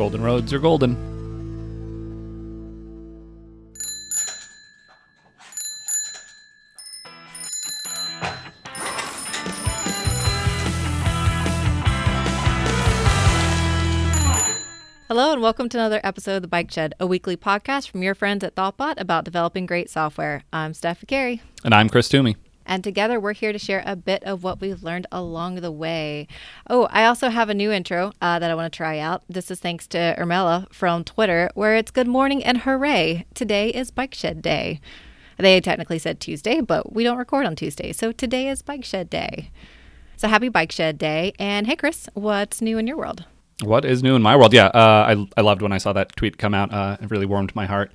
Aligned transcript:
golden 0.00 0.22
roads 0.22 0.50
are 0.50 0.58
golden. 0.58 0.96
Hello, 15.06 15.32
and 15.32 15.42
welcome 15.42 15.68
to 15.68 15.76
another 15.76 16.00
episode 16.02 16.36
of 16.36 16.42
The 16.42 16.48
Bike 16.48 16.70
Shed, 16.70 16.94
a 16.98 17.06
weekly 17.06 17.36
podcast 17.36 17.90
from 17.90 18.02
your 18.02 18.14
friends 18.14 18.42
at 18.42 18.54
ThoughtBot 18.54 18.98
about 18.98 19.26
developing 19.26 19.66
great 19.66 19.90
software. 19.90 20.44
I'm 20.50 20.72
Steph 20.72 21.02
Viccari. 21.02 21.40
And 21.62 21.74
I'm 21.74 21.90
Chris 21.90 22.08
Toomey. 22.08 22.36
And 22.66 22.84
together 22.84 23.18
we're 23.18 23.32
here 23.32 23.52
to 23.52 23.58
share 23.58 23.82
a 23.84 23.96
bit 23.96 24.22
of 24.24 24.44
what 24.44 24.60
we've 24.60 24.82
learned 24.82 25.06
along 25.10 25.56
the 25.56 25.72
way. 25.72 26.28
Oh, 26.68 26.88
I 26.90 27.04
also 27.04 27.28
have 27.28 27.48
a 27.48 27.54
new 27.54 27.72
intro 27.72 28.12
uh, 28.20 28.38
that 28.38 28.50
I 28.50 28.54
want 28.54 28.72
to 28.72 28.76
try 28.76 28.98
out. 28.98 29.22
This 29.28 29.50
is 29.50 29.60
thanks 29.60 29.86
to 29.88 30.14
Irmela 30.18 30.72
from 30.72 31.04
Twitter, 31.04 31.50
where 31.54 31.76
it's 31.76 31.90
good 31.90 32.08
morning 32.08 32.44
and 32.44 32.58
hooray. 32.58 33.26
Today 33.34 33.70
is 33.70 33.90
Bike 33.90 34.14
Shed 34.14 34.42
Day. 34.42 34.80
They 35.36 35.60
technically 35.60 35.98
said 35.98 36.20
Tuesday, 36.20 36.60
but 36.60 36.92
we 36.92 37.02
don't 37.02 37.16
record 37.16 37.46
on 37.46 37.56
Tuesday. 37.56 37.92
So 37.92 38.12
today 38.12 38.48
is 38.48 38.62
Bike 38.62 38.84
Shed 38.84 39.08
Day. 39.08 39.50
So 40.16 40.28
happy 40.28 40.50
Bike 40.50 40.70
Shed 40.70 40.98
Day. 40.98 41.32
And 41.38 41.66
hey, 41.66 41.76
Chris, 41.76 42.08
what's 42.12 42.60
new 42.60 42.76
in 42.76 42.86
your 42.86 42.98
world? 42.98 43.24
What 43.62 43.84
is 43.84 44.02
new 44.02 44.14
in 44.14 44.22
my 44.22 44.36
world? 44.36 44.52
Yeah, 44.52 44.66
uh, 44.66 45.14
I, 45.14 45.26
I 45.36 45.40
loved 45.40 45.62
when 45.62 45.72
I 45.72 45.78
saw 45.78 45.92
that 45.94 46.14
tweet 46.16 46.38
come 46.38 46.54
out. 46.54 46.72
Uh, 46.72 46.96
it 47.00 47.10
really 47.10 47.26
warmed 47.26 47.54
my 47.54 47.66
heart. 47.66 47.92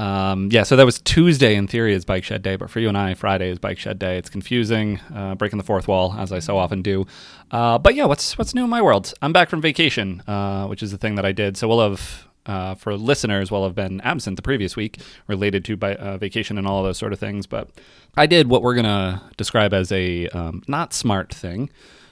Um, 0.00 0.48
yeah, 0.50 0.62
so 0.62 0.76
that 0.76 0.86
was 0.86 0.98
Tuesday 0.98 1.54
in 1.54 1.66
theory 1.66 1.92
is 1.92 2.06
Bike 2.06 2.24
Shed 2.24 2.40
Day, 2.40 2.56
but 2.56 2.70
for 2.70 2.80
you 2.80 2.88
and 2.88 2.96
I, 2.96 3.12
Friday 3.12 3.50
is 3.50 3.58
Bike 3.58 3.78
Shed 3.78 3.98
Day. 3.98 4.16
It's 4.16 4.30
confusing, 4.30 4.98
uh, 5.14 5.34
breaking 5.34 5.58
the 5.58 5.64
fourth 5.64 5.86
wall 5.86 6.14
as 6.16 6.32
I 6.32 6.38
so 6.38 6.56
often 6.56 6.80
do. 6.80 7.06
Uh, 7.50 7.76
but 7.76 7.94
yeah, 7.94 8.06
what's 8.06 8.38
what's 8.38 8.54
new 8.54 8.64
in 8.64 8.70
my 8.70 8.80
world? 8.80 9.12
I'm 9.20 9.34
back 9.34 9.50
from 9.50 9.60
vacation, 9.60 10.22
uh, 10.26 10.66
which 10.68 10.82
is 10.82 10.90
the 10.90 10.96
thing 10.96 11.16
that 11.16 11.26
I 11.26 11.32
did. 11.32 11.58
So 11.58 11.68
we'll 11.68 11.82
have 11.82 12.26
uh, 12.46 12.76
for 12.76 12.96
listeners 12.96 13.50
will 13.50 13.62
have 13.64 13.74
been 13.74 14.00
absent 14.00 14.36
the 14.36 14.42
previous 14.42 14.74
week 14.74 15.00
related 15.26 15.66
to 15.66 15.76
by, 15.76 15.96
uh, 15.96 16.16
vacation 16.16 16.56
and 16.56 16.66
all 16.66 16.82
those 16.82 16.96
sort 16.96 17.12
of 17.12 17.18
things. 17.18 17.46
But 17.46 17.68
I 18.16 18.24
did 18.24 18.48
what 18.48 18.62
we're 18.62 18.76
gonna 18.76 19.22
describe 19.36 19.74
as 19.74 19.92
a 19.92 20.28
um, 20.28 20.62
not 20.66 20.94
smart 20.94 21.34
thing. 21.34 21.68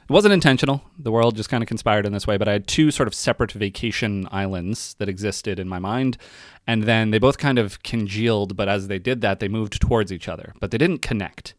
It 0.08 0.12
wasn't 0.12 0.32
intentional. 0.32 0.82
The 0.98 1.12
world 1.12 1.36
just 1.36 1.50
kind 1.50 1.62
of 1.62 1.68
conspired 1.68 2.06
in 2.06 2.14
this 2.14 2.26
way, 2.26 2.38
but 2.38 2.48
I 2.48 2.52
had 2.52 2.66
two 2.66 2.90
sort 2.90 3.08
of 3.08 3.14
separate 3.14 3.52
vacation 3.52 4.26
islands 4.30 4.94
that 4.94 5.08
existed 5.08 5.58
in 5.58 5.68
my 5.68 5.78
mind. 5.78 6.16
And 6.66 6.84
then 6.84 7.10
they 7.10 7.18
both 7.18 7.36
kind 7.36 7.58
of 7.58 7.82
congealed, 7.82 8.56
but 8.56 8.70
as 8.70 8.88
they 8.88 8.98
did 8.98 9.20
that, 9.20 9.38
they 9.38 9.48
moved 9.48 9.78
towards 9.82 10.10
each 10.10 10.26
other, 10.26 10.54
but 10.60 10.70
they 10.70 10.78
didn't 10.78 11.02
connect. 11.02 11.52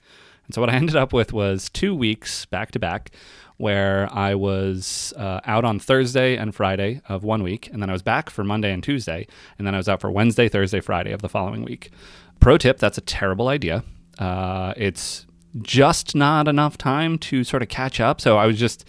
And 0.47 0.55
so 0.55 0.61
what 0.61 0.69
I 0.71 0.73
ended 0.77 0.95
up 0.95 1.13
with 1.13 1.31
was 1.31 1.69
two 1.69 1.93
weeks 1.93 2.47
back 2.47 2.71
to 2.71 2.79
back 2.79 3.11
where 3.57 4.11
I 4.11 4.33
was 4.33 5.13
uh, 5.15 5.41
out 5.45 5.63
on 5.63 5.77
Thursday 5.77 6.35
and 6.35 6.55
Friday 6.55 7.01
of 7.07 7.23
one 7.23 7.43
week, 7.43 7.69
and 7.71 7.83
then 7.83 7.89
I 7.91 7.93
was 7.93 8.01
back 8.01 8.31
for 8.31 8.43
Monday 8.43 8.71
and 8.71 8.81
Tuesday, 8.81 9.27
and 9.59 9.67
then 9.67 9.75
I 9.75 9.77
was 9.77 9.87
out 9.87 10.01
for 10.01 10.09
Wednesday, 10.09 10.49
Thursday, 10.49 10.79
Friday 10.79 11.11
of 11.11 11.21
the 11.21 11.29
following 11.29 11.63
week. 11.63 11.91
Pro 12.39 12.57
tip 12.57 12.79
that's 12.79 12.97
a 12.97 13.01
terrible 13.01 13.47
idea. 13.47 13.83
Uh, 14.17 14.73
it's 14.75 15.27
just 15.61 16.15
not 16.15 16.47
enough 16.47 16.77
time 16.77 17.17
to 17.17 17.43
sort 17.43 17.61
of 17.61 17.69
catch 17.69 17.99
up. 17.99 18.21
So 18.21 18.37
I 18.37 18.45
was 18.45 18.59
just 18.59 18.85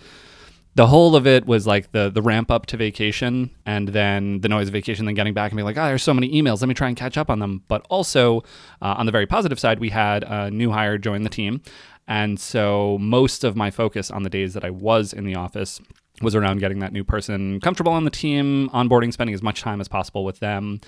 the 0.74 0.86
whole 0.86 1.16
of 1.16 1.26
it 1.26 1.46
was 1.46 1.66
like 1.66 1.92
the 1.92 2.10
the 2.10 2.22
ramp 2.22 2.50
up 2.50 2.66
to 2.66 2.76
vacation 2.76 3.50
and 3.66 3.88
then 3.88 4.40
the 4.40 4.48
noise 4.48 4.68
of 4.68 4.72
vacation, 4.72 5.04
then 5.04 5.14
getting 5.14 5.34
back 5.34 5.50
and 5.50 5.56
being 5.56 5.66
like, 5.66 5.76
oh, 5.76 5.86
there's 5.86 6.02
so 6.02 6.14
many 6.14 6.30
emails. 6.32 6.60
Let 6.60 6.68
me 6.68 6.74
try 6.74 6.88
and 6.88 6.96
catch 6.96 7.18
up 7.18 7.30
on 7.30 7.38
them. 7.38 7.62
But 7.68 7.86
also 7.90 8.40
uh, 8.80 8.94
on 8.96 9.06
the 9.06 9.12
very 9.12 9.26
positive 9.26 9.58
side, 9.58 9.80
we 9.80 9.90
had 9.90 10.22
a 10.24 10.50
new 10.50 10.70
hire 10.70 10.98
join 10.98 11.22
the 11.22 11.30
team, 11.30 11.62
and 12.06 12.38
so 12.38 12.98
most 13.00 13.44
of 13.44 13.56
my 13.56 13.70
focus 13.70 14.10
on 14.10 14.22
the 14.22 14.30
days 14.30 14.54
that 14.54 14.64
I 14.64 14.70
was 14.70 15.12
in 15.12 15.24
the 15.24 15.34
office 15.34 15.80
was 16.22 16.34
around 16.34 16.58
getting 16.58 16.80
that 16.80 16.92
new 16.92 17.04
person 17.04 17.60
comfortable 17.60 17.92
on 17.92 18.04
the 18.04 18.10
team, 18.10 18.68
onboarding, 18.70 19.12
spending 19.12 19.34
as 19.34 19.42
much 19.42 19.62
time 19.62 19.80
as 19.80 19.88
possible 19.88 20.24
with 20.24 20.38
them. 20.40 20.80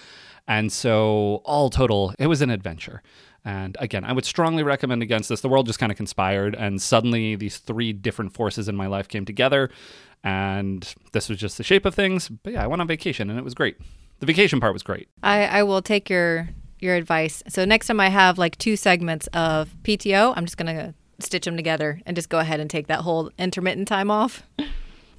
And 0.47 0.73
so, 0.73 1.41
all 1.45 1.70
total, 1.70 2.14
it 2.19 2.27
was 2.27 2.42
an 2.42 2.51
adventure. 2.51 3.03
And 3.45 3.77
again, 3.80 4.05
I 4.05 4.13
would 4.13 4.25
strongly 4.25 4.63
recommend 4.63 5.03
against 5.03 5.29
this. 5.29 5.41
The 5.41 5.48
world 5.48 5.67
just 5.67 5.79
kind 5.79 5.91
of 5.91 5.97
conspired, 5.97 6.55
and 6.55 6.80
suddenly 6.80 7.35
these 7.35 7.58
three 7.58 7.92
different 7.92 8.35
forces 8.35 8.69
in 8.69 8.77
my 8.77 8.86
life 8.86 9.08
came 9.08 9.25
together, 9.25 9.70
and 10.23 10.95
this 11.13 11.29
was 11.29 11.39
just 11.39 11.58
the 11.58 11.64
shape 11.64 11.85
of 11.85 11.95
things. 11.95 12.29
But 12.29 12.53
yeah, 12.53 12.64
I 12.64 12.67
went 12.67 12.80
on 12.80 12.89
vacation, 12.89 13.30
and 13.30 13.39
it 13.39 13.42
was 13.42 13.55
great. 13.55 13.77
The 14.20 14.27
vacation 14.27 14.61
part 14.61 14.73
was 14.73 14.85
great. 14.85 15.08
I, 15.23 15.47
I 15.47 15.63
will 15.64 15.83
take 15.83 16.08
your 16.08 16.48
your 16.79 16.95
advice. 16.95 17.42
So 17.48 17.64
next 17.64 17.86
time 17.86 18.01
I 18.01 18.08
have 18.08 18.39
like 18.39 18.58
two 18.58 18.77
segments 18.77 19.27
of 19.29 19.74
PTO, 19.83 20.35
I'm 20.36 20.45
just 20.45 20.57
gonna 20.57 20.95
stitch 21.19 21.45
them 21.45 21.57
together 21.57 22.01
and 22.07 22.17
just 22.17 22.29
go 22.29 22.39
ahead 22.39 22.61
and 22.61 22.69
take 22.69 22.89
that 22.89 23.01
whole 23.01 23.30
intermittent 23.39 23.89
time 23.89 24.11
off. 24.11 24.42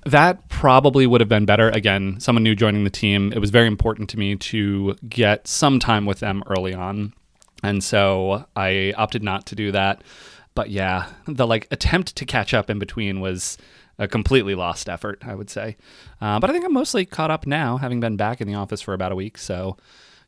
That 0.06 0.50
probably 0.50 1.08
would 1.08 1.22
have 1.22 1.30
been 1.30 1.46
better. 1.46 1.70
Again, 1.70 2.20
someone 2.20 2.44
new 2.44 2.56
joining 2.56 2.84
the 2.84 2.90
team. 2.90 3.32
It 3.32 3.40
was 3.40 3.52
very 3.52 3.68
important 3.68 4.10
to 4.10 4.20
me 4.20 4.36
to 4.36 4.96
get 5.08 5.48
some 5.48 5.80
time 5.80 6.06
with 6.06 6.20
them 6.20 6.44
early 6.48 6.74
on 6.74 7.14
and 7.64 7.84
so 7.84 8.46
I 8.56 8.94
opted 8.98 9.24
not 9.24 9.46
to 9.48 9.56
do 9.56 9.72
that. 9.72 10.04
But 10.54 10.70
yeah, 10.70 11.08
the 11.26 11.48
like 11.48 11.68
attempt 11.72 12.16
to 12.18 12.26
catch 12.26 12.54
up 12.54 12.70
in 12.70 12.78
between 12.78 13.22
was 13.22 13.58
a 13.98 14.08
completely 14.08 14.56
lost 14.56 14.90
effort, 14.90 15.24
I 15.26 15.34
would 15.34 15.50
say. 15.50 15.78
Uh, 16.22 16.40
but 16.40 16.50
I 16.50 16.54
think 16.54 16.66
I'm 16.66 16.74
mostly 16.74 17.06
caught 17.06 17.32
up 17.32 17.48
now, 17.48 17.78
having 17.78 18.00
been 18.00 18.18
back 18.18 18.42
in 18.42 18.48
the 18.48 18.56
office 18.56 18.82
for 18.82 18.94
about 18.94 19.12
a 19.12 19.16
week. 19.16 19.38
So 19.38 19.78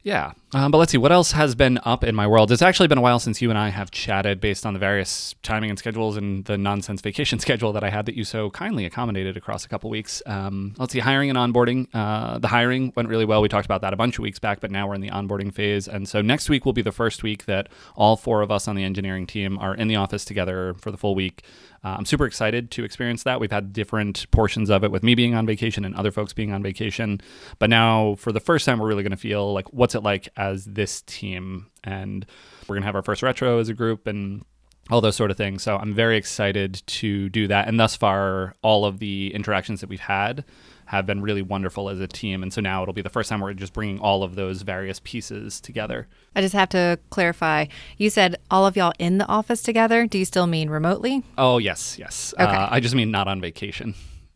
yeah. 0.06 0.34
Um, 0.54 0.70
but 0.70 0.78
let's 0.78 0.92
see, 0.92 1.00
what 1.00 1.12
else 1.12 1.32
has 1.32 1.56
been 1.56 1.80
up 1.84 2.04
in 2.04 2.14
my 2.14 2.28
world? 2.28 2.52
It's 2.52 2.62
actually 2.62 2.88
been 2.88 3.00
a 3.00 3.02
while 3.02 3.18
since 3.18 3.42
you 3.42 3.50
and 3.50 3.58
I 3.58 3.70
have 3.70 3.90
chatted 3.90 4.40
based 4.40 4.64
on 4.64 4.74
the 4.74 4.80
various 4.80 5.34
timing 5.42 5.72
and 5.72 5.80
schedules 5.80 6.16
and 6.16 6.46
the 6.46 6.60
nonsense 6.60 7.02
vacation 7.02 7.40
schedule 7.46 7.74
that 7.74 7.84
I 7.84 7.90
had 7.90 8.06
that 8.06 8.16
you 8.16 8.24
so 8.24 8.52
kindly 8.52 8.86
accommodated 8.86 9.36
across 9.36 9.66
a 9.66 9.68
couple 9.68 9.90
weeks. 9.90 10.22
Um, 10.28 10.76
let's 10.78 10.94
see, 10.94 11.00
hiring 11.00 11.32
and 11.32 11.40
onboarding. 11.40 11.88
Uh, 11.92 12.38
the 12.38 12.48
hiring 12.48 12.94
went 12.96 13.10
really 13.10 13.26
well. 13.26 13.42
We 13.42 13.50
talked 13.50 13.66
about 13.66 13.82
that 13.82 13.94
a 13.94 13.98
bunch 13.98 14.20
of 14.20 14.22
weeks 14.22 14.38
back, 14.38 14.60
but 14.60 14.70
now 14.70 14.88
we're 14.88 14.94
in 14.94 15.02
the 15.02 15.10
onboarding 15.10 15.52
phase. 15.52 15.88
And 15.88 16.08
so 16.08 16.22
next 16.22 16.50
week 16.50 16.66
will 16.66 16.74
be 16.74 16.84
the 16.84 16.92
first 16.92 17.24
week 17.24 17.46
that 17.46 17.68
all 17.96 18.16
four 18.16 18.44
of 18.44 18.52
us 18.52 18.68
on 18.68 18.76
the 18.76 18.84
engineering 18.84 19.26
team 19.26 19.58
are 19.58 19.74
in 19.74 19.88
the 19.88 19.96
office 19.96 20.24
together 20.24 20.76
for 20.76 20.92
the 20.92 20.98
full 20.98 21.16
week. 21.16 21.44
Uh, 21.86 21.98
I'm 22.00 22.06
super 22.06 22.26
excited 22.26 22.72
to 22.72 22.84
experience 22.84 23.22
that. 23.24 23.40
We've 23.40 23.52
had 23.52 23.72
different 23.72 24.26
portions 24.32 24.72
of 24.72 24.84
it 24.84 24.90
with 24.90 25.04
me 25.04 25.14
being 25.14 25.36
on 25.36 25.46
vacation 25.46 25.86
and 25.86 25.94
other 25.94 26.12
folks 26.12 26.34
being 26.34 26.52
on 26.52 26.64
vacation. 26.64 27.22
But 27.60 27.70
now, 27.70 28.16
for 28.16 28.32
the 28.32 28.40
first 28.40 28.66
time, 28.66 28.80
we're 28.80 28.88
really 28.88 29.04
going 29.04 29.12
to 29.12 29.18
feel 29.18 29.54
like 29.54 29.72
what's 29.72 29.94
it 29.94 30.02
like 30.02 30.28
as 30.36 30.66
this 30.66 31.04
team? 31.04 31.68
And 31.84 32.26
we're 32.68 32.74
going 32.74 32.82
to 32.82 32.88
have 32.88 32.96
our 32.96 33.04
first 33.04 33.22
retro 33.22 33.60
as 33.60 33.70
a 33.70 33.76
group 33.76 34.08
and 34.08 34.44
all 34.90 35.00
those 35.00 35.16
sort 35.16 35.30
of 35.30 35.38
things. 35.38 35.62
So 35.62 35.78
I'm 35.78 35.94
very 35.94 36.18
excited 36.18 36.82
to 36.88 37.30
do 37.30 37.48
that. 37.50 37.68
And 37.68 37.80
thus 37.80 37.96
far, 37.96 38.56
all 38.64 38.86
of 38.86 38.98
the 38.98 39.32
interactions 39.36 39.82
that 39.82 39.90
we've 39.90 40.00
had 40.00 40.44
have 40.86 41.06
been 41.06 41.22
really 41.22 41.42
wonderful 41.42 41.90
as 41.90 42.00
a 42.00 42.08
team. 42.08 42.44
And 42.44 42.54
so 42.54 42.62
now 42.62 42.82
it'll 42.82 42.94
be 42.94 43.02
the 43.02 43.10
first 43.10 43.30
time 43.30 43.42
we're 43.42 43.54
just 43.54 43.74
bringing 43.74 44.00
all 44.00 44.24
of 44.24 44.36
those 44.36 44.62
various 44.62 45.00
pieces 45.00 45.60
together. 45.60 46.08
I 46.36 46.42
just 46.42 46.54
have 46.54 46.70
to 46.70 47.00
clarify. 47.10 47.66
You 47.98 48.10
said 48.10 48.38
all 48.52 48.66
of 48.66 48.76
y'all 48.76 48.94
in 49.00 49.18
the 49.18 49.28
office 49.28 49.62
together. 49.62 50.06
Do 50.06 50.18
you 50.18 50.26
still 50.26 50.48
mean 50.48 50.70
remotely? 50.70 51.24
Oh, 51.38 51.58
yes, 51.58 51.98
yes. 51.98 52.34
Okay. 52.40 52.52
Uh, 52.52 52.68
I 52.70 52.80
just 52.80 52.96
mean 52.96 53.12
not 53.12 53.28
on 53.28 53.42
vacation. 53.42 53.96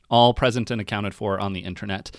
All 0.10 0.34
present 0.34 0.72
and 0.72 0.82
accounted 0.82 1.14
for 1.14 1.40
on 1.40 1.54
the 1.54 1.62
internet. 1.62 2.12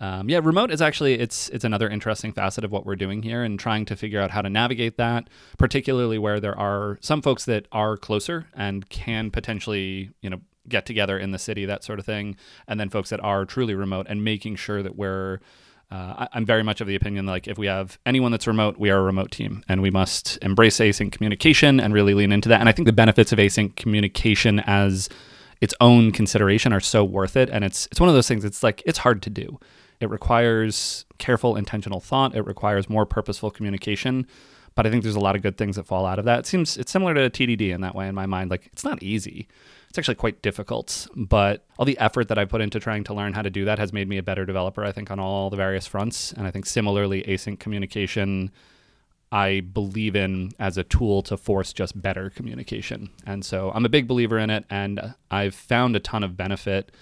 Um, 0.00 0.28
yeah, 0.28 0.40
remote 0.42 0.70
is 0.70 0.80
actually 0.80 1.18
it's 1.18 1.48
it's 1.48 1.64
another 1.64 1.88
interesting 1.88 2.32
facet 2.32 2.64
of 2.64 2.70
what 2.70 2.86
we're 2.86 2.96
doing 2.96 3.22
here 3.22 3.42
and 3.42 3.58
trying 3.58 3.84
to 3.86 3.96
figure 3.96 4.20
out 4.20 4.30
how 4.30 4.42
to 4.42 4.48
navigate 4.48 4.96
that, 4.96 5.28
particularly 5.58 6.18
where 6.18 6.38
there 6.38 6.56
are 6.56 6.98
some 7.00 7.20
folks 7.20 7.44
that 7.46 7.66
are 7.72 7.96
closer 7.96 8.46
and 8.54 8.88
can 8.90 9.30
potentially 9.30 10.10
you 10.20 10.30
know 10.30 10.40
get 10.68 10.86
together 10.86 11.18
in 11.18 11.30
the 11.30 11.38
city, 11.38 11.64
that 11.66 11.84
sort 11.84 11.98
of 11.98 12.06
thing, 12.06 12.36
and 12.66 12.78
then 12.78 12.88
folks 12.88 13.10
that 13.10 13.20
are 13.20 13.44
truly 13.44 13.74
remote 13.74 14.06
and 14.08 14.24
making 14.24 14.56
sure 14.56 14.82
that 14.82 14.96
we're 14.96 15.40
uh, 15.90 16.26
I, 16.32 16.36
am 16.36 16.44
very 16.44 16.62
much 16.62 16.80
of 16.80 16.86
the 16.86 16.96
opinion 16.96 17.24
like 17.24 17.48
if 17.48 17.56
we 17.56 17.66
have 17.66 17.98
anyone 18.04 18.30
that's 18.30 18.46
remote, 18.46 18.78
we 18.78 18.90
are 18.90 18.98
a 18.98 19.02
remote 19.02 19.30
team, 19.30 19.64
and 19.68 19.80
we 19.80 19.90
must 19.90 20.38
embrace 20.42 20.78
async 20.78 21.12
communication 21.12 21.80
and 21.80 21.94
really 21.94 22.12
lean 22.12 22.30
into 22.30 22.48
that. 22.50 22.60
And 22.60 22.68
I 22.68 22.72
think 22.72 22.86
the 22.86 22.92
benefits 22.92 23.32
of 23.32 23.38
async 23.38 23.74
communication 23.76 24.60
as 24.60 25.08
its 25.60 25.74
own 25.80 26.12
consideration 26.12 26.72
are 26.72 26.80
so 26.80 27.04
worth 27.04 27.36
it. 27.36 27.48
And 27.48 27.64
it's 27.64 27.86
it's 27.90 28.00
one 28.00 28.08
of 28.08 28.14
those 28.14 28.28
things. 28.28 28.44
It's 28.44 28.62
like 28.62 28.82
it's 28.84 28.98
hard 28.98 29.22
to 29.22 29.30
do. 29.30 29.58
It 30.00 30.10
requires 30.10 31.06
careful, 31.16 31.56
intentional 31.56 32.00
thought. 32.00 32.36
It 32.36 32.42
requires 32.42 32.88
more 32.88 33.06
purposeful 33.06 33.50
communication. 33.50 34.26
But 34.74 34.86
I 34.86 34.90
think 34.90 35.02
there's 35.02 35.16
a 35.16 35.20
lot 35.20 35.34
of 35.34 35.42
good 35.42 35.56
things 35.56 35.74
that 35.74 35.86
fall 35.86 36.06
out 36.06 36.20
of 36.20 36.24
that. 36.26 36.40
It 36.40 36.46
seems 36.46 36.76
it's 36.76 36.92
similar 36.92 37.14
to 37.14 37.30
TDD 37.30 37.74
in 37.74 37.80
that 37.80 37.94
way 37.94 38.06
in 38.08 38.14
my 38.14 38.26
mind. 38.26 38.50
Like 38.50 38.68
it's 38.72 38.84
not 38.84 39.02
easy 39.02 39.48
it's 39.88 39.98
actually 39.98 40.16
quite 40.16 40.42
difficult. 40.42 41.08
But 41.16 41.64
all 41.78 41.84
the 41.84 41.98
effort 41.98 42.28
that 42.28 42.38
I 42.38 42.44
put 42.44 42.60
into 42.60 42.78
trying 42.78 43.04
to 43.04 43.14
learn 43.14 43.32
how 43.32 43.42
to 43.42 43.50
do 43.50 43.64
that 43.64 43.78
has 43.78 43.92
made 43.92 44.08
me 44.08 44.18
a 44.18 44.22
better 44.22 44.44
developer, 44.44 44.84
I 44.84 44.92
think, 44.92 45.10
on 45.10 45.18
all 45.18 45.50
the 45.50 45.56
various 45.56 45.86
fronts. 45.86 46.32
And 46.32 46.46
I 46.46 46.50
think 46.50 46.66
similarly, 46.66 47.22
async 47.22 47.58
communication, 47.58 48.50
I 49.32 49.60
believe 49.60 50.14
in 50.14 50.52
as 50.58 50.76
a 50.76 50.84
tool 50.84 51.22
to 51.22 51.36
force 51.36 51.72
just 51.72 52.00
better 52.00 52.30
communication. 52.30 53.10
And 53.26 53.44
so 53.44 53.70
I'm 53.74 53.84
a 53.84 53.88
big 53.88 54.06
believer 54.06 54.38
in 54.38 54.50
it. 54.50 54.64
And 54.68 55.14
I've 55.30 55.54
found 55.54 55.96
a 55.96 56.00
ton 56.00 56.22
of 56.22 56.36
benefit 56.36 56.92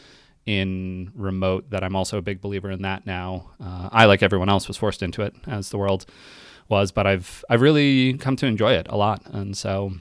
in 0.44 1.10
remote 1.16 1.70
that 1.70 1.82
I'm 1.82 1.96
also 1.96 2.18
a 2.18 2.22
big 2.22 2.40
believer 2.40 2.70
in 2.70 2.82
that 2.82 3.04
now. 3.04 3.50
Uh, 3.60 3.88
I, 3.90 4.04
like 4.04 4.22
everyone 4.22 4.48
else, 4.48 4.68
was 4.68 4.76
forced 4.76 5.02
into 5.02 5.22
it 5.22 5.34
as 5.46 5.70
the 5.70 5.78
world 5.78 6.06
was, 6.68 6.92
but 6.92 7.06
I've 7.06 7.44
I've 7.50 7.60
really 7.60 8.14
come 8.14 8.36
to 8.36 8.46
enjoy 8.46 8.72
it 8.72 8.86
a 8.88 8.96
lot. 8.96 9.26
And 9.26 9.56
so, 9.56 9.92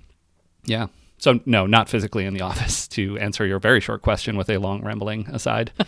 yeah, 0.64 0.88
So, 1.18 1.40
no, 1.46 1.66
not 1.66 1.90
physically 1.90 2.26
in 2.26 2.34
the 2.34 2.42
office 2.50 2.88
to 2.90 3.18
answer 3.18 3.46
your 3.46 3.60
very 3.60 3.80
short 3.80 4.02
question 4.02 4.38
with 4.38 4.50
a 4.50 4.58
long 4.58 4.84
rambling 4.84 5.28
aside. 5.28 5.72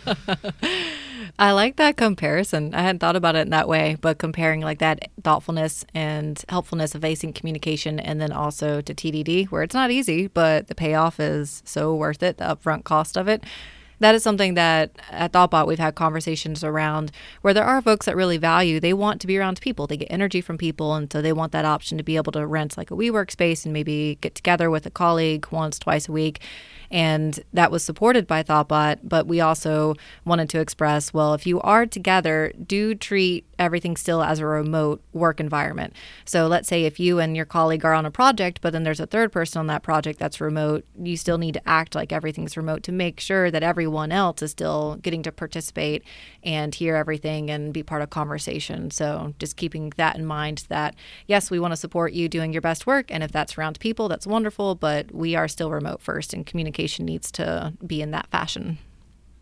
I 1.38 1.52
like 1.52 1.76
that 1.76 1.96
comparison. 1.96 2.74
I 2.74 2.82
hadn't 2.82 2.98
thought 2.98 3.14
about 3.14 3.36
it 3.36 3.40
in 3.40 3.50
that 3.50 3.68
way, 3.68 3.96
but 4.00 4.18
comparing 4.18 4.60
like 4.60 4.78
that 4.80 5.10
thoughtfulness 5.22 5.84
and 5.94 6.42
helpfulness 6.48 6.94
of 6.94 7.02
async 7.02 7.34
communication 7.34 8.00
and 8.00 8.20
then 8.20 8.32
also 8.32 8.80
to 8.80 8.94
TDD, 8.94 9.46
where 9.48 9.62
it's 9.62 9.74
not 9.74 9.90
easy, 9.90 10.26
but 10.26 10.66
the 10.66 10.74
payoff 10.74 11.20
is 11.20 11.62
so 11.64 11.94
worth 11.94 12.22
it, 12.22 12.38
the 12.38 12.44
upfront 12.44 12.84
cost 12.84 13.16
of 13.16 13.28
it 13.28 13.44
that 14.00 14.14
is 14.14 14.22
something 14.22 14.54
that 14.54 14.90
at 15.10 15.32
Thoughtbot 15.32 15.66
we've 15.66 15.78
had 15.78 15.94
conversations 15.94 16.62
around 16.62 17.10
where 17.42 17.54
there 17.54 17.64
are 17.64 17.82
folks 17.82 18.06
that 18.06 18.16
really 18.16 18.36
value. 18.36 18.80
They 18.80 18.92
want 18.92 19.20
to 19.20 19.26
be 19.26 19.38
around 19.38 19.60
people. 19.60 19.86
They 19.86 19.96
get 19.96 20.08
energy 20.10 20.40
from 20.40 20.58
people, 20.58 20.94
and 20.94 21.12
so 21.12 21.20
they 21.22 21.32
want 21.32 21.52
that 21.52 21.64
option 21.64 21.98
to 21.98 22.04
be 22.04 22.16
able 22.16 22.32
to 22.32 22.46
rent 22.46 22.76
like 22.76 22.90
a 22.90 22.94
WeWork 22.94 23.30
space 23.30 23.64
and 23.64 23.72
maybe 23.72 24.18
get 24.20 24.34
together 24.34 24.70
with 24.70 24.86
a 24.86 24.90
colleague 24.90 25.46
once, 25.50 25.78
twice 25.78 26.08
a 26.08 26.12
week 26.12 26.40
and 26.90 27.40
that 27.52 27.70
was 27.70 27.82
supported 27.82 28.26
by 28.26 28.42
Thoughtbot. 28.42 29.00
But 29.02 29.26
we 29.26 29.40
also 29.40 29.94
wanted 30.24 30.48
to 30.50 30.60
express 30.60 31.12
well, 31.12 31.34
if 31.34 31.46
you 31.46 31.60
are 31.60 31.86
together, 31.86 32.52
do 32.66 32.94
treat 32.94 33.44
everything 33.58 33.96
still 33.96 34.22
as 34.22 34.38
a 34.38 34.46
remote 34.46 35.02
work 35.12 35.40
environment. 35.40 35.94
So 36.24 36.46
let's 36.46 36.68
say 36.68 36.84
if 36.84 37.00
you 37.00 37.18
and 37.18 37.36
your 37.36 37.44
colleague 37.44 37.84
are 37.84 37.94
on 37.94 38.06
a 38.06 38.10
project, 38.10 38.60
but 38.60 38.72
then 38.72 38.84
there's 38.84 39.00
a 39.00 39.06
third 39.06 39.32
person 39.32 39.60
on 39.60 39.66
that 39.68 39.82
project 39.82 40.18
that's 40.18 40.40
remote, 40.40 40.84
you 41.00 41.16
still 41.16 41.38
need 41.38 41.54
to 41.54 41.68
act 41.68 41.94
like 41.94 42.12
everything's 42.12 42.56
remote 42.56 42.82
to 42.84 42.92
make 42.92 43.20
sure 43.20 43.50
that 43.50 43.62
everyone 43.62 44.12
else 44.12 44.42
is 44.42 44.50
still 44.50 44.96
getting 45.02 45.22
to 45.22 45.32
participate 45.32 46.02
and 46.42 46.74
hear 46.74 46.96
everything 46.96 47.50
and 47.50 47.72
be 47.72 47.82
part 47.82 48.02
of 48.02 48.10
conversation. 48.10 48.90
So 48.90 49.34
just 49.38 49.56
keeping 49.56 49.92
that 49.96 50.16
in 50.16 50.24
mind 50.24 50.64
that 50.68 50.94
yes, 51.26 51.50
we 51.50 51.58
want 51.58 51.72
to 51.72 51.76
support 51.76 52.12
you 52.12 52.28
doing 52.28 52.52
your 52.52 52.62
best 52.62 52.86
work. 52.86 53.06
And 53.10 53.22
if 53.22 53.32
that's 53.32 53.58
around 53.58 53.80
people, 53.80 54.08
that's 54.08 54.26
wonderful, 54.26 54.74
but 54.74 55.12
we 55.12 55.34
are 55.34 55.48
still 55.48 55.70
remote 55.70 56.00
first 56.00 56.32
and 56.32 56.46
communication 56.46 57.04
needs 57.04 57.30
to 57.32 57.72
be 57.86 58.02
in 58.02 58.10
that 58.12 58.28
fashion. 58.28 58.78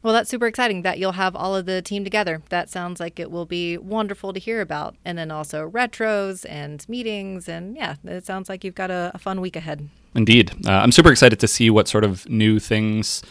Well, 0.07 0.13
that's 0.13 0.31
super 0.31 0.47
exciting 0.47 0.83
that 0.83 1.01
you'll 1.01 1.11
have 1.11 1.35
all 1.35 1.57
of 1.57 1.67
the 1.67 1.83
team 1.83 2.05
together. 2.05 2.41
That 2.51 2.71
sounds 2.71 3.01
like 3.01 3.19
it 3.19 3.29
will 3.29 3.45
be 3.45 3.77
wonderful 3.77 4.33
to 4.33 4.39
hear 4.39 4.61
about. 4.61 4.95
And 5.05 5.19
then 5.19 5.33
also 5.33 5.69
retros 5.69 6.49
and 6.49 6.89
meetings. 6.89 7.49
And 7.49 7.75
yeah, 7.75 7.97
it 8.05 8.25
sounds 8.25 8.49
like 8.49 8.63
you've 8.63 8.77
got 8.77 8.93
a, 8.93 9.11
a 9.15 9.19
fun 9.19 9.41
week 9.41 9.57
ahead. 9.57 9.89
Indeed. 10.15 10.53
Uh, 10.65 10.71
I'm 10.71 10.93
super 10.93 11.11
excited 11.11 11.41
to 11.41 11.49
see 11.49 11.71
what 11.71 11.89
sort 11.89 12.05
of 12.05 12.29
new 12.29 12.61
things 12.61 13.25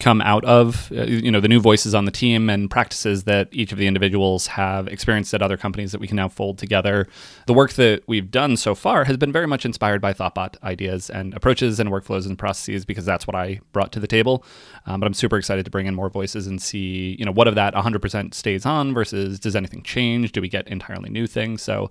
come 0.00 0.20
out 0.22 0.44
of 0.44 0.90
uh, 0.92 1.02
you 1.04 1.30
know 1.30 1.40
the 1.40 1.48
new 1.48 1.60
voices 1.60 1.94
on 1.94 2.06
the 2.06 2.10
team 2.10 2.48
and 2.48 2.70
practices 2.70 3.24
that 3.24 3.48
each 3.52 3.72
of 3.72 3.78
the 3.78 3.86
individuals 3.86 4.46
have 4.48 4.88
experienced 4.88 5.34
at 5.34 5.42
other 5.42 5.56
companies 5.56 5.92
that 5.92 6.00
we 6.00 6.06
can 6.06 6.16
now 6.16 6.28
fold 6.28 6.58
together. 6.58 7.06
The 7.46 7.52
work 7.52 7.74
that 7.74 8.02
we've 8.06 8.30
done 8.30 8.56
so 8.56 8.74
far 8.74 9.04
has 9.04 9.16
been 9.16 9.32
very 9.32 9.46
much 9.46 9.64
inspired 9.64 10.00
by 10.00 10.12
Thoughtbot 10.12 10.60
ideas 10.62 11.10
and 11.10 11.34
approaches 11.34 11.78
and 11.78 11.90
workflows 11.90 12.26
and 12.26 12.38
processes 12.38 12.84
because 12.84 13.04
that's 13.04 13.26
what 13.26 13.36
I 13.36 13.60
brought 13.72 13.92
to 13.92 14.00
the 14.00 14.06
table. 14.06 14.44
Um, 14.86 15.00
but 15.00 15.06
I'm 15.06 15.14
super 15.14 15.36
excited 15.36 15.64
to 15.66 15.70
bring 15.70 15.86
in 15.86 15.94
more 15.94 16.08
voices 16.08 16.46
and 16.46 16.60
see 16.60 17.16
you 17.18 17.24
know 17.24 17.32
what 17.32 17.48
of 17.48 17.54
that 17.54 17.74
100% 17.74 18.34
stays 18.34 18.64
on 18.64 18.94
versus 18.94 19.38
does 19.38 19.54
anything 19.54 19.82
change? 19.82 20.32
Do 20.32 20.40
we 20.40 20.48
get 20.48 20.66
entirely 20.68 21.10
new 21.10 21.26
things? 21.26 21.62
So 21.62 21.90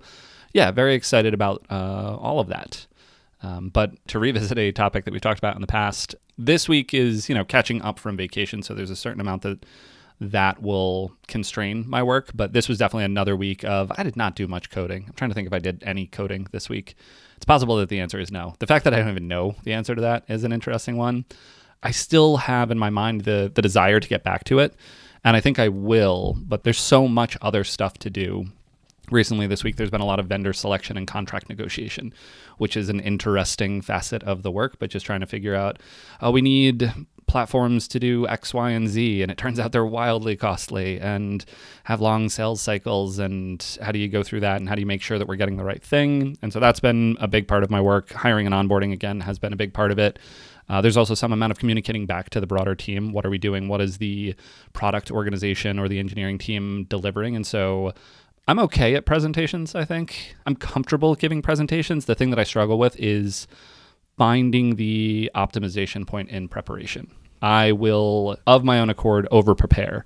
yeah, 0.52 0.70
very 0.70 0.94
excited 0.94 1.34
about 1.34 1.64
uh, 1.70 2.16
all 2.16 2.40
of 2.40 2.48
that. 2.48 2.86
Um, 3.42 3.68
but 3.68 3.92
to 4.08 4.18
revisit 4.18 4.58
a 4.58 4.72
topic 4.72 5.04
that 5.04 5.12
we've 5.12 5.20
talked 5.20 5.38
about 5.38 5.54
in 5.54 5.60
the 5.60 5.66
past, 5.66 6.14
this 6.38 6.68
week 6.68 6.94
is 6.94 7.28
you 7.28 7.34
know 7.34 7.44
catching 7.44 7.82
up 7.82 7.98
from 7.98 8.16
vacation, 8.16 8.62
so 8.62 8.74
there's 8.74 8.90
a 8.90 8.96
certain 8.96 9.20
amount 9.20 9.42
that 9.42 9.64
that 10.20 10.62
will 10.62 11.12
constrain 11.26 11.84
my 11.88 12.02
work. 12.02 12.30
But 12.34 12.52
this 12.52 12.68
was 12.68 12.78
definitely 12.78 13.04
another 13.04 13.36
week 13.36 13.64
of 13.64 13.90
I 13.96 14.02
did 14.02 14.16
not 14.16 14.36
do 14.36 14.46
much 14.46 14.70
coding. 14.70 15.04
I'm 15.08 15.14
trying 15.14 15.30
to 15.30 15.34
think 15.34 15.46
if 15.46 15.52
I 15.52 15.58
did 15.58 15.82
any 15.84 16.06
coding 16.06 16.46
this 16.52 16.68
week. 16.68 16.94
It's 17.36 17.44
possible 17.44 17.76
that 17.78 17.88
the 17.88 17.98
answer 17.98 18.20
is 18.20 18.30
no. 18.30 18.54
The 18.60 18.68
fact 18.68 18.84
that 18.84 18.94
I 18.94 18.98
don't 18.98 19.10
even 19.10 19.26
know 19.26 19.56
the 19.64 19.72
answer 19.72 19.96
to 19.96 20.00
that 20.02 20.24
is 20.28 20.44
an 20.44 20.52
interesting 20.52 20.96
one. 20.96 21.24
I 21.82 21.90
still 21.90 22.36
have 22.36 22.70
in 22.70 22.78
my 22.78 22.90
mind 22.90 23.22
the 23.22 23.50
the 23.52 23.62
desire 23.62 23.98
to 23.98 24.08
get 24.08 24.22
back 24.22 24.44
to 24.44 24.60
it, 24.60 24.74
and 25.24 25.36
I 25.36 25.40
think 25.40 25.58
I 25.58 25.68
will. 25.68 26.36
But 26.40 26.62
there's 26.62 26.78
so 26.78 27.08
much 27.08 27.36
other 27.42 27.64
stuff 27.64 27.94
to 27.98 28.10
do 28.10 28.46
recently 29.12 29.46
this 29.46 29.62
week 29.62 29.76
there's 29.76 29.90
been 29.90 30.00
a 30.00 30.06
lot 30.06 30.18
of 30.18 30.26
vendor 30.26 30.52
selection 30.52 30.96
and 30.96 31.06
contract 31.06 31.48
negotiation 31.48 32.12
which 32.58 32.76
is 32.76 32.88
an 32.88 33.00
interesting 33.00 33.80
facet 33.80 34.22
of 34.24 34.42
the 34.42 34.50
work 34.50 34.78
but 34.78 34.90
just 34.90 35.06
trying 35.06 35.20
to 35.20 35.26
figure 35.26 35.54
out 35.54 35.78
oh 36.20 36.30
we 36.30 36.40
need 36.40 36.92
platforms 37.26 37.88
to 37.88 37.98
do 37.98 38.26
x 38.28 38.52
y 38.52 38.70
and 38.70 38.88
z 38.88 39.22
and 39.22 39.30
it 39.30 39.38
turns 39.38 39.58
out 39.58 39.72
they're 39.72 39.86
wildly 39.86 40.36
costly 40.36 41.00
and 41.00 41.44
have 41.84 42.00
long 42.00 42.28
sales 42.28 42.60
cycles 42.60 43.18
and 43.18 43.78
how 43.82 43.92
do 43.92 43.98
you 43.98 44.08
go 44.08 44.22
through 44.22 44.40
that 44.40 44.56
and 44.56 44.68
how 44.68 44.74
do 44.74 44.80
you 44.80 44.86
make 44.86 45.02
sure 45.02 45.18
that 45.18 45.28
we're 45.28 45.36
getting 45.36 45.56
the 45.56 45.64
right 45.64 45.82
thing 45.82 46.36
and 46.42 46.52
so 46.52 46.60
that's 46.60 46.80
been 46.80 47.16
a 47.20 47.28
big 47.28 47.46
part 47.46 47.62
of 47.62 47.70
my 47.70 47.80
work 47.80 48.12
hiring 48.12 48.46
and 48.46 48.54
onboarding 48.54 48.92
again 48.92 49.20
has 49.20 49.38
been 49.38 49.52
a 49.52 49.56
big 49.56 49.72
part 49.72 49.90
of 49.90 49.98
it 49.98 50.18
uh, 50.68 50.80
there's 50.80 50.96
also 50.96 51.14
some 51.14 51.32
amount 51.32 51.50
of 51.50 51.58
communicating 51.58 52.06
back 52.06 52.30
to 52.30 52.40
the 52.40 52.46
broader 52.46 52.74
team. 52.74 53.12
What 53.12 53.26
are 53.26 53.30
we 53.30 53.36
doing? 53.36 53.68
What 53.68 53.80
is 53.80 53.98
the 53.98 54.34
product 54.72 55.10
organization 55.10 55.78
or 55.78 55.88
the 55.88 55.98
engineering 55.98 56.38
team 56.38 56.84
delivering? 56.84 57.36
And 57.36 57.46
so 57.46 57.92
I'm 58.48 58.58
okay 58.58 58.94
at 58.94 59.06
presentations, 59.06 59.74
I 59.74 59.84
think. 59.84 60.34
I'm 60.46 60.56
comfortable 60.56 61.14
giving 61.14 61.42
presentations. 61.42 62.06
The 62.06 62.14
thing 62.14 62.30
that 62.30 62.38
I 62.38 62.44
struggle 62.44 62.78
with 62.78 62.98
is 62.98 63.46
finding 64.18 64.76
the 64.76 65.30
optimization 65.34 66.06
point 66.06 66.28
in 66.30 66.48
preparation. 66.48 67.10
I 67.40 67.72
will, 67.72 68.36
of 68.46 68.64
my 68.64 68.80
own 68.80 68.90
accord, 68.90 69.26
over 69.30 69.54
prepare. 69.54 70.04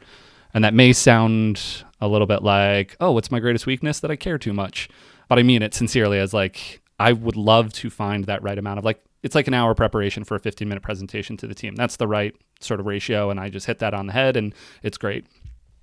And 0.55 0.65
that 0.65 0.75
may 0.75 0.93
sound 0.93 1.85
a 2.01 2.09
little 2.09 2.27
bit 2.27 2.43
like, 2.43 2.97
oh, 3.01 3.13
what's 3.13 3.31
my 3.31 3.41
greatest 3.41 3.67
weakness? 3.67 4.01
That 4.01 4.11
I 4.11 4.17
care 4.17 4.39
too 4.39 4.53
much. 4.53 4.89
But 5.29 5.39
I 5.39 5.43
mean 5.43 5.63
it 5.63 5.75
sincerely 5.75 6.19
as 6.19 6.33
like, 6.33 6.81
I 6.99 7.13
would 7.13 7.37
love 7.37 7.73
to 7.75 7.91
find 7.91 8.25
that 8.25 8.43
right 8.43 8.59
amount 8.59 8.79
of 8.79 8.85
like, 8.85 9.03
it's 9.23 9.35
like 9.35 9.49
an 9.49 9.55
hour 9.55 9.75
preparation 9.75 10.25
for 10.25 10.35
a 10.37 10.41
15 10.41 10.69
minute 10.69 10.83
presentation 10.83 11.37
to 11.39 11.47
the 11.47 11.55
team. 11.55 11.75
That's 11.75 11.97
the 11.97 12.07
right 12.07 12.35
sort 12.61 12.81
of 12.81 12.87
ratio. 12.87 13.29
And 13.31 13.41
I 13.41 13.49
just 13.49 13.67
hit 13.67 13.81
that 13.81 13.93
on 13.93 14.07
the 14.07 14.13
head 14.13 14.37
and 14.37 14.55
it's 14.83 14.99
great. 14.99 15.27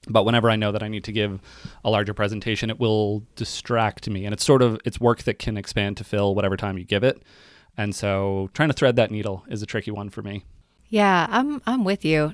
But 0.08 0.26
whenever 0.26 0.50
I 0.50 0.56
know 0.56 0.72
that 0.72 0.84
I 0.84 0.90
need 0.90 1.06
to 1.06 1.12
give 1.12 1.40
a 1.84 1.90
larger 1.90 2.14
presentation, 2.14 2.70
it 2.70 2.80
will 2.80 3.24
distract 3.36 4.10
me. 4.10 4.26
And 4.26 4.34
it's 4.34 4.44
sort 4.44 4.62
of 4.62 4.80
it's 4.86 5.00
work 5.00 5.24
that 5.24 5.40
can 5.40 5.58
expand 5.58 5.98
to 5.98 6.04
fill 6.04 6.36
whatever 6.36 6.58
time 6.58 6.78
you 6.78 6.84
give 6.84 7.04
it. 7.04 7.22
And 7.78 7.96
so 7.96 8.50
trying 8.54 8.70
to 8.70 8.74
thread 8.74 8.96
that 8.98 9.12
needle 9.12 9.46
is 9.50 9.62
a 9.62 9.66
tricky 9.66 9.92
one 9.92 10.10
for 10.10 10.22
me. 10.22 10.44
Yeah, 10.90 11.28
I'm 11.30 11.62
I'm 11.66 11.84
with 11.84 12.06
you 12.06 12.34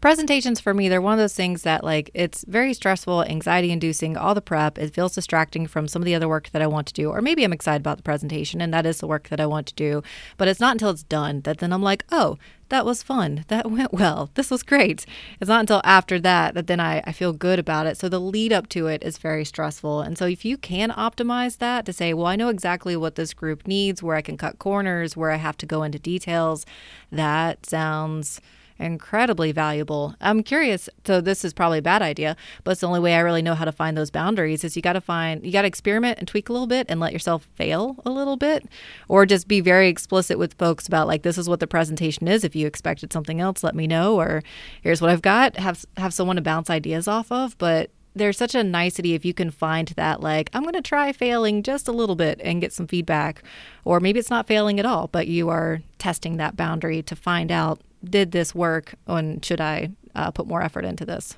presentations 0.00 0.60
for 0.60 0.72
me 0.72 0.88
they're 0.88 1.00
one 1.00 1.12
of 1.12 1.18
those 1.18 1.34
things 1.34 1.62
that 1.62 1.84
like 1.84 2.10
it's 2.14 2.44
very 2.48 2.72
stressful 2.72 3.24
anxiety 3.24 3.70
inducing 3.70 4.16
all 4.16 4.34
the 4.34 4.40
prep. 4.40 4.78
It 4.78 4.94
feels 4.94 5.14
distracting 5.14 5.66
from 5.66 5.88
some 5.88 6.02
of 6.02 6.06
the 6.06 6.14
other 6.14 6.28
work 6.28 6.50
that 6.50 6.62
i 6.62 6.66
want 6.66 6.86
to 6.88 6.94
do 6.94 7.10
or 7.10 7.20
maybe 7.20 7.44
i'm 7.44 7.52
excited 7.52 7.82
about 7.82 7.96
the 7.96 8.02
presentation 8.02 8.60
and 8.60 8.72
that 8.72 8.86
is 8.86 8.98
the 8.98 9.06
work 9.06 9.28
that 9.28 9.40
i 9.40 9.46
want 9.46 9.66
to 9.68 9.74
do 9.74 10.02
but 10.36 10.48
it's 10.48 10.60
not 10.60 10.72
until 10.72 10.90
it's 10.90 11.02
done 11.02 11.42
that 11.42 11.58
then 11.58 11.72
i'm 11.72 11.82
like 11.82 12.04
oh 12.10 12.38
that 12.70 12.86
was 12.86 13.02
fun. 13.02 13.44
That 13.48 13.68
went 13.70 13.92
well. 13.92 14.30
This 14.34 14.50
was 14.50 14.62
great. 14.62 15.04
It's 15.40 15.48
not 15.48 15.60
until 15.60 15.82
after 15.84 16.18
that 16.20 16.54
that 16.54 16.68
then 16.68 16.80
I, 16.80 17.02
I 17.04 17.12
feel 17.12 17.32
good 17.32 17.58
about 17.58 17.86
it. 17.86 17.96
So 17.96 18.08
the 18.08 18.20
lead 18.20 18.52
up 18.52 18.68
to 18.70 18.86
it 18.86 19.02
is 19.02 19.18
very 19.18 19.44
stressful. 19.44 20.00
And 20.00 20.16
so 20.16 20.26
if 20.26 20.44
you 20.44 20.56
can 20.56 20.90
optimize 20.90 21.58
that 21.58 21.84
to 21.86 21.92
say 21.92 22.14
well 22.14 22.26
i 22.26 22.36
know 22.36 22.48
exactly 22.48 22.96
what 22.96 23.16
this 23.16 23.34
group 23.34 23.66
needs 23.66 24.02
where 24.02 24.16
i 24.16 24.22
can 24.22 24.36
cut 24.36 24.58
corners 24.58 25.16
where 25.16 25.30
i 25.30 25.36
have 25.36 25.56
to 25.58 25.66
go 25.66 25.82
into 25.82 25.98
details 25.98 26.64
that 27.10 27.66
sounds 27.66 28.40
incredibly 28.80 29.52
valuable. 29.52 30.14
I'm 30.20 30.42
curious. 30.42 30.88
So 31.06 31.20
this 31.20 31.44
is 31.44 31.52
probably 31.52 31.78
a 31.78 31.82
bad 31.82 32.02
idea, 32.02 32.36
but 32.64 32.72
it's 32.72 32.80
the 32.80 32.86
only 32.86 33.00
way 33.00 33.14
I 33.14 33.20
really 33.20 33.42
know 33.42 33.54
how 33.54 33.64
to 33.64 33.72
find 33.72 33.96
those 33.96 34.10
boundaries. 34.10 34.64
Is 34.64 34.76
you 34.76 34.82
got 34.82 34.94
to 34.94 35.00
find 35.00 35.44
you 35.44 35.52
got 35.52 35.62
to 35.62 35.68
experiment 35.68 36.18
and 36.18 36.26
tweak 36.26 36.48
a 36.48 36.52
little 36.52 36.66
bit 36.66 36.86
and 36.88 36.98
let 36.98 37.12
yourself 37.12 37.48
fail 37.54 37.96
a 38.04 38.10
little 38.10 38.36
bit, 38.36 38.66
or 39.08 39.26
just 39.26 39.46
be 39.46 39.60
very 39.60 39.88
explicit 39.88 40.38
with 40.38 40.54
folks 40.54 40.86
about 40.86 41.06
like 41.06 41.22
this 41.22 41.38
is 41.38 41.48
what 41.48 41.60
the 41.60 41.66
presentation 41.66 42.26
is. 42.26 42.44
If 42.44 42.56
you 42.56 42.66
expected 42.66 43.12
something 43.12 43.40
else, 43.40 43.62
let 43.62 43.74
me 43.74 43.86
know. 43.86 44.18
Or 44.18 44.42
here's 44.82 45.00
what 45.00 45.10
I've 45.10 45.22
got. 45.22 45.56
Have 45.56 45.84
have 45.96 46.14
someone 46.14 46.36
to 46.36 46.42
bounce 46.42 46.70
ideas 46.70 47.06
off 47.06 47.30
of, 47.30 47.56
but 47.58 47.90
there's 48.14 48.36
such 48.36 48.54
a 48.54 48.64
nicety 48.64 49.14
if 49.14 49.24
you 49.24 49.32
can 49.32 49.50
find 49.50 49.88
that 49.88 50.20
like 50.20 50.50
i'm 50.52 50.62
going 50.62 50.74
to 50.74 50.82
try 50.82 51.12
failing 51.12 51.62
just 51.62 51.86
a 51.86 51.92
little 51.92 52.16
bit 52.16 52.40
and 52.42 52.60
get 52.60 52.72
some 52.72 52.86
feedback 52.86 53.42
or 53.84 54.00
maybe 54.00 54.18
it's 54.18 54.30
not 54.30 54.48
failing 54.48 54.80
at 54.80 54.86
all 54.86 55.06
but 55.08 55.28
you 55.28 55.48
are 55.48 55.80
testing 55.98 56.36
that 56.36 56.56
boundary 56.56 57.02
to 57.02 57.14
find 57.14 57.52
out 57.52 57.80
did 58.02 58.32
this 58.32 58.54
work 58.54 58.94
and 59.06 59.44
should 59.44 59.60
I 59.60 59.90
uh, 60.14 60.30
put 60.30 60.46
more 60.46 60.62
effort 60.62 60.84
into 60.84 61.04
this? 61.04 61.36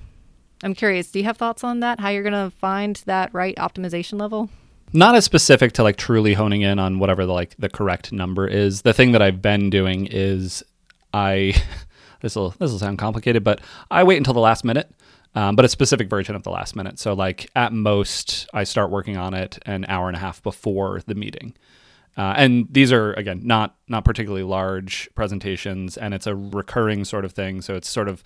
I'm 0.63 0.75
curious, 0.75 1.11
do 1.11 1.19
you 1.19 1.25
have 1.25 1.37
thoughts 1.37 1.65
on 1.65 1.81
that? 1.81 2.01
How 2.01 2.11
you're 2.11 2.23
going 2.23 2.51
to 2.51 2.57
find 2.57 2.97
that 3.07 3.35
right 3.35 3.57
optimization 3.57 4.21
level? 4.21 4.49
Not 4.93 5.15
as 5.15 5.25
specific 5.25 5.73
to 5.73 5.83
like 5.83 5.97
truly 5.97 6.35
honing 6.35 6.63
in 6.63 6.79
on 6.79 6.99
whatever 6.99 7.25
the 7.27 7.33
like 7.33 7.57
the 7.59 7.71
correct 7.71 8.13
number 8.13 8.47
is. 8.47 8.83
The 8.83 8.93
thing 8.93 9.13
that 9.13 9.23
I've 9.23 9.41
been 9.41 9.71
doing 9.71 10.07
is 10.07 10.63
I 11.15 11.55
this 12.21 12.37
will 12.37 12.51
this 12.51 12.71
will 12.71 12.79
sound 12.79 12.99
complicated, 12.99 13.43
but 13.43 13.61
I 13.91 14.05
wait 14.05 14.19
until 14.19 14.35
the 14.35 14.41
last 14.41 14.65
minute. 14.65 14.91
Um, 15.35 15.57
but 15.57 15.65
a 15.65 15.69
specific 15.69 16.11
version 16.11 16.35
of 16.35 16.43
the 16.43 16.51
last 16.51 16.77
minute. 16.77 16.99
So 16.99 17.15
like 17.15 17.51
at 17.57 17.73
most, 17.73 18.47
I 18.53 18.65
start 18.65 18.91
working 18.91 19.17
on 19.17 19.33
it 19.33 19.59
an 19.65 19.87
hour 19.89 20.09
and 20.09 20.17
a 20.17 20.21
half 20.21 20.43
before 20.43 21.01
the 21.07 21.15
meeting. 21.15 21.55
Uh, 22.17 22.35
and 22.37 22.69
these 22.71 22.93
are 22.93 23.15
again 23.15 23.41
not 23.43 23.77
not 23.89 24.05
particularly 24.05 24.43
large 24.45 25.09
presentations, 25.15 25.97
and 25.97 26.15
it's 26.15 26.27
a 26.27 26.35
recurring 26.35 27.05
sort 27.05 27.25
of 27.25 27.33
thing. 27.33 27.63
So 27.63 27.75
it's 27.75 27.89
sort 27.89 28.09
of 28.09 28.23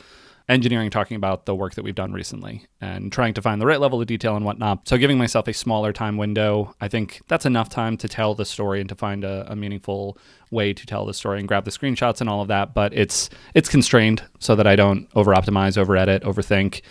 engineering 0.49 0.91
talking 0.91 1.17
about 1.17 1.45
the 1.45 1.55
work 1.55 1.75
that 1.75 1.83
we've 1.83 1.95
done 1.95 2.13
recently 2.13 2.65
and 2.81 3.11
trying 3.11 3.35
to 3.35 3.43
find 3.43 3.61
the 3.61 3.67
right 3.67 3.81
level 3.81 4.01
of 4.01 4.07
detail 4.07 4.37
and 4.37 4.45
whatnot. 4.45 4.87
So 4.89 4.97
giving 4.97 5.19
myself 5.19 5.49
a 5.49 5.53
smaller 5.53 5.93
time 5.93 6.17
window, 6.17 6.75
I 6.81 6.89
think 6.89 7.21
that's 7.27 7.47
enough 7.47 7.69
time 7.69 7.97
to 7.97 8.09
tell 8.09 8.35
the 8.35 8.45
story 8.45 8.81
and 8.81 8.89
to 8.89 8.95
find 8.95 9.25
a, 9.25 9.51
a 9.51 9.57
meaningful 9.57 10.17
way 10.53 10.73
to 10.73 10.87
tell 10.87 11.05
the 11.05 11.15
story 11.15 11.41
and 11.41 11.49
grab 11.49 11.65
the 11.65 11.73
screenshots 11.73 12.21
and 12.21 12.31
all 12.31 12.43
of 12.43 12.49
that, 12.49 12.75
but 12.75 12.93
it's 12.95 13.29
it's 13.55 13.69
constrained 13.69 14.23
so 14.39 14.55
that 14.55 14.67
I 14.67 14.77
don't 14.77 15.09
over 15.15 15.35
optimize, 15.35 15.77
over 15.77 15.97
edit, 15.97 16.23
overthink. 16.23 16.83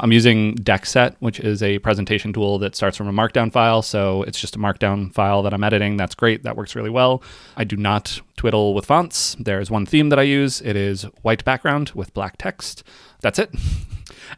I'm 0.00 0.12
using 0.12 0.56
DeckSet, 0.56 1.16
which 1.20 1.40
is 1.40 1.62
a 1.62 1.78
presentation 1.78 2.32
tool 2.32 2.58
that 2.58 2.74
starts 2.74 2.96
from 2.96 3.08
a 3.08 3.12
markdown 3.12 3.52
file. 3.52 3.82
So 3.82 4.22
it's 4.24 4.40
just 4.40 4.56
a 4.56 4.58
markdown 4.58 5.12
file 5.12 5.42
that 5.42 5.54
I'm 5.54 5.64
editing. 5.64 5.96
That's 5.96 6.14
great. 6.14 6.42
That 6.42 6.56
works 6.56 6.74
really 6.74 6.90
well. 6.90 7.22
I 7.56 7.64
do 7.64 7.76
not 7.76 8.20
twiddle 8.36 8.74
with 8.74 8.86
fonts. 8.86 9.36
There's 9.38 9.70
one 9.70 9.86
theme 9.86 10.08
that 10.08 10.18
I 10.18 10.22
use. 10.22 10.60
It 10.60 10.76
is 10.76 11.02
white 11.22 11.44
background 11.44 11.92
with 11.94 12.12
black 12.14 12.36
text. 12.38 12.82
That's 13.20 13.38
it. 13.38 13.54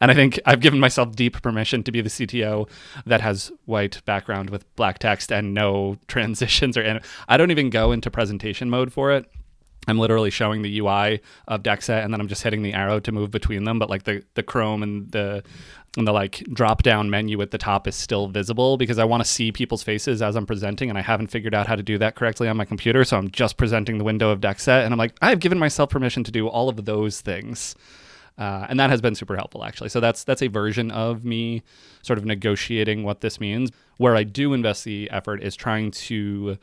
And 0.00 0.10
I 0.10 0.14
think 0.14 0.38
I've 0.44 0.60
given 0.60 0.80
myself 0.80 1.14
deep 1.14 1.40
permission 1.42 1.82
to 1.84 1.92
be 1.92 2.00
the 2.00 2.08
CTO 2.08 2.68
that 3.06 3.20
has 3.20 3.52
white 3.64 4.02
background 4.04 4.50
with 4.50 4.64
black 4.76 4.98
text 4.98 5.32
and 5.32 5.54
no 5.54 5.96
transitions 6.08 6.76
or 6.76 7.00
I 7.28 7.36
don't 7.36 7.50
even 7.50 7.70
go 7.70 7.92
into 7.92 8.10
presentation 8.10 8.68
mode 8.68 8.92
for 8.92 9.12
it. 9.12 9.30
I'm 9.86 9.98
literally 9.98 10.30
showing 10.30 10.62
the 10.62 10.78
UI 10.80 11.20
of 11.46 11.62
DeckSet 11.62 12.04
and 12.04 12.12
then 12.12 12.20
I'm 12.20 12.28
just 12.28 12.42
hitting 12.42 12.62
the 12.62 12.72
arrow 12.72 13.00
to 13.00 13.12
move 13.12 13.30
between 13.30 13.64
them. 13.64 13.78
But 13.78 13.90
like 13.90 14.04
the, 14.04 14.24
the 14.34 14.42
Chrome 14.42 14.82
and 14.82 15.10
the 15.12 15.42
and 15.96 16.06
the 16.06 16.12
like 16.12 16.44
drop 16.52 16.82
down 16.82 17.08
menu 17.08 17.40
at 17.40 17.50
the 17.50 17.58
top 17.58 17.88
is 17.88 17.94
still 17.94 18.28
visible 18.28 18.76
because 18.76 18.98
I 18.98 19.04
want 19.04 19.22
to 19.22 19.28
see 19.28 19.50
people's 19.50 19.82
faces 19.82 20.20
as 20.20 20.36
I'm 20.36 20.44
presenting 20.44 20.90
and 20.90 20.98
I 20.98 21.02
haven't 21.02 21.28
figured 21.28 21.54
out 21.54 21.66
how 21.66 21.74
to 21.76 21.82
do 21.82 21.96
that 21.98 22.16
correctly 22.16 22.48
on 22.48 22.56
my 22.56 22.64
computer. 22.64 23.02
So 23.04 23.16
I'm 23.16 23.30
just 23.30 23.56
presenting 23.56 23.98
the 23.98 24.04
window 24.04 24.30
of 24.30 24.40
DeckSet 24.40 24.84
and 24.84 24.92
I'm 24.92 24.98
like, 24.98 25.16
I've 25.22 25.40
given 25.40 25.58
myself 25.58 25.90
permission 25.90 26.22
to 26.24 26.30
do 26.30 26.48
all 26.48 26.68
of 26.68 26.84
those 26.84 27.20
things. 27.20 27.74
Uh, 28.38 28.66
and 28.68 28.78
that 28.78 28.90
has 28.90 29.00
been 29.00 29.14
super 29.14 29.36
helpful 29.36 29.64
actually. 29.64 29.88
So 29.88 30.00
that's 30.00 30.24
that's 30.24 30.42
a 30.42 30.48
version 30.48 30.90
of 30.90 31.24
me 31.24 31.62
sort 32.02 32.18
of 32.18 32.26
negotiating 32.26 33.02
what 33.02 33.22
this 33.22 33.40
means. 33.40 33.70
Where 33.96 34.14
I 34.14 34.24
do 34.24 34.52
invest 34.52 34.84
the 34.84 35.10
effort 35.10 35.42
is 35.42 35.56
trying 35.56 35.90
to 35.92 36.58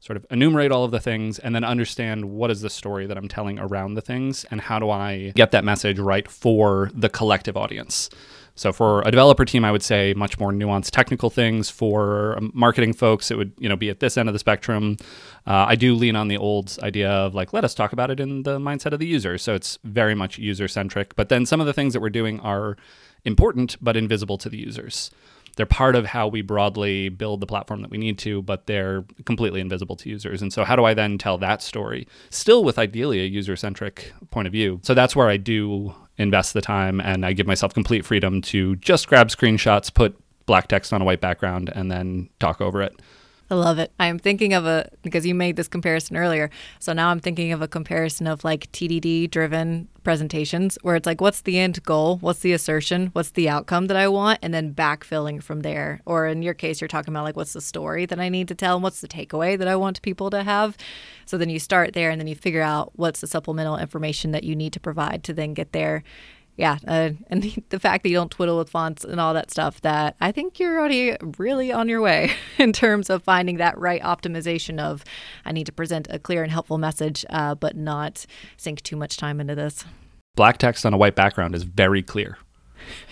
sort 0.00 0.16
of 0.16 0.26
enumerate 0.30 0.70
all 0.70 0.84
of 0.84 0.90
the 0.90 1.00
things 1.00 1.38
and 1.38 1.54
then 1.54 1.64
understand 1.64 2.24
what 2.24 2.50
is 2.50 2.60
the 2.60 2.70
story 2.70 3.06
that 3.06 3.16
I'm 3.16 3.28
telling 3.28 3.58
around 3.58 3.94
the 3.94 4.00
things 4.00 4.44
and 4.50 4.60
how 4.60 4.78
do 4.78 4.90
I 4.90 5.32
get 5.34 5.50
that 5.50 5.64
message 5.64 5.98
right 5.98 6.28
for 6.28 6.90
the 6.94 7.08
collective 7.08 7.56
audience. 7.56 8.10
So 8.56 8.72
for 8.72 9.02
a 9.02 9.10
developer 9.10 9.44
team, 9.44 9.66
I 9.66 9.70
would 9.70 9.82
say 9.82 10.14
much 10.14 10.38
more 10.38 10.50
nuanced 10.50 10.90
technical 10.90 11.28
things. 11.28 11.68
For 11.68 12.38
marketing 12.54 12.94
folks, 12.94 13.30
it 13.30 13.36
would 13.36 13.52
you 13.58 13.68
know 13.68 13.76
be 13.76 13.90
at 13.90 14.00
this 14.00 14.16
end 14.16 14.30
of 14.30 14.32
the 14.32 14.38
spectrum. 14.38 14.96
Uh, 15.46 15.66
I 15.68 15.76
do 15.76 15.94
lean 15.94 16.16
on 16.16 16.28
the 16.28 16.38
old 16.38 16.78
idea 16.82 17.10
of 17.10 17.34
like 17.34 17.52
let 17.52 17.64
us 17.64 17.74
talk 17.74 17.92
about 17.92 18.10
it 18.10 18.18
in 18.18 18.44
the 18.44 18.58
mindset 18.58 18.92
of 18.92 18.98
the 18.98 19.06
user. 19.06 19.36
So 19.36 19.54
it's 19.54 19.78
very 19.84 20.14
much 20.14 20.38
user 20.38 20.68
centric. 20.68 21.14
But 21.16 21.28
then 21.28 21.44
some 21.44 21.60
of 21.60 21.66
the 21.66 21.74
things 21.74 21.92
that 21.92 22.00
we're 22.00 22.08
doing 22.08 22.40
are 22.40 22.78
important 23.26 23.76
but 23.82 23.94
invisible 23.94 24.38
to 24.38 24.48
the 24.48 24.56
users 24.56 25.10
they're 25.56 25.66
part 25.66 25.96
of 25.96 26.06
how 26.06 26.28
we 26.28 26.42
broadly 26.42 27.08
build 27.08 27.40
the 27.40 27.46
platform 27.46 27.82
that 27.82 27.90
we 27.90 27.98
need 27.98 28.18
to, 28.18 28.42
but 28.42 28.66
they're 28.66 29.04
completely 29.24 29.60
invisible 29.60 29.96
to 29.96 30.08
users. 30.08 30.42
And 30.42 30.52
so, 30.52 30.64
how 30.64 30.76
do 30.76 30.84
I 30.84 30.94
then 30.94 31.18
tell 31.18 31.38
that 31.38 31.62
story? 31.62 32.06
Still 32.30 32.62
with 32.62 32.78
ideally 32.78 33.20
a 33.20 33.24
user 33.24 33.56
centric 33.56 34.12
point 34.30 34.46
of 34.46 34.52
view. 34.52 34.80
So, 34.82 34.94
that's 34.94 35.16
where 35.16 35.28
I 35.28 35.36
do 35.38 35.94
invest 36.18 36.54
the 36.54 36.60
time 36.60 37.00
and 37.00 37.26
I 37.26 37.32
give 37.32 37.46
myself 37.46 37.74
complete 37.74 38.04
freedom 38.04 38.40
to 38.42 38.76
just 38.76 39.08
grab 39.08 39.28
screenshots, 39.28 39.92
put 39.92 40.16
black 40.46 40.68
text 40.68 40.92
on 40.92 41.02
a 41.02 41.04
white 41.04 41.20
background, 41.20 41.70
and 41.74 41.90
then 41.90 42.28
talk 42.38 42.60
over 42.60 42.80
it. 42.82 43.00
I 43.48 43.54
love 43.54 43.78
it. 43.78 43.92
I'm 44.00 44.18
thinking 44.18 44.54
of 44.54 44.66
a 44.66 44.90
because 45.02 45.24
you 45.24 45.34
made 45.34 45.54
this 45.54 45.68
comparison 45.68 46.16
earlier. 46.16 46.50
So 46.80 46.92
now 46.92 47.10
I'm 47.10 47.20
thinking 47.20 47.52
of 47.52 47.62
a 47.62 47.68
comparison 47.68 48.26
of 48.26 48.42
like 48.42 48.70
TDD 48.72 49.30
driven 49.30 49.86
presentations 50.02 50.78
where 50.82 50.96
it's 50.96 51.06
like, 51.06 51.20
what's 51.20 51.42
the 51.42 51.58
end 51.58 51.82
goal? 51.84 52.18
What's 52.18 52.40
the 52.40 52.52
assertion? 52.52 53.08
What's 53.12 53.30
the 53.30 53.48
outcome 53.48 53.86
that 53.86 53.96
I 53.96 54.08
want? 54.08 54.40
And 54.42 54.52
then 54.52 54.74
backfilling 54.74 55.42
from 55.42 55.60
there. 55.60 56.00
Or 56.06 56.26
in 56.26 56.42
your 56.42 56.54
case, 56.54 56.80
you're 56.80 56.88
talking 56.88 57.12
about 57.12 57.24
like, 57.24 57.36
what's 57.36 57.52
the 57.52 57.60
story 57.60 58.04
that 58.06 58.18
I 58.18 58.28
need 58.28 58.48
to 58.48 58.54
tell 58.54 58.76
and 58.76 58.82
what's 58.82 59.00
the 59.00 59.08
takeaway 59.08 59.56
that 59.58 59.68
I 59.68 59.76
want 59.76 60.02
people 60.02 60.28
to 60.30 60.42
have? 60.42 60.76
So 61.24 61.38
then 61.38 61.50
you 61.50 61.60
start 61.60 61.92
there 61.92 62.10
and 62.10 62.20
then 62.20 62.28
you 62.28 62.34
figure 62.34 62.62
out 62.62 62.92
what's 62.96 63.20
the 63.20 63.26
supplemental 63.28 63.78
information 63.78 64.32
that 64.32 64.44
you 64.44 64.56
need 64.56 64.72
to 64.72 64.80
provide 64.80 65.22
to 65.24 65.32
then 65.32 65.54
get 65.54 65.72
there 65.72 66.02
yeah, 66.56 66.78
uh, 66.86 67.10
and 67.28 67.42
the, 67.68 67.78
fact 67.78 68.02
that 68.02 68.08
you 68.08 68.16
don't 68.16 68.30
twiddle 68.30 68.58
with 68.58 68.70
fonts 68.70 69.04
and 69.04 69.20
all 69.20 69.34
that 69.34 69.50
stuff, 69.50 69.80
that 69.82 70.16
I 70.20 70.32
think 70.32 70.58
you're 70.58 70.78
already 70.78 71.16
really 71.38 71.72
on 71.72 71.88
your 71.88 72.00
way 72.00 72.32
in 72.58 72.72
terms 72.72 73.10
of 73.10 73.22
finding 73.22 73.58
that 73.58 73.78
right 73.78 74.02
optimization 74.02 74.80
of 74.80 75.04
I 75.44 75.52
need 75.52 75.66
to 75.66 75.72
present 75.72 76.06
a 76.10 76.18
clear 76.18 76.42
and 76.42 76.50
helpful 76.50 76.78
message, 76.78 77.24
uh, 77.30 77.54
but 77.54 77.76
not 77.76 78.26
sink 78.56 78.82
too 78.82 78.96
much 78.96 79.16
time 79.16 79.40
into 79.40 79.54
this. 79.54 79.84
Black 80.34 80.58
text 80.58 80.84
on 80.84 80.92
a 80.92 80.98
white 80.98 81.14
background 81.14 81.54
is 81.54 81.62
very 81.62 82.02
clear. 82.02 82.38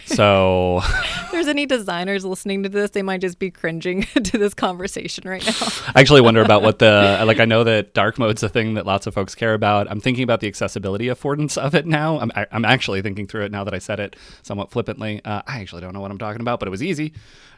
So, 0.07 0.83
there's 1.33 1.49
any 1.49 1.67
designers 1.67 2.25
listening 2.25 2.63
to 2.65 2.69
this, 2.69 2.91
they 2.91 3.03
might 3.03 3.21
just 3.21 3.39
be 3.39 3.51
cringing 3.51 4.03
to 4.25 4.39
this 4.39 4.55
conversation 4.55 5.29
right 5.29 5.45
now. 5.45 5.69
I 5.95 6.01
actually 6.01 6.21
wonder 6.21 6.43
about 6.43 6.63
what 6.63 6.79
the 6.79 7.23
like. 7.27 7.41
I 7.41 7.45
know 7.45 7.65
that 7.65 7.95
dark 7.95 8.19
mode's 8.19 8.43
a 8.43 8.49
thing 8.49 8.75
that 8.75 8.87
lots 8.87 9.07
of 9.07 9.15
folks 9.15 9.35
care 9.35 9.55
about. 9.55 9.91
I'm 9.91 10.01
thinking 10.01 10.25
about 10.25 10.41
the 10.41 10.47
accessibility 10.47 11.07
affordance 11.07 11.57
of 11.57 11.75
it 11.75 11.87
now. 11.87 12.19
I'm 12.19 12.31
I, 12.35 12.47
am 12.53 12.65
actually 12.65 13.03
thinking 13.03 13.27
through 13.27 13.45
it 13.45 13.53
now 13.53 13.65
that 13.65 13.75
I 13.75 13.79
said 13.79 14.01
it 14.01 14.17
somewhat 14.43 14.71
flippantly. 14.71 15.23
Uh, 15.25 15.43
I 15.47 15.61
actually 15.61 15.81
don't 15.81 15.95
know 15.95 16.01
what 16.01 16.11
I'm 16.11 16.19
talking 16.19 16.41
about, 16.41 16.59
but 16.59 16.69
it 16.69 16.71
was 16.71 16.83
easy, 16.83 17.15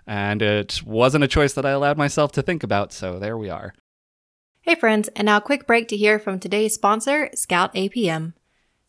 and 0.06 0.40
it 0.40 0.82
wasn't 0.85 1.25
a 1.25 1.28
choice 1.28 1.54
that 1.54 1.66
I 1.66 1.70
allowed 1.70 1.99
myself 1.99 2.32
to 2.32 2.42
think 2.42 2.62
about. 2.62 2.92
So 2.92 3.18
there 3.18 3.37
we 3.37 3.50
are. 3.50 3.75
Hey 4.62 4.75
friends, 4.75 5.08
and 5.14 5.26
now 5.26 5.37
a 5.37 5.40
quick 5.40 5.66
break 5.66 5.88
to 5.88 5.96
hear 5.96 6.18
from 6.18 6.40
today's 6.40 6.75
sponsor, 6.75 7.30
Scout 7.35 7.75
APM. 7.75 8.32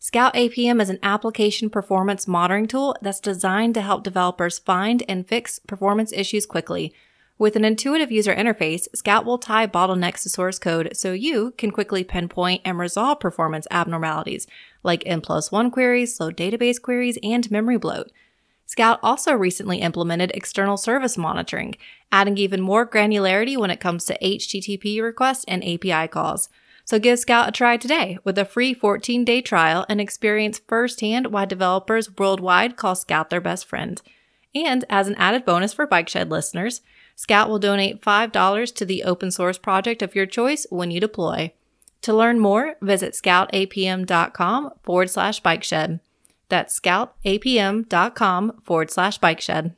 Scout 0.00 0.34
APM 0.34 0.80
is 0.80 0.90
an 0.90 1.00
application 1.02 1.68
performance 1.68 2.28
monitoring 2.28 2.68
tool 2.68 2.96
that's 3.02 3.18
designed 3.18 3.74
to 3.74 3.80
help 3.80 4.04
developers 4.04 4.56
find 4.56 5.02
and 5.08 5.26
fix 5.26 5.58
performance 5.58 6.12
issues 6.12 6.46
quickly. 6.46 6.94
With 7.36 7.56
an 7.56 7.64
intuitive 7.64 8.12
user 8.12 8.32
interface, 8.32 8.86
Scout 8.94 9.24
will 9.24 9.38
tie 9.38 9.66
bottlenecks 9.66 10.22
to 10.22 10.28
source 10.28 10.60
code 10.60 10.90
so 10.96 11.12
you 11.12 11.52
can 11.58 11.72
quickly 11.72 12.04
pinpoint 12.04 12.62
and 12.64 12.78
resolve 12.78 13.18
performance 13.18 13.66
abnormalities 13.72 14.46
like 14.84 15.02
N 15.04 15.20
plus 15.20 15.50
1 15.50 15.72
queries, 15.72 16.14
slow 16.14 16.30
database 16.30 16.80
queries, 16.80 17.18
and 17.24 17.50
memory 17.50 17.76
bloat. 17.76 18.12
Scout 18.66 19.00
also 19.02 19.32
recently 19.32 19.78
implemented 19.78 20.30
external 20.32 20.76
service 20.76 21.18
monitoring, 21.18 21.74
adding 22.12 22.38
even 22.38 22.60
more 22.60 22.88
granularity 22.88 23.56
when 23.56 23.70
it 23.70 23.80
comes 23.80 24.04
to 24.04 24.18
HTTP 24.22 25.02
requests 25.02 25.44
and 25.48 25.64
API 25.64 26.06
calls. 26.06 26.48
So 26.88 26.98
give 26.98 27.18
Scout 27.18 27.50
a 27.50 27.52
try 27.52 27.76
today 27.76 28.16
with 28.24 28.38
a 28.38 28.46
free 28.46 28.72
14 28.72 29.22
day 29.22 29.42
trial 29.42 29.84
and 29.90 30.00
experience 30.00 30.62
firsthand 30.66 31.26
why 31.26 31.44
developers 31.44 32.16
worldwide 32.16 32.78
call 32.78 32.94
Scout 32.94 33.28
their 33.28 33.42
best 33.42 33.66
friend. 33.66 34.00
And 34.54 34.86
as 34.88 35.06
an 35.06 35.14
added 35.16 35.44
bonus 35.44 35.74
for 35.74 35.86
Bike 35.86 36.08
Shed 36.08 36.30
listeners, 36.30 36.80
Scout 37.14 37.50
will 37.50 37.58
donate 37.58 38.00
$5 38.00 38.74
to 38.74 38.86
the 38.86 39.04
open 39.04 39.30
source 39.30 39.58
project 39.58 40.00
of 40.00 40.14
your 40.14 40.24
choice 40.24 40.66
when 40.70 40.90
you 40.90 40.98
deploy. 40.98 41.52
To 42.00 42.14
learn 42.14 42.38
more, 42.38 42.76
visit 42.80 43.12
scoutapm.com 43.12 44.70
forward 44.82 45.10
slash 45.10 45.40
bike 45.40 45.64
shed. 45.64 46.00
That's 46.48 46.80
scoutapm.com 46.80 48.62
forward 48.64 48.90
slash 48.90 49.18
bike 49.18 49.42
shed 49.42 49.74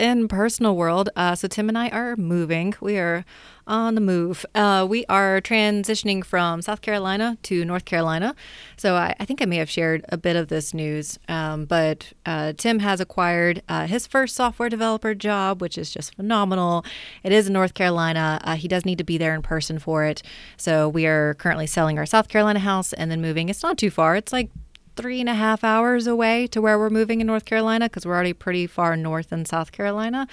in 0.00 0.28
personal 0.28 0.76
world, 0.76 1.10
uh, 1.14 1.34
so 1.34 1.46
Tim 1.46 1.68
and 1.68 1.76
I 1.76 1.88
are 1.90 2.16
moving. 2.16 2.74
We 2.80 2.96
are 2.96 3.24
on 3.66 3.94
the 3.94 4.00
move. 4.00 4.46
Uh, 4.54 4.86
we 4.88 5.04
are 5.06 5.40
transitioning 5.40 6.24
from 6.24 6.62
South 6.62 6.80
Carolina 6.80 7.36
to 7.44 7.64
North 7.64 7.84
Carolina. 7.84 8.34
So 8.76 8.94
I, 8.94 9.14
I 9.20 9.24
think 9.24 9.42
I 9.42 9.44
may 9.44 9.56
have 9.56 9.70
shared 9.70 10.04
a 10.08 10.16
bit 10.16 10.36
of 10.36 10.48
this 10.48 10.72
news, 10.72 11.18
um, 11.28 11.66
but 11.66 12.12
uh, 12.24 12.54
Tim 12.56 12.78
has 12.80 13.00
acquired 13.00 13.62
uh, 13.68 13.86
his 13.86 14.06
first 14.06 14.34
software 14.34 14.68
developer 14.68 15.14
job, 15.14 15.60
which 15.60 15.76
is 15.76 15.90
just 15.90 16.14
phenomenal. 16.14 16.84
It 17.22 17.32
is 17.32 17.46
in 17.46 17.52
North 17.52 17.74
Carolina. 17.74 18.40
Uh, 18.42 18.56
he 18.56 18.68
does 18.68 18.84
need 18.84 18.98
to 18.98 19.04
be 19.04 19.18
there 19.18 19.34
in 19.34 19.42
person 19.42 19.78
for 19.78 20.04
it. 20.04 20.22
So 20.56 20.88
we 20.88 21.06
are 21.06 21.34
currently 21.34 21.66
selling 21.66 21.98
our 21.98 22.06
South 22.06 22.28
Carolina 22.28 22.60
house 22.60 22.92
and 22.92 23.10
then 23.10 23.20
moving. 23.20 23.48
It's 23.48 23.62
not 23.62 23.76
too 23.76 23.90
far. 23.90 24.16
It's 24.16 24.32
like 24.32 24.50
three 24.96 25.20
and 25.20 25.28
a 25.28 25.34
half 25.34 25.64
hours 25.64 26.06
away 26.06 26.46
to 26.48 26.60
where 26.60 26.78
we're 26.78 26.90
moving 26.90 27.20
in 27.20 27.26
North 27.26 27.44
Carolina 27.44 27.86
because 27.86 28.06
we're 28.06 28.14
already 28.14 28.32
pretty 28.32 28.66
far 28.66 28.96
north 28.96 29.32
in 29.32 29.44
South 29.44 29.72
Carolina. 29.72 30.26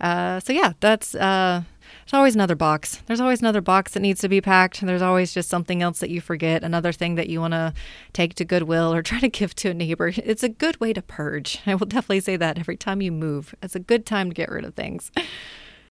Uh, 0.00 0.40
so 0.40 0.52
yeah, 0.52 0.72
that's 0.80 1.14
uh, 1.14 1.62
there's 2.04 2.14
always 2.14 2.34
another 2.34 2.54
box. 2.54 3.02
There's 3.06 3.20
always 3.20 3.40
another 3.40 3.60
box 3.60 3.92
that 3.92 4.00
needs 4.00 4.20
to 4.20 4.28
be 4.28 4.40
packed. 4.40 4.80
There's 4.80 5.02
always 5.02 5.32
just 5.34 5.48
something 5.48 5.82
else 5.82 5.98
that 6.00 6.10
you 6.10 6.20
forget, 6.20 6.62
another 6.62 6.92
thing 6.92 7.16
that 7.16 7.28
you 7.28 7.40
want 7.40 7.52
to 7.52 7.74
take 8.12 8.34
to 8.34 8.44
Goodwill 8.44 8.94
or 8.94 9.02
try 9.02 9.20
to 9.20 9.28
give 9.28 9.54
to 9.56 9.70
a 9.70 9.74
neighbor. 9.74 10.12
It's 10.16 10.42
a 10.42 10.48
good 10.48 10.80
way 10.80 10.92
to 10.92 11.02
purge. 11.02 11.60
I 11.66 11.74
will 11.74 11.86
definitely 11.86 12.20
say 12.20 12.36
that 12.36 12.58
every 12.58 12.76
time 12.76 13.02
you 13.02 13.12
move, 13.12 13.54
it's 13.62 13.74
a 13.74 13.80
good 13.80 14.06
time 14.06 14.30
to 14.30 14.34
get 14.34 14.50
rid 14.50 14.64
of 14.64 14.74
things. 14.74 15.10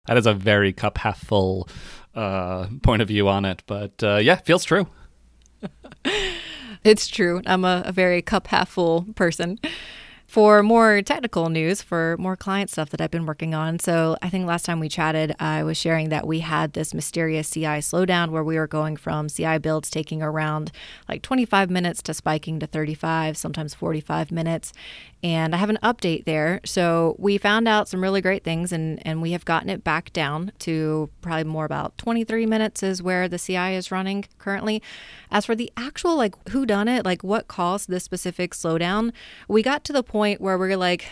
That 0.06 0.16
is 0.16 0.26
a 0.26 0.34
very 0.34 0.72
cup 0.72 0.98
half 0.98 1.18
full 1.18 1.68
uh, 2.14 2.68
point 2.84 3.02
of 3.02 3.08
view 3.08 3.28
on 3.28 3.44
it, 3.44 3.64
but 3.66 4.00
uh, 4.04 4.18
yeah, 4.22 4.36
feels 4.36 4.62
true. 4.62 4.86
It's 6.86 7.08
true. 7.08 7.42
I'm 7.46 7.64
a, 7.64 7.82
a 7.84 7.90
very 7.90 8.22
cup 8.22 8.46
half 8.46 8.68
full 8.68 9.06
person. 9.16 9.58
for 10.26 10.62
more 10.62 11.02
technical 11.02 11.48
news, 11.48 11.82
for 11.82 12.16
more 12.18 12.36
client 12.36 12.68
stuff 12.70 12.90
that 12.90 13.00
I've 13.00 13.10
been 13.10 13.26
working 13.26 13.54
on. 13.54 13.78
So, 13.78 14.16
I 14.22 14.28
think 14.28 14.46
last 14.46 14.64
time 14.64 14.80
we 14.80 14.88
chatted, 14.88 15.34
I 15.40 15.62
was 15.62 15.76
sharing 15.76 16.10
that 16.10 16.26
we 16.26 16.40
had 16.40 16.72
this 16.72 16.92
mysterious 16.94 17.50
CI 17.50 17.80
slowdown 17.80 18.30
where 18.30 18.44
we 18.44 18.56
were 18.56 18.66
going 18.66 18.96
from 18.96 19.28
CI 19.28 19.58
builds 19.58 19.88
taking 19.90 20.22
around 20.22 20.70
like 21.08 21.22
25 21.22 21.70
minutes 21.70 22.02
to 22.02 22.14
spiking 22.14 22.60
to 22.60 22.66
35, 22.66 23.36
sometimes 23.36 23.74
45 23.74 24.30
minutes. 24.30 24.72
And 25.22 25.54
I 25.54 25.58
have 25.58 25.70
an 25.70 25.78
update 25.82 26.24
there. 26.24 26.60
So, 26.64 27.16
we 27.18 27.38
found 27.38 27.66
out 27.66 27.88
some 27.88 28.02
really 28.02 28.20
great 28.20 28.44
things 28.44 28.72
and, 28.72 29.04
and 29.06 29.22
we 29.22 29.32
have 29.32 29.44
gotten 29.44 29.68
it 29.68 29.82
back 29.82 30.12
down 30.12 30.52
to 30.60 31.10
probably 31.20 31.44
more 31.44 31.64
about 31.64 31.96
23 31.98 32.46
minutes 32.46 32.82
is 32.82 33.02
where 33.02 33.28
the 33.28 33.38
CI 33.38 33.74
is 33.74 33.90
running 33.90 34.24
currently. 34.38 34.82
As 35.30 35.46
for 35.46 35.54
the 35.54 35.72
actual, 35.76 36.16
like, 36.16 36.34
who 36.50 36.66
done 36.66 36.86
it, 36.86 37.04
like 37.04 37.24
what 37.24 37.48
caused 37.48 37.88
this 37.88 38.04
specific 38.04 38.52
slowdown, 38.52 39.12
we 39.48 39.62
got 39.62 39.84
to 39.84 39.92
the 39.92 40.02
point 40.02 40.40
where 40.40 40.58
we're 40.58 40.76
like, 40.76 41.06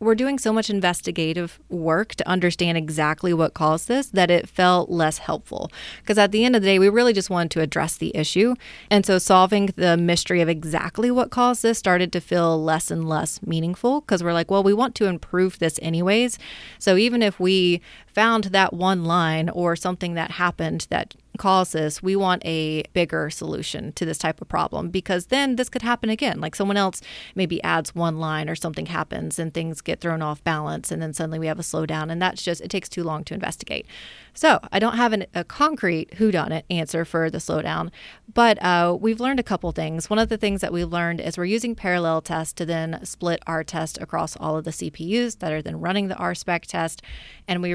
we're 0.00 0.14
doing 0.14 0.38
so 0.38 0.52
much 0.52 0.70
investigative 0.70 1.58
work 1.68 2.14
to 2.16 2.28
understand 2.28 2.76
exactly 2.78 3.32
what 3.32 3.54
caused 3.54 3.88
this 3.88 4.08
that 4.08 4.30
it 4.30 4.48
felt 4.48 4.90
less 4.90 5.18
helpful. 5.18 5.70
Because 6.02 6.18
at 6.18 6.32
the 6.32 6.44
end 6.44 6.56
of 6.56 6.62
the 6.62 6.66
day, 6.66 6.78
we 6.78 6.88
really 6.88 7.12
just 7.12 7.30
wanted 7.30 7.50
to 7.52 7.60
address 7.60 7.96
the 7.96 8.14
issue. 8.16 8.54
And 8.90 9.06
so 9.06 9.18
solving 9.18 9.66
the 9.76 9.96
mystery 9.96 10.40
of 10.40 10.48
exactly 10.48 11.10
what 11.10 11.30
caused 11.30 11.62
this 11.62 11.78
started 11.78 12.12
to 12.12 12.20
feel 12.20 12.62
less 12.62 12.90
and 12.90 13.08
less 13.08 13.42
meaningful 13.42 14.00
because 14.00 14.22
we're 14.22 14.32
like, 14.32 14.50
well, 14.50 14.62
we 14.62 14.72
want 14.72 14.94
to 14.96 15.06
improve 15.06 15.58
this 15.58 15.78
anyways. 15.82 16.38
So 16.78 16.96
even 16.96 17.22
if 17.22 17.40
we 17.40 17.80
found 18.16 18.44
that 18.44 18.72
one 18.72 19.04
line 19.04 19.50
or 19.50 19.76
something 19.76 20.14
that 20.14 20.30
happened 20.30 20.86
that 20.88 21.14
calls 21.36 21.72
this, 21.72 22.02
we 22.02 22.16
want 22.16 22.42
a 22.46 22.82
bigger 22.94 23.28
solution 23.28 23.92
to 23.92 24.06
this 24.06 24.16
type 24.16 24.40
of 24.40 24.48
problem 24.48 24.88
because 24.88 25.26
then 25.26 25.56
this 25.56 25.68
could 25.68 25.82
happen 25.82 26.08
again. 26.08 26.40
Like 26.40 26.54
someone 26.54 26.78
else 26.78 27.02
maybe 27.34 27.62
adds 27.62 27.94
one 27.94 28.18
line 28.18 28.48
or 28.48 28.54
something 28.54 28.86
happens 28.86 29.38
and 29.38 29.52
things 29.52 29.82
get 29.82 30.00
thrown 30.00 30.22
off 30.22 30.42
balance 30.42 30.90
and 30.90 31.02
then 31.02 31.12
suddenly 31.12 31.38
we 31.38 31.46
have 31.46 31.58
a 31.58 31.62
slowdown 31.62 32.10
and 32.10 32.22
that's 32.22 32.42
just 32.42 32.62
it 32.62 32.70
takes 32.70 32.88
too 32.88 33.04
long 33.04 33.22
to 33.24 33.34
investigate. 33.34 33.86
So 34.32 34.60
I 34.70 34.78
don't 34.78 34.96
have 34.96 35.12
an, 35.12 35.26
a 35.34 35.44
concrete 35.44 36.10
whodunit 36.12 36.64
answer 36.68 37.04
for 37.04 37.30
the 37.30 37.38
slowdown, 37.38 37.90
but 38.32 38.62
uh, 38.62 38.96
we've 38.98 39.20
learned 39.20 39.40
a 39.40 39.42
couple 39.42 39.72
things. 39.72 40.10
One 40.10 40.18
of 40.18 40.28
the 40.28 40.36
things 40.36 40.60
that 40.60 40.72
we've 40.72 40.92
learned 40.92 41.20
is 41.20 41.38
we're 41.38 41.46
using 41.46 41.74
parallel 41.74 42.20
tests 42.20 42.52
to 42.54 42.66
then 42.66 43.00
split 43.02 43.42
our 43.46 43.64
test 43.64 43.98
across 43.98 44.36
all 44.36 44.58
of 44.58 44.64
the 44.64 44.72
CPUs 44.72 45.38
that 45.38 45.52
are 45.52 45.62
then 45.62 45.80
running 45.80 46.08
the 46.08 46.16
RSpec 46.16 46.66
test, 46.66 47.00
and 47.48 47.62
we 47.62 47.74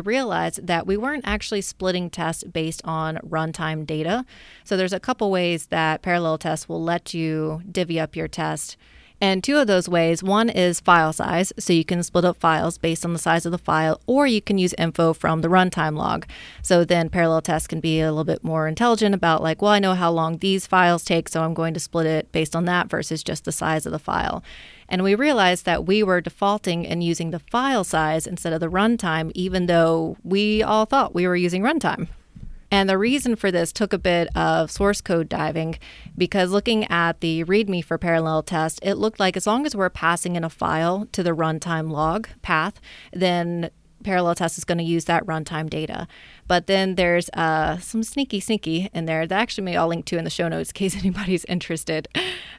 that 0.64 0.88
we 0.88 0.98
weren't 0.98 1.28
actually 1.28 1.62
splitting 1.62 2.10
tests 2.10 2.44
based 2.44 2.82
on 2.86 3.18
runtime 3.18 3.86
data. 3.86 4.26
So 4.64 4.78
there's 4.78 4.94
a 4.94 5.00
couple 5.00 5.30
ways 5.32 5.68
that 5.68 6.02
parallel 6.02 6.38
tests 6.38 6.68
will 6.68 6.84
let 6.84 7.14
you 7.14 7.62
divvy 7.72 8.00
up 8.00 8.16
your 8.16 8.28
test 8.28 8.78
and 9.22 9.44
two 9.44 9.58
of 9.58 9.68
those 9.68 9.88
ways 9.88 10.24
one 10.24 10.50
is 10.50 10.80
file 10.80 11.14
size, 11.14 11.54
so 11.60 11.74
you 11.74 11.86
can 11.86 12.02
split 12.02 12.26
up 12.26 12.38
files 12.38 12.80
based 12.80 13.06
on 13.06 13.14
the 13.14 13.20
size 13.20 13.46
of 13.46 13.52
the 13.52 13.60
file, 13.60 14.02
or 14.08 14.26
you 14.26 14.42
can 14.42 14.58
use 14.58 14.74
info 14.80 15.14
from 15.14 15.42
the 15.42 15.48
runtime 15.48 15.96
log. 15.96 16.26
So 16.64 16.84
then 16.84 17.08
parallel 17.08 17.44
tests 17.44 17.68
can 17.68 17.80
be 17.80 18.02
a 18.02 18.10
little 18.10 18.24
bit 18.24 18.44
more 18.44 18.68
intelligent 18.68 19.14
about, 19.14 19.44
like, 19.44 19.62
well, 19.62 19.72
I 19.72 19.80
know 19.80 19.94
how 19.94 20.10
long 20.10 20.40
these 20.40 20.66
files 20.66 21.06
take, 21.06 21.30
so 21.30 21.44
I'm 21.44 21.54
going 21.54 21.76
to 21.76 21.80
split 21.80 22.08
it 22.08 22.32
based 22.32 22.56
on 22.56 22.66
that 22.66 22.90
versus 22.90 23.22
just 23.22 23.46
the 23.46 23.52
size 23.52 23.86
of 23.86 23.92
the 23.92 24.00
file. 24.00 24.44
And 24.92 25.04
we 25.04 25.16
realized 25.16 25.64
that 25.66 25.88
we 25.88 26.04
were 26.04 26.20
defaulting 26.20 26.86
and 26.86 27.02
using 27.02 27.32
the 27.32 27.40
file 27.40 27.86
size 27.86 28.28
instead 28.28 28.52
of 28.52 28.60
the 28.60 28.68
runtime, 28.68 29.32
even 29.34 29.68
though 29.68 30.18
we 30.22 30.62
all 30.62 30.86
thought 30.86 31.16
we 31.16 31.26
were 31.26 31.36
using 31.38 31.64
runtime. 31.64 32.10
And 32.70 32.90
the 32.90 32.98
reason 32.98 33.38
for 33.38 33.52
this 33.52 33.72
took 33.72 33.94
a 33.94 33.98
bit 33.98 34.28
of 34.36 34.70
source 34.70 35.00
code 35.00 35.30
diving 35.30 35.80
because 36.18 36.52
looking 36.52 36.86
at 36.92 37.22
the 37.22 37.46
README 37.46 37.86
for 37.86 37.98
parallel 37.98 38.44
test, 38.44 38.80
it 38.84 38.96
looked 38.96 39.20
like 39.20 39.38
as 39.38 39.48
long 39.48 39.66
as 39.66 39.76
we're 39.76 39.90
passing 39.90 40.36
in 40.36 40.44
a 40.44 40.50
file 40.50 41.08
to 41.14 41.24
the 41.24 41.32
runtime 41.32 41.90
log 41.90 42.28
path, 42.42 42.82
then 43.14 43.70
parallel 44.04 44.36
test 44.36 44.58
is 44.58 44.64
going 44.64 44.78
to 44.78 44.84
use 44.84 45.06
that 45.06 45.26
runtime 45.26 45.70
data. 45.70 46.08
But 46.48 46.68
then 46.68 46.96
there's 46.96 47.30
uh, 47.30 47.78
some 47.78 48.04
sneaky, 48.04 48.40
sneaky 48.40 48.90
in 48.94 49.06
there 49.06 49.26
that 49.26 49.40
actually 49.40 49.64
may 49.64 49.78
I'll 49.78 49.88
link 49.88 50.06
to 50.06 50.18
in 50.18 50.24
the 50.24 50.30
show 50.30 50.48
notes 50.48 50.72
in 50.72 50.74
case 50.74 50.96
anybody's 51.00 51.46
interested. 51.46 52.08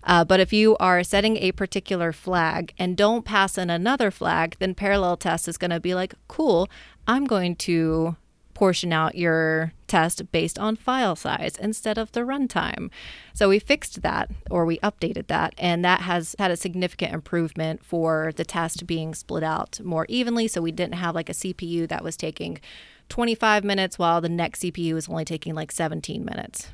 Uh, 0.05 0.25
but 0.25 0.41
if 0.41 0.53
you 0.53 0.77
are 0.79 1.03
setting 1.05 1.37
a 1.37 1.53
particular 1.53 2.13
flag 2.13 2.73
and 2.79 2.97
don't 2.97 3.25
pass 3.25 3.59
in 3.59 3.71
another 3.71 4.11
flag, 4.11 4.57
then 4.59 4.75
parallel 4.75 5.17
test 5.17 5.49
is 5.49 5.59
going 5.59 5.71
to 5.71 5.81
be 5.81 5.95
like, 5.95 6.15
cool, 6.29 6.69
I'm 7.07 7.25
going 7.27 7.57
to 7.57 8.17
portion 8.63 8.93
out 8.93 9.17
your 9.17 9.73
test 9.89 10.31
based 10.31 10.57
on 10.57 10.77
file 10.77 11.17
size 11.17 11.57
instead 11.57 11.99
of 11.99 12.13
the 12.13 12.21
runtime. 12.21 12.93
So 13.35 13.49
we 13.49 13.59
fixed 13.59 14.03
that 14.03 14.31
or 14.53 14.65
we 14.65 14.79
updated 14.79 15.27
that, 15.27 15.53
and 15.59 15.85
that 15.85 16.03
has 16.03 16.37
had 16.39 16.53
a 16.53 16.57
significant 16.57 17.13
improvement 17.13 17.85
for 17.85 18.31
the 18.37 18.45
test 18.45 18.87
being 18.87 19.17
split 19.17 19.43
out 19.43 19.81
more 19.83 20.07
evenly. 20.09 20.47
So 20.47 20.63
we 20.63 20.71
didn't 20.71 20.95
have 20.95 21.17
like 21.17 21.29
a 21.29 21.33
CPU 21.33 21.89
that 21.89 22.05
was 22.05 22.17
taking 22.17 22.61
25 23.09 23.65
minutes 23.65 23.99
while 23.99 24.21
the 24.21 24.29
next 24.29 24.63
CPU 24.63 24.95
is 24.95 25.09
only 25.09 25.25
taking 25.25 25.57
like 25.57 25.73
17 25.73 26.25
minutes. 26.25 26.69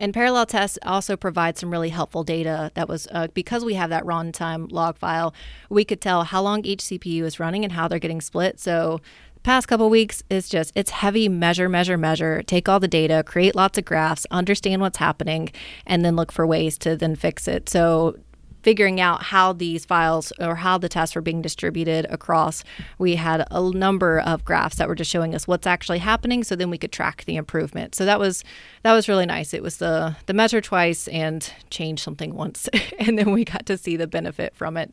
And 0.00 0.12
parallel 0.12 0.46
tests 0.46 0.78
also 0.84 1.16
provide 1.16 1.56
some 1.56 1.70
really 1.70 1.90
helpful 1.90 2.24
data 2.24 2.72
that 2.74 2.88
was 2.88 3.06
uh, 3.12 3.28
because 3.34 3.64
we 3.64 3.74
have 3.74 3.90
that 3.90 4.04
runtime 4.04 4.70
log 4.72 4.96
file, 4.96 5.32
we 5.70 5.84
could 5.84 6.00
tell 6.00 6.24
how 6.24 6.42
long 6.42 6.64
each 6.64 6.80
CPU 6.80 7.22
is 7.22 7.38
running 7.38 7.62
and 7.62 7.72
how 7.72 7.86
they're 7.86 8.00
getting 8.00 8.20
split. 8.20 8.58
So 8.58 9.00
past 9.48 9.66
couple 9.66 9.88
weeks 9.88 10.22
is 10.28 10.46
just 10.46 10.70
it's 10.74 10.90
heavy 10.90 11.26
measure 11.26 11.70
measure 11.70 11.96
measure 11.96 12.42
take 12.42 12.68
all 12.68 12.78
the 12.78 12.86
data 12.86 13.22
create 13.24 13.54
lots 13.54 13.78
of 13.78 13.84
graphs 13.86 14.26
understand 14.30 14.82
what's 14.82 14.98
happening 14.98 15.50
and 15.86 16.04
then 16.04 16.14
look 16.14 16.30
for 16.30 16.46
ways 16.46 16.76
to 16.76 16.94
then 16.98 17.16
fix 17.16 17.48
it. 17.48 17.66
So 17.66 18.18
figuring 18.62 19.00
out 19.00 19.22
how 19.22 19.54
these 19.54 19.86
files 19.86 20.34
or 20.38 20.56
how 20.56 20.76
the 20.76 20.88
tests 20.90 21.14
were 21.14 21.22
being 21.22 21.40
distributed 21.40 22.04
across 22.10 22.62
we 22.98 23.14
had 23.14 23.46
a 23.50 23.70
number 23.70 24.20
of 24.20 24.44
graphs 24.44 24.76
that 24.76 24.86
were 24.86 24.94
just 24.94 25.10
showing 25.10 25.34
us 25.34 25.48
what's 25.48 25.66
actually 25.66 26.00
happening 26.00 26.44
so 26.44 26.54
then 26.54 26.68
we 26.68 26.76
could 26.76 26.92
track 26.92 27.24
the 27.24 27.36
improvement. 27.36 27.94
So 27.94 28.04
that 28.04 28.20
was 28.20 28.44
that 28.82 28.92
was 28.92 29.08
really 29.08 29.24
nice. 29.24 29.54
It 29.54 29.62
was 29.62 29.78
the 29.78 30.14
the 30.26 30.34
measure 30.34 30.60
twice 30.60 31.08
and 31.08 31.50
change 31.70 32.02
something 32.02 32.34
once 32.34 32.68
and 32.98 33.18
then 33.18 33.32
we 33.32 33.46
got 33.46 33.64
to 33.64 33.78
see 33.78 33.96
the 33.96 34.06
benefit 34.06 34.54
from 34.54 34.76
it 34.76 34.92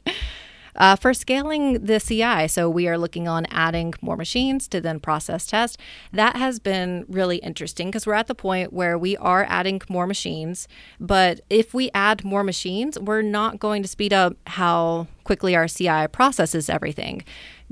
uh, 0.75 0.95
for 0.95 1.13
scaling 1.13 1.85
the 1.85 1.99
CI, 1.99 2.47
so 2.47 2.69
we 2.69 2.87
are 2.87 2.97
looking 2.97 3.27
on 3.27 3.45
adding 3.47 3.93
more 4.01 4.17
machines 4.17 4.67
to 4.69 4.81
then 4.81 4.99
process 4.99 5.45
test. 5.45 5.79
That 6.11 6.35
has 6.35 6.59
been 6.59 7.05
really 7.07 7.37
interesting 7.37 7.87
because 7.87 8.05
we're 8.05 8.13
at 8.13 8.27
the 8.27 8.35
point 8.35 8.73
where 8.73 8.97
we 8.97 9.15
are 9.17 9.45
adding 9.49 9.81
more 9.89 10.07
machines, 10.07 10.67
but 10.99 11.41
if 11.49 11.73
we 11.73 11.89
add 11.93 12.23
more 12.23 12.43
machines, 12.43 12.99
we're 12.99 13.21
not 13.21 13.59
going 13.59 13.81
to 13.83 13.87
speed 13.87 14.13
up 14.13 14.35
how 14.47 15.07
quickly 15.23 15.55
our 15.55 15.67
CI 15.67 16.07
processes 16.07 16.69
everything. 16.69 17.23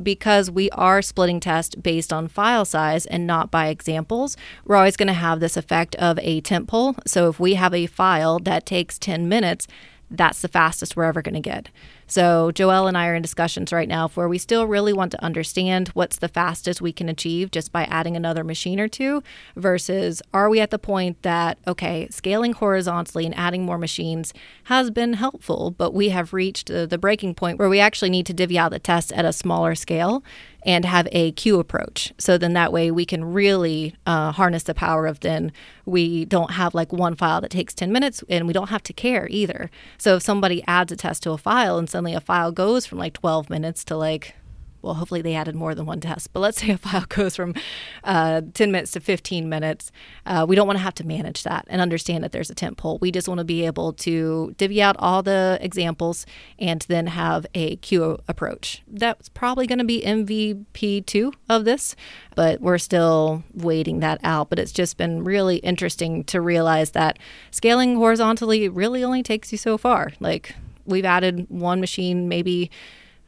Because 0.01 0.49
we 0.49 0.71
are 0.71 1.03
splitting 1.03 1.39
test 1.39 1.83
based 1.83 2.11
on 2.11 2.27
file 2.27 2.65
size 2.65 3.05
and 3.05 3.27
not 3.27 3.51
by 3.51 3.67
examples, 3.67 4.35
we're 4.65 4.75
always 4.75 4.97
going 4.97 5.07
to 5.07 5.13
have 5.13 5.39
this 5.39 5.55
effect 5.55 5.95
of 5.97 6.17
a 6.19 6.41
tent 6.41 6.67
pole. 6.67 6.95
So 7.05 7.29
if 7.29 7.39
we 7.39 7.53
have 7.53 7.75
a 7.75 7.85
file 7.85 8.39
that 8.39 8.65
takes 8.65 8.97
10 8.97 9.29
minutes, 9.29 9.67
that's 10.09 10.41
the 10.41 10.47
fastest 10.47 10.95
we're 10.95 11.03
ever 11.03 11.21
going 11.21 11.33
to 11.35 11.39
get. 11.41 11.69
So, 12.07 12.51
Joelle 12.53 12.87
and 12.87 12.97
I 12.97 13.07
are 13.07 13.15
in 13.15 13.21
discussions 13.21 13.71
right 13.71 13.87
now 13.87 14.09
where 14.09 14.27
we 14.27 14.37
still 14.37 14.67
really 14.67 14.93
want 14.93 15.11
to 15.11 15.23
understand 15.23 15.89
what's 15.89 16.17
the 16.17 16.27
fastest 16.27 16.81
we 16.81 16.91
can 16.91 17.09
achieve 17.09 17.51
just 17.51 17.71
by 17.71 17.85
adding 17.85 18.15
another 18.15 18.43
machine 18.43 18.79
or 18.79 18.87
two 18.87 19.23
versus 19.55 20.21
are 20.33 20.49
we 20.49 20.59
at 20.59 20.71
the 20.71 20.79
point 20.79 21.21
that, 21.23 21.57
okay, 21.67 22.07
scaling 22.09 22.53
horizontally 22.53 23.25
and 23.25 23.35
adding 23.37 23.65
more 23.65 23.77
machines 23.77 24.33
has 24.65 24.91
been 24.91 25.13
helpful, 25.13 25.71
but 25.71 25.93
we 25.93 26.09
have 26.09 26.33
reached 26.33 26.67
the, 26.67 26.85
the 26.85 26.97
breaking 26.97 27.33
point 27.35 27.57
where 27.57 27.69
we 27.69 27.79
actually 27.79 28.09
need 28.09 28.25
to 28.25 28.33
divvy 28.33 28.57
out 28.57 28.71
the 28.71 28.79
tests 28.79 29.11
at 29.13 29.25
a 29.25 29.33
smaller 29.33 29.75
scale 29.75 30.23
and 30.65 30.85
have 30.85 31.07
a 31.11 31.31
queue 31.33 31.59
approach. 31.59 32.13
So 32.17 32.37
then 32.37 32.53
that 32.53 32.71
way 32.71 32.91
we 32.91 33.05
can 33.05 33.33
really 33.33 33.95
uh, 34.05 34.31
harness 34.31 34.63
the 34.63 34.73
power 34.73 35.05
of 35.05 35.19
then 35.19 35.51
we 35.85 36.25
don't 36.25 36.51
have 36.51 36.73
like 36.73 36.93
one 36.93 37.15
file 37.15 37.41
that 37.41 37.51
takes 37.51 37.73
10 37.73 37.91
minutes 37.91 38.23
and 38.29 38.47
we 38.47 38.53
don't 38.53 38.69
have 38.69 38.83
to 38.83 38.93
care 38.93 39.27
either. 39.29 39.69
So 39.97 40.15
if 40.15 40.23
somebody 40.23 40.63
adds 40.67 40.91
a 40.91 40.95
test 40.95 41.23
to 41.23 41.31
a 41.31 41.37
file 41.37 41.77
and 41.77 41.89
suddenly 41.89 42.13
a 42.13 42.21
file 42.21 42.51
goes 42.51 42.85
from 42.85 42.97
like 42.97 43.13
12 43.13 43.49
minutes 43.49 43.83
to 43.85 43.97
like 43.97 44.35
well, 44.83 44.95
hopefully 44.95 45.21
they 45.21 45.33
added 45.33 45.55
more 45.55 45.73
than 45.73 45.85
one 45.85 46.01
test, 46.01 46.31
but 46.33 46.41
let's 46.41 46.57
say 46.61 46.71
a 46.71 46.77
file 46.77 47.05
goes 47.07 47.35
from 47.35 47.55
uh, 48.03 48.41
10 48.53 48.71
minutes 48.71 48.91
to 48.91 48.99
15 48.99 49.49
minutes. 49.49 49.91
Uh, 50.25 50.45
we 50.47 50.55
don't 50.55 50.67
want 50.67 50.77
to 50.77 50.83
have 50.83 50.93
to 50.95 51.07
manage 51.07 51.43
that 51.43 51.65
and 51.69 51.81
understand 51.81 52.23
that 52.23 52.31
there's 52.31 52.49
a 52.49 52.55
tent 52.55 52.77
pole. 52.77 52.97
We 53.01 53.11
just 53.11 53.27
want 53.27 53.39
to 53.39 53.45
be 53.45 53.65
able 53.65 53.93
to 53.93 54.53
divvy 54.57 54.81
out 54.81 54.95
all 54.99 55.23
the 55.23 55.57
examples 55.61 56.25
and 56.59 56.81
then 56.89 57.07
have 57.07 57.45
a 57.55 57.77
queue 57.77 58.19
approach. 58.27 58.83
That's 58.87 59.29
probably 59.29 59.65
going 59.65 59.79
to 59.79 59.85
be 59.85 60.01
MVP2 60.01 61.33
of 61.49 61.65
this, 61.65 61.95
but 62.35 62.61
we're 62.61 62.77
still 62.77 63.43
waiting 63.53 64.01
that 64.01 64.19
out. 64.23 64.49
But 64.49 64.59
it's 64.59 64.71
just 64.71 64.97
been 64.97 65.23
really 65.23 65.57
interesting 65.57 66.23
to 66.25 66.41
realize 66.41 66.91
that 66.91 67.17
scaling 67.51 67.95
horizontally 67.95 68.67
really 68.67 69.03
only 69.03 69.23
takes 69.23 69.51
you 69.51 69.57
so 69.57 69.77
far. 69.77 70.11
Like 70.19 70.55
we've 70.85 71.05
added 71.05 71.45
one 71.49 71.79
machine 71.79 72.27
maybe 72.27 72.69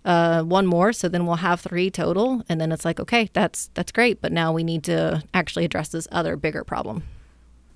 uh, 0.06 0.44
one 0.44 0.68
more, 0.68 0.94
so 0.94 1.10
then 1.10 1.26
we'll 1.26 1.38
have 1.38 1.60
three 1.60 1.90
total, 1.90 2.44
and 2.48 2.62
then 2.62 2.72
it's 2.72 2.86
like, 2.86 3.00
okay, 3.00 3.30
that's 3.34 3.70
that's 3.74 3.92
great, 3.92 4.22
but 4.22 4.32
now 4.32 4.54
we 4.54 4.64
need 4.64 4.84
to 4.86 5.24
actually 5.34 5.66
address 5.66 5.90
this 5.90 6.08
other 6.12 6.36
bigger 6.36 6.64
problem. 6.64 7.04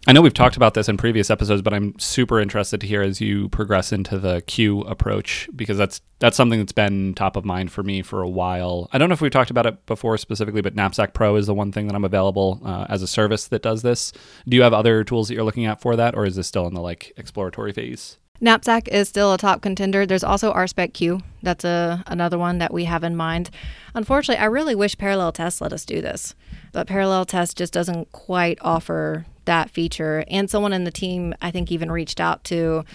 I 0.08 0.14
know 0.14 0.22
we've 0.22 0.34
talked 0.34 0.56
about 0.56 0.76
this 0.76 0.88
in 0.88 0.96
previous 0.96 1.30
episodes, 1.30 1.62
but 1.62 1.74
I'm 1.74 1.98
super 2.00 2.40
interested 2.40 2.80
to 2.80 2.88
hear 2.88 3.02
as 3.02 3.20
you 3.20 3.50
progress 3.50 3.92
into 3.92 4.18
the 4.18 4.42
queue 4.44 4.82
approach 4.82 5.50
because 5.56 5.78
that's 5.78 6.02
that's 6.20 6.38
something 6.38 6.60
that's 6.60 6.72
been 6.72 7.14
top 7.16 7.36
of 7.36 7.46
mind 7.46 7.72
for 7.72 7.84
me 7.84 8.02
for 8.02 8.22
a 8.22 8.30
while. 8.30 8.90
I 8.94 8.98
don't 8.98 9.10
know 9.10 9.14
if 9.14 9.22
we've 9.22 9.32
talked 9.32 9.52
about 9.52 9.66
it 9.66 9.86
before 9.86 10.18
specifically, 10.18 10.62
but 10.62 10.76
Knapsack 10.76 11.14
Pro 11.14 11.36
is 11.36 11.48
the 11.48 11.54
one 11.54 11.72
thing 11.72 11.88
that 11.88 11.96
I'm 11.96 12.06
available 12.06 12.62
uh, 12.64 12.86
as 12.90 13.02
a 13.02 13.08
service 13.08 13.48
that 13.48 13.62
does 13.62 13.82
this. 13.82 14.14
Do 14.48 14.56
you 14.56 14.64
have 14.64 14.74
other 14.74 15.04
tools 15.04 15.28
that 15.28 15.34
you're 15.34 15.44
looking 15.44 15.66
at 15.66 15.82
for 15.82 15.96
that, 15.96 16.16
or 16.16 16.26
is 16.26 16.36
this 16.36 16.48
still 16.48 16.68
in 16.68 16.76
the 16.76 16.82
like 16.82 17.12
exploratory 17.18 17.74
phase? 17.74 18.19
Knapsack 18.42 18.88
is 18.88 19.10
still 19.10 19.34
a 19.34 19.38
top 19.38 19.62
contender. 19.62 20.06
There's 20.06 20.24
also 20.24 20.54
RSpec 20.54 20.94
Q. 20.94 21.20
That's 21.44 21.66
a 21.66 22.04
another 22.08 22.38
one 22.38 22.60
that 22.60 22.74
we 22.74 22.86
have 22.86 23.04
in 23.04 23.16
mind. 23.16 23.50
Unfortunately, 23.94 24.42
I 24.42 24.46
really 24.46 24.76
wish 24.76 24.98
Parallel 24.98 25.32
Test 25.32 25.62
let 25.62 25.74
us 25.74 25.86
do 25.86 26.02
this, 26.02 26.36
but 26.72 26.88
Parallel 26.88 27.26
Test 27.26 27.58
just 27.58 27.74
doesn't 27.74 28.12
quite 28.12 28.58
offer 28.62 29.26
that 29.46 29.70
feature. 29.70 30.24
And 30.30 30.50
someone 30.50 30.74
in 30.74 30.86
the 30.86 30.92
team, 30.92 31.34
I 31.42 31.52
think, 31.52 31.72
even 31.72 31.92
reached 31.92 32.22
out 32.22 32.44
to 32.46 32.86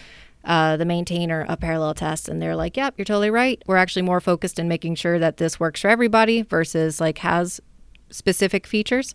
uh, 0.44 0.76
the 0.76 0.84
maintainer 0.84 1.42
of 1.42 1.60
Parallel 1.60 1.94
Test, 1.94 2.28
and 2.28 2.40
they're 2.40 2.56
like, 2.56 2.76
"Yep, 2.76 2.94
you're 2.96 3.04
totally 3.04 3.30
right. 3.30 3.62
We're 3.66 3.76
actually 3.76 4.02
more 4.02 4.20
focused 4.20 4.58
in 4.58 4.68
making 4.68 4.94
sure 4.94 5.18
that 5.18 5.36
this 5.36 5.60
works 5.60 5.80
for 5.82 5.88
everybody 5.88 6.42
versus 6.42 7.00
like 7.00 7.18
has 7.18 7.60
specific 8.14 8.66
features. 8.66 9.14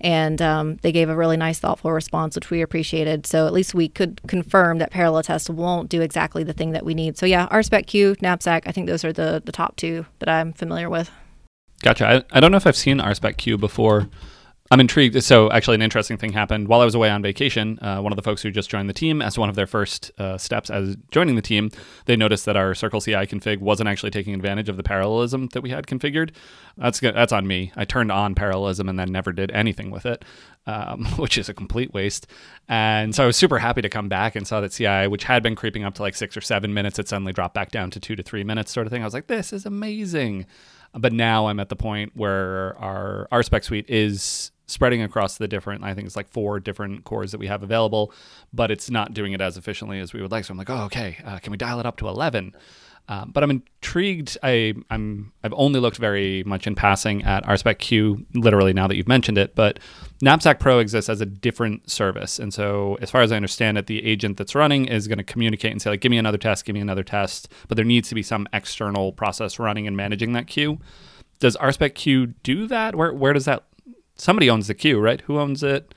And 0.00 0.40
um, 0.40 0.76
they 0.82 0.92
gave 0.92 1.08
a 1.08 1.16
really 1.16 1.36
nice, 1.36 1.58
thoughtful 1.58 1.92
response, 1.92 2.34
which 2.34 2.50
we 2.50 2.62
appreciated. 2.62 3.26
So 3.26 3.46
at 3.46 3.52
least 3.52 3.74
we 3.74 3.88
could 3.88 4.20
confirm 4.26 4.78
that 4.78 4.90
parallel 4.90 5.22
test 5.22 5.50
won't 5.50 5.88
do 5.88 6.00
exactly 6.00 6.42
the 6.42 6.52
thing 6.52 6.72
that 6.72 6.84
we 6.84 6.94
need. 6.94 7.18
So 7.18 7.26
yeah, 7.26 7.48
RSpec 7.48 7.86
Q, 7.86 8.16
Knapsack, 8.20 8.66
I 8.66 8.72
think 8.72 8.86
those 8.86 9.04
are 9.04 9.12
the, 9.12 9.42
the 9.44 9.52
top 9.52 9.76
two 9.76 10.06
that 10.18 10.28
I'm 10.28 10.52
familiar 10.52 10.88
with. 10.88 11.10
Gotcha. 11.82 12.06
I, 12.06 12.36
I 12.36 12.40
don't 12.40 12.50
know 12.50 12.56
if 12.56 12.66
I've 12.66 12.76
seen 12.76 12.98
RSpec 12.98 13.36
Q 13.36 13.56
before. 13.56 14.08
I'm 14.72 14.78
intrigued. 14.78 15.20
So, 15.24 15.50
actually, 15.50 15.74
an 15.74 15.82
interesting 15.82 16.16
thing 16.16 16.32
happened 16.32 16.68
while 16.68 16.80
I 16.80 16.84
was 16.84 16.94
away 16.94 17.10
on 17.10 17.22
vacation. 17.22 17.76
Uh, 17.82 18.00
one 18.00 18.12
of 18.12 18.16
the 18.16 18.22
folks 18.22 18.40
who 18.40 18.52
just 18.52 18.70
joined 18.70 18.88
the 18.88 18.94
team, 18.94 19.20
as 19.20 19.36
one 19.36 19.48
of 19.48 19.56
their 19.56 19.66
first 19.66 20.12
uh, 20.16 20.38
steps 20.38 20.70
as 20.70 20.96
joining 21.10 21.34
the 21.34 21.42
team, 21.42 21.72
they 22.04 22.14
noticed 22.14 22.44
that 22.44 22.56
our 22.56 22.72
Circle 22.72 23.00
CI 23.00 23.26
config 23.26 23.58
wasn't 23.58 23.88
actually 23.88 24.12
taking 24.12 24.32
advantage 24.32 24.68
of 24.68 24.76
the 24.76 24.84
parallelism 24.84 25.48
that 25.54 25.62
we 25.62 25.70
had 25.70 25.88
configured. 25.88 26.30
That's 26.76 27.00
that's 27.00 27.32
on 27.32 27.48
me. 27.48 27.72
I 27.74 27.84
turned 27.84 28.12
on 28.12 28.36
parallelism 28.36 28.88
and 28.88 28.96
then 28.96 29.10
never 29.10 29.32
did 29.32 29.50
anything 29.50 29.90
with 29.90 30.06
it, 30.06 30.24
um, 30.68 31.04
which 31.16 31.36
is 31.36 31.48
a 31.48 31.54
complete 31.54 31.92
waste. 31.92 32.28
And 32.68 33.12
so 33.12 33.24
I 33.24 33.26
was 33.26 33.36
super 33.36 33.58
happy 33.58 33.82
to 33.82 33.88
come 33.88 34.08
back 34.08 34.36
and 34.36 34.46
saw 34.46 34.60
that 34.60 34.70
CI, 34.70 35.08
which 35.08 35.24
had 35.24 35.42
been 35.42 35.56
creeping 35.56 35.82
up 35.82 35.94
to 35.94 36.02
like 36.02 36.14
six 36.14 36.36
or 36.36 36.40
seven 36.40 36.72
minutes, 36.72 37.00
it 37.00 37.08
suddenly 37.08 37.32
dropped 37.32 37.54
back 37.54 37.72
down 37.72 37.90
to 37.90 37.98
two 37.98 38.14
to 38.14 38.22
three 38.22 38.44
minutes, 38.44 38.70
sort 38.70 38.86
of 38.86 38.92
thing. 38.92 39.02
I 39.02 39.04
was 39.04 39.14
like, 39.14 39.26
this 39.26 39.52
is 39.52 39.66
amazing. 39.66 40.46
But 40.92 41.12
now 41.12 41.46
I'm 41.46 41.60
at 41.60 41.68
the 41.68 41.76
point 41.76 42.12
where 42.14 42.76
our 42.78 43.28
RSpec 43.32 43.64
suite 43.64 43.88
is 43.88 44.50
spreading 44.70 45.02
across 45.02 45.38
the 45.38 45.48
different 45.48 45.84
i 45.84 45.94
think 45.94 46.06
it's 46.06 46.16
like 46.16 46.28
four 46.28 46.60
different 46.60 47.04
cores 47.04 47.32
that 47.32 47.38
we 47.38 47.46
have 47.46 47.62
available 47.62 48.12
but 48.52 48.70
it's 48.70 48.90
not 48.90 49.12
doing 49.12 49.32
it 49.32 49.40
as 49.40 49.56
efficiently 49.56 49.98
as 49.98 50.12
we 50.12 50.22
would 50.22 50.30
like 50.30 50.44
so 50.44 50.52
i'm 50.52 50.58
like 50.58 50.70
oh 50.70 50.84
okay 50.84 51.16
uh, 51.24 51.38
can 51.38 51.50
we 51.50 51.56
dial 51.56 51.80
it 51.80 51.86
up 51.86 51.96
to 51.96 52.08
11 52.08 52.54
um, 53.10 53.32
but 53.32 53.42
I'm 53.42 53.50
intrigued. 53.50 54.38
I, 54.40 54.72
I'm 54.88 55.32
I've 55.42 55.52
only 55.54 55.80
looked 55.80 55.96
very 55.96 56.44
much 56.44 56.68
in 56.68 56.76
passing 56.76 57.24
at 57.24 57.44
RSpec 57.44 57.78
Q, 57.78 58.24
literally 58.34 58.72
now 58.72 58.86
that 58.86 58.94
you've 58.94 59.08
mentioned 59.08 59.36
it. 59.36 59.56
But 59.56 59.80
Knapsack 60.22 60.60
Pro 60.60 60.78
exists 60.78 61.10
as 61.10 61.20
a 61.20 61.26
different 61.26 61.90
service, 61.90 62.38
and 62.38 62.54
so 62.54 62.96
as 63.00 63.10
far 63.10 63.22
as 63.22 63.32
I 63.32 63.36
understand 63.36 63.78
it, 63.78 63.88
the 63.88 64.04
agent 64.06 64.36
that's 64.36 64.54
running 64.54 64.84
is 64.84 65.08
going 65.08 65.18
to 65.18 65.24
communicate 65.24 65.72
and 65.72 65.82
say 65.82 65.90
like, 65.90 66.00
"Give 66.00 66.10
me 66.10 66.18
another 66.18 66.38
test, 66.38 66.64
give 66.64 66.74
me 66.74 66.80
another 66.80 67.02
test." 67.02 67.48
But 67.66 67.74
there 67.74 67.84
needs 67.84 68.08
to 68.10 68.14
be 68.14 68.22
some 68.22 68.46
external 68.52 69.12
process 69.12 69.58
running 69.58 69.88
and 69.88 69.96
managing 69.96 70.32
that 70.34 70.46
queue. 70.46 70.78
Does 71.40 71.56
RSpec 71.56 71.96
Q 71.96 72.28
do 72.44 72.68
that? 72.68 72.94
Where 72.94 73.12
where 73.12 73.32
does 73.32 73.46
that 73.46 73.64
somebody 74.20 74.50
owns 74.50 74.66
the 74.66 74.74
queue, 74.74 75.00
right? 75.00 75.20
Who 75.22 75.38
owns 75.38 75.62
it? 75.62 75.94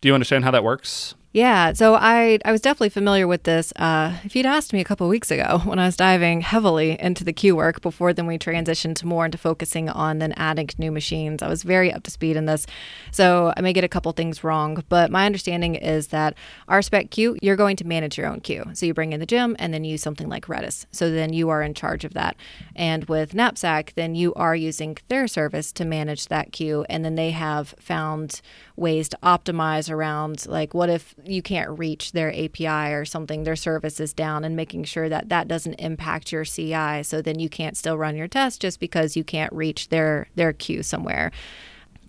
Do 0.00 0.08
you 0.08 0.14
understand 0.14 0.44
how 0.44 0.50
that 0.50 0.64
works? 0.64 1.14
Yeah, 1.34 1.72
so 1.72 1.96
I 1.96 2.38
I 2.44 2.52
was 2.52 2.60
definitely 2.60 2.90
familiar 2.90 3.26
with 3.26 3.42
this. 3.42 3.72
Uh, 3.74 4.18
if 4.22 4.36
you'd 4.36 4.46
asked 4.46 4.72
me 4.72 4.80
a 4.80 4.84
couple 4.84 5.08
weeks 5.08 5.32
ago 5.32 5.58
when 5.64 5.80
I 5.80 5.86
was 5.86 5.96
diving 5.96 6.42
heavily 6.42 6.96
into 7.00 7.24
the 7.24 7.32
queue 7.32 7.56
work 7.56 7.80
before 7.80 8.12
then 8.12 8.28
we 8.28 8.38
transitioned 8.38 8.94
to 8.96 9.06
more 9.08 9.24
into 9.24 9.36
focusing 9.36 9.88
on 9.88 10.20
then 10.20 10.32
adding 10.36 10.70
new 10.78 10.92
machines, 10.92 11.42
I 11.42 11.48
was 11.48 11.64
very 11.64 11.92
up 11.92 12.04
to 12.04 12.10
speed 12.12 12.36
in 12.36 12.46
this. 12.46 12.68
So 13.10 13.52
I 13.56 13.62
may 13.62 13.72
get 13.72 13.82
a 13.82 13.88
couple 13.88 14.12
things 14.12 14.44
wrong, 14.44 14.84
but 14.88 15.10
my 15.10 15.26
understanding 15.26 15.74
is 15.74 16.06
that 16.08 16.36
RSpec 16.68 17.10
queue, 17.10 17.36
you're 17.42 17.56
going 17.56 17.74
to 17.78 17.84
manage 17.84 18.16
your 18.16 18.28
own 18.28 18.38
queue. 18.38 18.64
So 18.72 18.86
you 18.86 18.94
bring 18.94 19.12
in 19.12 19.18
the 19.18 19.26
gem 19.26 19.56
and 19.58 19.74
then 19.74 19.82
use 19.82 20.02
something 20.02 20.28
like 20.28 20.46
Redis. 20.46 20.86
So 20.92 21.10
then 21.10 21.32
you 21.32 21.48
are 21.48 21.62
in 21.62 21.74
charge 21.74 22.04
of 22.04 22.14
that. 22.14 22.36
And 22.76 23.06
with 23.06 23.34
Knapsack, 23.34 23.94
then 23.96 24.14
you 24.14 24.34
are 24.34 24.54
using 24.54 24.98
their 25.08 25.26
service 25.26 25.72
to 25.72 25.84
manage 25.84 26.26
that 26.26 26.52
queue, 26.52 26.86
and 26.88 27.04
then 27.04 27.16
they 27.16 27.32
have 27.32 27.74
found 27.80 28.40
ways 28.76 29.08
to 29.08 29.18
optimize 29.22 29.90
around 29.90 30.46
like 30.46 30.74
what 30.74 30.88
if 30.88 31.14
you 31.26 31.42
can't 31.42 31.78
reach 31.78 32.12
their 32.12 32.32
API 32.32 32.92
or 32.92 33.04
something, 33.04 33.44
their 33.44 33.56
service 33.56 34.00
is 34.00 34.12
down, 34.12 34.44
and 34.44 34.56
making 34.56 34.84
sure 34.84 35.08
that 35.08 35.28
that 35.28 35.48
doesn't 35.48 35.74
impact 35.74 36.32
your 36.32 36.44
CI. 36.44 37.02
So 37.02 37.20
then 37.20 37.38
you 37.38 37.48
can't 37.48 37.76
still 37.76 37.98
run 37.98 38.16
your 38.16 38.28
test 38.28 38.60
just 38.60 38.80
because 38.80 39.16
you 39.16 39.24
can't 39.24 39.52
reach 39.52 39.88
their 39.88 40.28
their 40.34 40.52
queue 40.52 40.82
somewhere. 40.82 41.32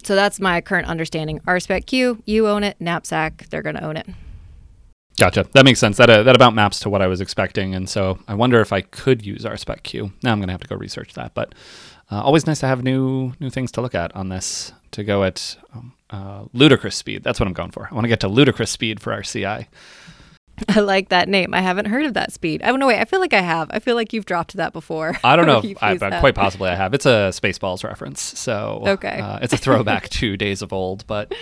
So 0.04 0.15
that's 0.15 0.39
my 0.39 0.62
current 0.62 0.88
understanding. 0.88 1.39
RSpec 1.41 1.88
queue, 1.88 2.21
you 2.25 2.47
own 2.47 2.63
it. 2.63 2.78
Knapsack, 2.80 3.47
they're 3.49 3.63
going 3.63 3.75
to 3.75 3.84
own 3.84 3.97
it. 3.97 4.08
Gotcha. 5.17 5.47
That 5.54 5.65
makes 5.65 5.80
sense. 5.80 5.97
That 5.97 6.10
uh, 6.10 6.23
that 6.23 6.36
about 6.36 6.54
maps 6.54 6.80
to 6.82 6.89
what 6.89 7.01
I 7.01 7.08
was 7.08 7.21
expecting, 7.21 7.73
and 7.73 7.89
so 7.89 8.19
I 8.28 8.34
wonder 8.34 8.60
if 8.60 8.73
I 8.73 8.82
could 8.82 9.25
use 9.25 9.43
RSpec 9.43 9.84
queue. 9.84 10.12
Now 10.23 10.34
I'm 10.34 10.39
going 10.39 10.47
to 10.47 10.54
have 10.54 10.62
to 10.62 10.67
go 10.67 10.75
research 10.75 11.13
that, 11.13 11.34
but 11.34 11.56
uh, 12.12 12.21
always 12.21 12.45
nice 12.45 12.60
to 12.60 12.67
have 12.67 12.84
new 12.84 13.34
new 13.39 13.49
things 13.49 13.71
to 13.73 13.82
look 13.82 13.95
at 13.95 14.15
on 14.15 14.30
this. 14.30 14.73
To 14.95 15.03
go 15.03 15.25
at 15.25 15.58
um, 15.73 15.91
uh, 16.10 16.45
ludicrous 16.53 16.95
speed. 16.95 17.21
That's 17.21 17.38
what 17.38 17.47
I'm 17.47 17.53
going 17.53 17.71
for. 17.71 17.89
I 17.91 17.93
want 17.93 18.05
to 18.05 18.08
get 18.08 18.21
to 18.21 18.29
ludicrous 18.29 18.71
speed 18.71 19.01
for 19.01 19.12
our 19.12 19.23
CI. 19.23 19.67
I 20.69 20.79
like 20.79 21.10
that 21.10 21.27
name. 21.27 21.53
I 21.53 21.60
haven't 21.60 21.88
heard 21.88 22.05
of 22.05 22.13
that 22.13 22.31
speed. 22.31 22.62
I 22.62 22.67
don't 22.67 22.79
know. 22.79 22.88
Wait, 22.88 23.01
I 23.01 23.03
feel 23.03 23.19
like 23.19 23.34
I 23.34 23.41
have. 23.41 23.67
I 23.71 23.79
feel 23.79 23.95
like 23.95 24.13
you've 24.13 24.25
dropped 24.25 24.53
that 24.53 24.71
before. 24.71 25.17
I 25.21 25.36
don't 25.36 25.47
know. 25.47 25.62
I, 25.81 25.97
quite 25.97 26.36
possibly 26.36 26.69
I 26.69 26.75
have. 26.75 26.93
It's 26.93 27.05
a 27.05 27.31
Spaceballs 27.34 27.84
reference, 27.84 28.21
so 28.21 28.84
okay. 28.88 29.19
Uh, 29.19 29.39
it's 29.41 29.51
a 29.51 29.58
throwback 29.58 30.08
to 30.10 30.38
days 30.45 30.62
of 30.62 30.71
old. 30.71 31.05
But 31.08 31.36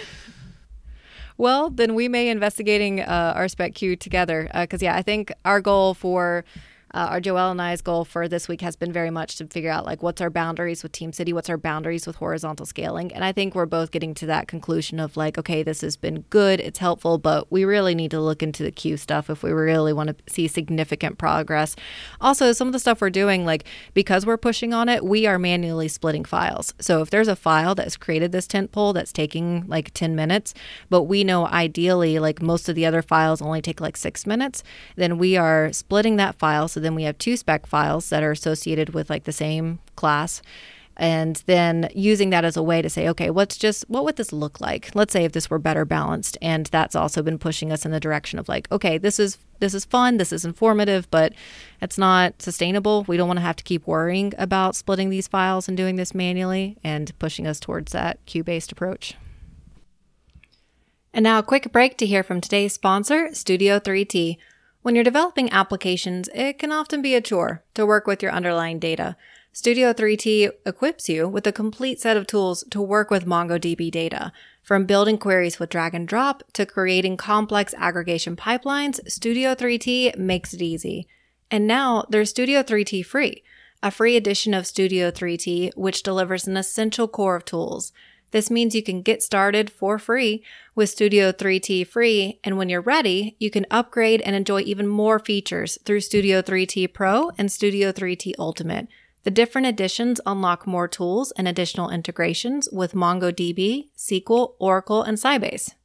well, 1.38 1.70
then 1.70 1.94
we 1.94 2.08
may 2.08 2.30
investigating 2.30 3.02
uh, 3.02 3.36
RSpec 3.38 3.76
Q 3.76 3.96
together 3.96 4.50
because 4.52 4.82
uh, 4.82 4.86
yeah, 4.88 4.96
I 4.96 5.04
think 5.04 5.32
our 5.46 5.62
goal 5.62 5.94
for 5.94 6.44
uh, 6.94 7.08
our 7.10 7.22
Joelle 7.22 7.52
and 7.52 7.62
I's 7.62 7.82
goal 7.82 8.06
for 8.06 8.28
this 8.28 8.48
week 8.48 8.62
has 8.62 8.76
been 8.76 8.92
very 8.92 9.10
much 9.10 9.38
to 9.38 9.48
figure 9.48 9.72
out 9.72 9.86
like 9.86 10.04
what's 10.04 10.22
our 10.22 10.30
boundaries 10.30 10.84
with 10.84 10.92
Team 10.92 11.12
City, 11.12 11.34
what's 11.34 11.50
our 11.50 11.58
boundaries 11.58 12.06
with 12.06 12.18
horizontal 12.18 12.66
scaling, 12.66 13.12
and 13.14 13.24
I 13.26 13.32
think 13.32 13.56
we're 13.56 13.66
both 13.66 13.92
getting 13.92 14.14
to 14.16 14.26
that 14.28 14.48
conclusion 14.48 15.00
of 15.00 15.18
like, 15.18 15.38
okay, 15.38 15.64
this 15.64 15.82
has 15.82 15.98
been 15.98 16.22
good, 16.30 16.60
it's 16.60 16.80
helpful, 16.80 17.18
but 17.18 17.52
we 17.52 17.66
really 17.66 17.96
need 17.96 18.12
to 18.12 18.22
look 18.22 18.44
into 18.44 18.64
the 18.64 18.72
queue 18.72 18.98
stuff 18.98 19.30
if 19.30 19.42
we 19.42 19.52
really 19.52 19.94
want 19.94 20.10
to 20.10 20.34
see 20.34 20.48
significant 20.48 21.18
progress. 21.18 21.76
Also, 22.22 22.52
some 22.52 22.68
of 22.68 22.74
the 22.74 22.80
stuff 22.80 23.02
we're 23.02 23.10
doing, 23.10 23.44
like 23.46 23.66
because 23.94 24.26
we're 24.26 24.38
pushing 24.38 24.74
on 24.74 24.88
it, 24.88 25.04
we 25.04 25.26
are 25.26 25.40
manually 25.40 25.88
splitting 25.88 26.26
files. 26.26 26.74
So 26.80 27.02
if 27.02 27.10
there's 27.10 27.28
a 27.28 27.36
file 27.36 27.74
that's 27.74 27.98
created 27.98 28.32
this 28.32 28.46
tent 28.46 28.72
pole 28.72 28.94
that's 28.94 29.12
taking 29.12 29.66
like 29.68 29.94
10 29.96 30.16
minutes, 30.16 30.54
but 30.90 31.04
we 31.04 31.24
know 31.24 31.48
ideally 31.48 32.20
like 32.20 32.42
most 32.42 32.70
of 32.70 32.76
the 32.76 32.86
other 32.86 33.02
files 33.02 33.42
only 33.42 33.62
take 33.62 33.82
like 33.82 33.98
six 33.98 34.28
minutes, 34.28 34.64
then 34.96 35.18
we 35.18 35.36
are 35.36 35.74
splitting 35.74 36.18
that 36.18 36.36
file 36.36 36.68
so 36.68 36.83
then 36.84 36.96
we 36.96 37.04
have 37.04 37.18
two 37.18 37.38
spec 37.38 37.66
files 37.66 38.10
that 38.10 38.24
are 38.24 38.32
associated 38.32 38.94
with 38.94 39.10
like 39.10 39.24
the 39.24 39.32
same 39.32 39.80
class. 39.96 40.42
And 40.96 41.38
then 41.48 41.90
using 41.96 42.30
that 42.30 42.46
as 42.46 42.56
a 42.56 42.62
way 42.62 42.80
to 42.84 42.90
say 42.90 43.10
okay 43.10 43.32
what's 43.32 43.58
just 43.58 43.84
what 43.90 44.04
would 44.04 44.16
this 44.16 44.32
look 44.32 44.62
like? 44.62 44.94
Let's 44.94 45.12
say 45.12 45.26
if 45.26 45.32
this 45.32 45.50
were 45.50 45.58
better 45.58 45.86
balanced. 45.86 46.38
And 46.42 46.68
that's 46.68 46.96
also 46.96 47.24
been 47.24 47.40
pushing 47.40 47.72
us 47.72 47.86
in 47.86 47.92
the 47.92 48.00
direction 48.00 48.38
of 48.38 48.48
like 48.48 48.72
okay 48.72 49.00
this 49.00 49.20
is 49.20 49.40
this 49.60 49.74
is 49.74 49.86
fun 49.86 50.18
this 50.18 50.32
is 50.32 50.46
informative 50.46 51.10
but 51.10 51.34
it's 51.82 51.98
not 51.98 52.42
sustainable. 52.42 53.06
We 53.08 53.18
don't 53.18 53.28
want 53.28 53.38
to 53.38 53.46
have 53.46 53.56
to 53.56 53.64
keep 53.64 53.88
worrying 53.88 54.34
about 54.38 54.76
splitting 54.76 55.10
these 55.10 55.28
files 55.28 55.68
and 55.68 55.76
doing 55.76 55.96
this 55.96 56.14
manually 56.14 56.78
and 56.84 57.18
pushing 57.18 57.48
us 57.48 57.60
towards 57.60 57.92
that 57.94 58.24
queue 58.28 58.44
based 58.44 58.72
approach. 58.72 59.16
And 61.12 61.24
now 61.24 61.40
a 61.40 61.44
quick 61.44 61.72
break 61.72 61.98
to 61.98 62.08
hear 62.08 62.24
from 62.24 62.42
today's 62.42 62.74
sponsor 62.74 63.34
studio 63.34 63.80
3t 63.80 64.38
when 64.84 64.96
you're 64.96 65.04
developing 65.04 65.52
applications, 65.52 66.30
it 66.36 66.60
can 66.60 66.72
often 66.72 67.02
be 67.02 67.16
a 67.16 67.22
chore 67.22 67.64
to 67.74 67.86
work 67.86 68.06
with 68.06 68.22
your 68.22 68.32
underlying 68.32 68.80
data. 68.80 69.16
Studio 69.54 69.94
3T 69.94 70.50
equips 70.66 71.08
you 71.08 71.28
with 71.28 71.48
a 71.48 71.52
complete 71.52 72.02
set 72.02 72.18
of 72.18 72.28
tools 72.28 72.64
to 72.70 72.82
work 72.82 73.10
with 73.10 73.26
MongoDB 73.26 73.90
data. 73.90 74.34
From 74.62 74.86
building 74.86 75.18
queries 75.18 75.58
with 75.58 75.70
drag 75.70 75.94
and 75.94 76.08
drop 76.08 76.44
to 76.54 76.66
creating 76.66 77.18
complex 77.18 77.74
aggregation 77.78 78.36
pipelines, 78.36 79.00
Studio 79.10 79.56
3T 79.56 80.18
makes 80.18 80.54
it 80.54 80.62
easy. 80.62 81.08
And 81.50 81.66
now 81.66 82.04
there's 82.10 82.32
Studio 82.32 82.62
3T 82.62 83.06
free, 83.06 83.44
a 83.82 83.90
free 83.90 84.18
edition 84.18 84.54
of 84.54 84.68
Studio 84.68 85.12
3T 85.12 85.76
which 85.76 86.04
delivers 86.04 86.46
an 86.46 86.58
essential 86.58 87.08
core 87.08 87.36
of 87.36 87.46
tools. 87.46 87.94
This 88.34 88.50
means 88.50 88.74
you 88.74 88.82
can 88.82 89.04
get 89.04 89.22
started 89.22 89.70
for 89.70 90.00
free 90.00 90.44
with 90.74 90.90
Studio 90.90 91.32
3T 91.32 91.86
free, 91.86 92.40
and 92.44 92.58
when 92.58 92.68
you're 92.68 92.82
ready, 92.82 93.36
you 93.40 93.52
can 93.52 93.68
upgrade 93.70 94.22
and 94.22 94.36
enjoy 94.36 94.62
even 94.62 94.88
more 94.88 95.20
features 95.20 95.78
through 95.86 96.00
Studio 96.00 96.42
3T 96.42 96.92
Pro 96.94 97.30
and 97.38 97.52
Studio 97.52 97.92
3T 97.92 98.34
Ultimate. 98.40 98.88
The 99.22 99.30
different 99.30 99.68
editions 99.68 100.20
unlock 100.26 100.66
more 100.66 100.88
tools 100.88 101.32
and 101.34 101.48
additional 101.48 101.92
integrations 101.92 102.68
with 102.72 102.94
MongoDB, 102.94 103.90
SQL, 103.96 104.54
Oracle, 104.58 105.04
and 105.04 105.20
Sybase. 105.20 105.76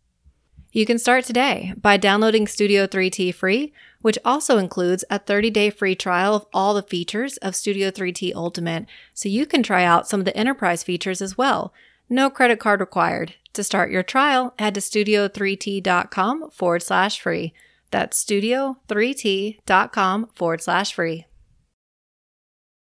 You 0.72 0.86
can 0.86 0.98
start 0.98 1.26
today 1.26 1.74
by 1.76 1.98
downloading 1.98 2.46
Studio 2.46 2.86
3T 2.86 3.34
free, 3.34 3.74
which 4.00 4.18
also 4.24 4.56
includes 4.56 5.04
a 5.10 5.18
30 5.18 5.50
day 5.50 5.68
free 5.68 5.94
trial 5.94 6.34
of 6.34 6.46
all 6.54 6.72
the 6.72 6.82
features 6.82 7.36
of 7.38 7.54
Studio 7.54 7.90
3T 7.90 8.34
Ultimate, 8.34 8.86
so 9.12 9.28
you 9.28 9.44
can 9.44 9.62
try 9.62 9.84
out 9.84 10.08
some 10.08 10.20
of 10.20 10.24
the 10.24 10.36
enterprise 10.36 10.82
features 10.82 11.20
as 11.20 11.36
well. 11.36 11.74
No 12.08 12.30
credit 12.30 12.58
card 12.58 12.80
required. 12.80 13.34
To 13.52 13.62
start 13.64 13.90
your 13.90 14.02
trial, 14.02 14.54
head 14.58 14.74
to 14.74 14.80
studio3t.com 14.80 16.50
forward 16.50 16.82
slash 16.82 17.20
free. 17.20 17.52
That's 17.90 18.24
studio3t.com 18.24 20.28
forward 20.34 20.62
slash 20.62 20.92
free. 20.92 21.26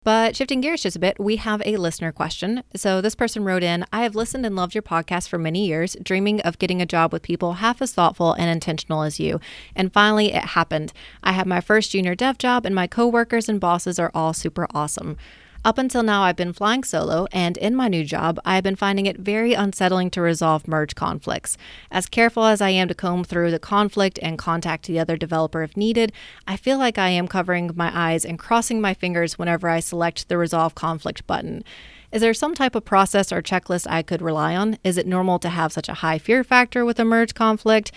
But 0.04 0.36
shifting 0.36 0.62
gears 0.62 0.84
just 0.84 0.96
a 0.96 1.00
bit, 1.00 1.20
we 1.20 1.36
have 1.36 1.62
a 1.66 1.76
listener 1.76 2.14
question. 2.14 2.64
So 2.76 3.02
this 3.02 3.16
person 3.16 3.44
wrote 3.44 3.64
in 3.64 3.86
I 3.92 4.04
have 4.04 4.16
listened 4.16 4.46
and 4.46 4.56
loved 4.56 4.74
your 4.74 4.82
podcast 4.82 5.28
for 5.28 5.38
many 5.38 5.68
years, 5.68 5.98
dreaming 6.02 6.40
of 6.42 6.58
getting 6.58 6.82
a 6.82 6.86
job 6.86 7.12
with 7.12 7.22
people 7.22 7.54
half 7.54 7.82
as 7.82 7.92
thoughtful 7.92 8.32
and 8.34 8.50
intentional 8.50 9.04
as 9.04 9.20
you. 9.20 9.42
And 9.76 9.92
finally, 9.92 10.34
it 10.34 10.46
happened. 10.46 10.94
I 11.22 11.34
have 11.34 11.48
my 11.48 11.60
first 11.60 11.92
junior 11.92 12.16
dev 12.16 12.38
job, 12.38 12.66
and 12.66 12.74
my 12.74 12.88
coworkers 12.88 13.50
and 13.50 13.60
bosses 13.60 14.00
are 14.00 14.12
all 14.14 14.34
super 14.34 14.68
awesome. 14.74 15.18
Up 15.66 15.78
until 15.78 16.04
now, 16.04 16.22
I've 16.22 16.38
been 16.38 16.54
flying 16.54 16.86
solo, 16.86 17.28
and 17.34 17.58
in 17.58 17.76
my 17.76 17.90
new 17.90 18.06
job, 18.06 18.40
I 18.46 18.56
have 18.56 18.64
been 18.64 18.78
finding 18.78 19.08
it 19.08 19.18
very 19.18 19.54
unsettling 19.54 20.10
to 20.12 20.22
resolve 20.22 20.70
merge 20.70 20.96
conflicts. 20.96 21.58
As 21.92 22.08
careful 22.08 22.46
as 22.46 22.62
I 22.62 22.70
am 22.70 22.88
to 22.88 22.96
comb 22.96 23.26
through 23.26 23.52
the 23.52 23.60
conflict 23.60 24.18
and 24.22 24.38
contact 24.38 24.88
the 24.88 25.00
other 25.00 25.18
developer 25.18 25.62
if 25.62 25.76
needed, 25.76 26.14
I 26.48 26.56
feel 26.56 26.78
like 26.78 26.98
I 26.98 27.10
am 27.10 27.28
covering 27.28 27.72
my 27.76 27.92
eyes 27.94 28.24
and 28.24 28.40
crossing 28.40 28.80
my 28.80 28.94
fingers 28.94 29.38
whenever 29.38 29.68
I 29.68 29.82
select 29.82 30.30
the 30.30 30.38
resolve 30.38 30.76
conflict 30.76 31.28
button. 31.28 31.66
Is 32.14 32.22
there 32.22 32.34
some 32.34 32.56
type 32.56 32.74
of 32.74 32.86
process 32.86 33.34
or 33.34 33.42
checklist 33.42 33.86
I 33.90 34.02
could 34.02 34.22
rely 34.22 34.56
on? 34.56 34.78
Is 34.86 34.98
it 34.98 35.06
normal 35.06 35.40
to 35.40 35.50
have 35.50 35.74
such 35.74 35.90
a 35.90 35.96
high 35.96 36.20
fear 36.20 36.46
factor 36.46 36.86
with 36.86 37.00
a 37.00 37.06
merge 37.06 37.34
conflict? 37.34 37.92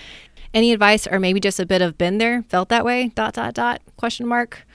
Any 0.52 0.72
advice 0.72 1.06
or 1.06 1.20
maybe 1.20 1.38
just 1.38 1.60
a 1.60 1.64
bit 1.64 1.80
of 1.80 1.96
been 1.96 2.18
there, 2.18 2.42
felt 2.42 2.70
that 2.70 2.84
way? 2.84 3.12
Dot 3.14 3.34
dot 3.34 3.54
dot 3.54 3.80
question 3.96 4.26
mark. 4.26 4.66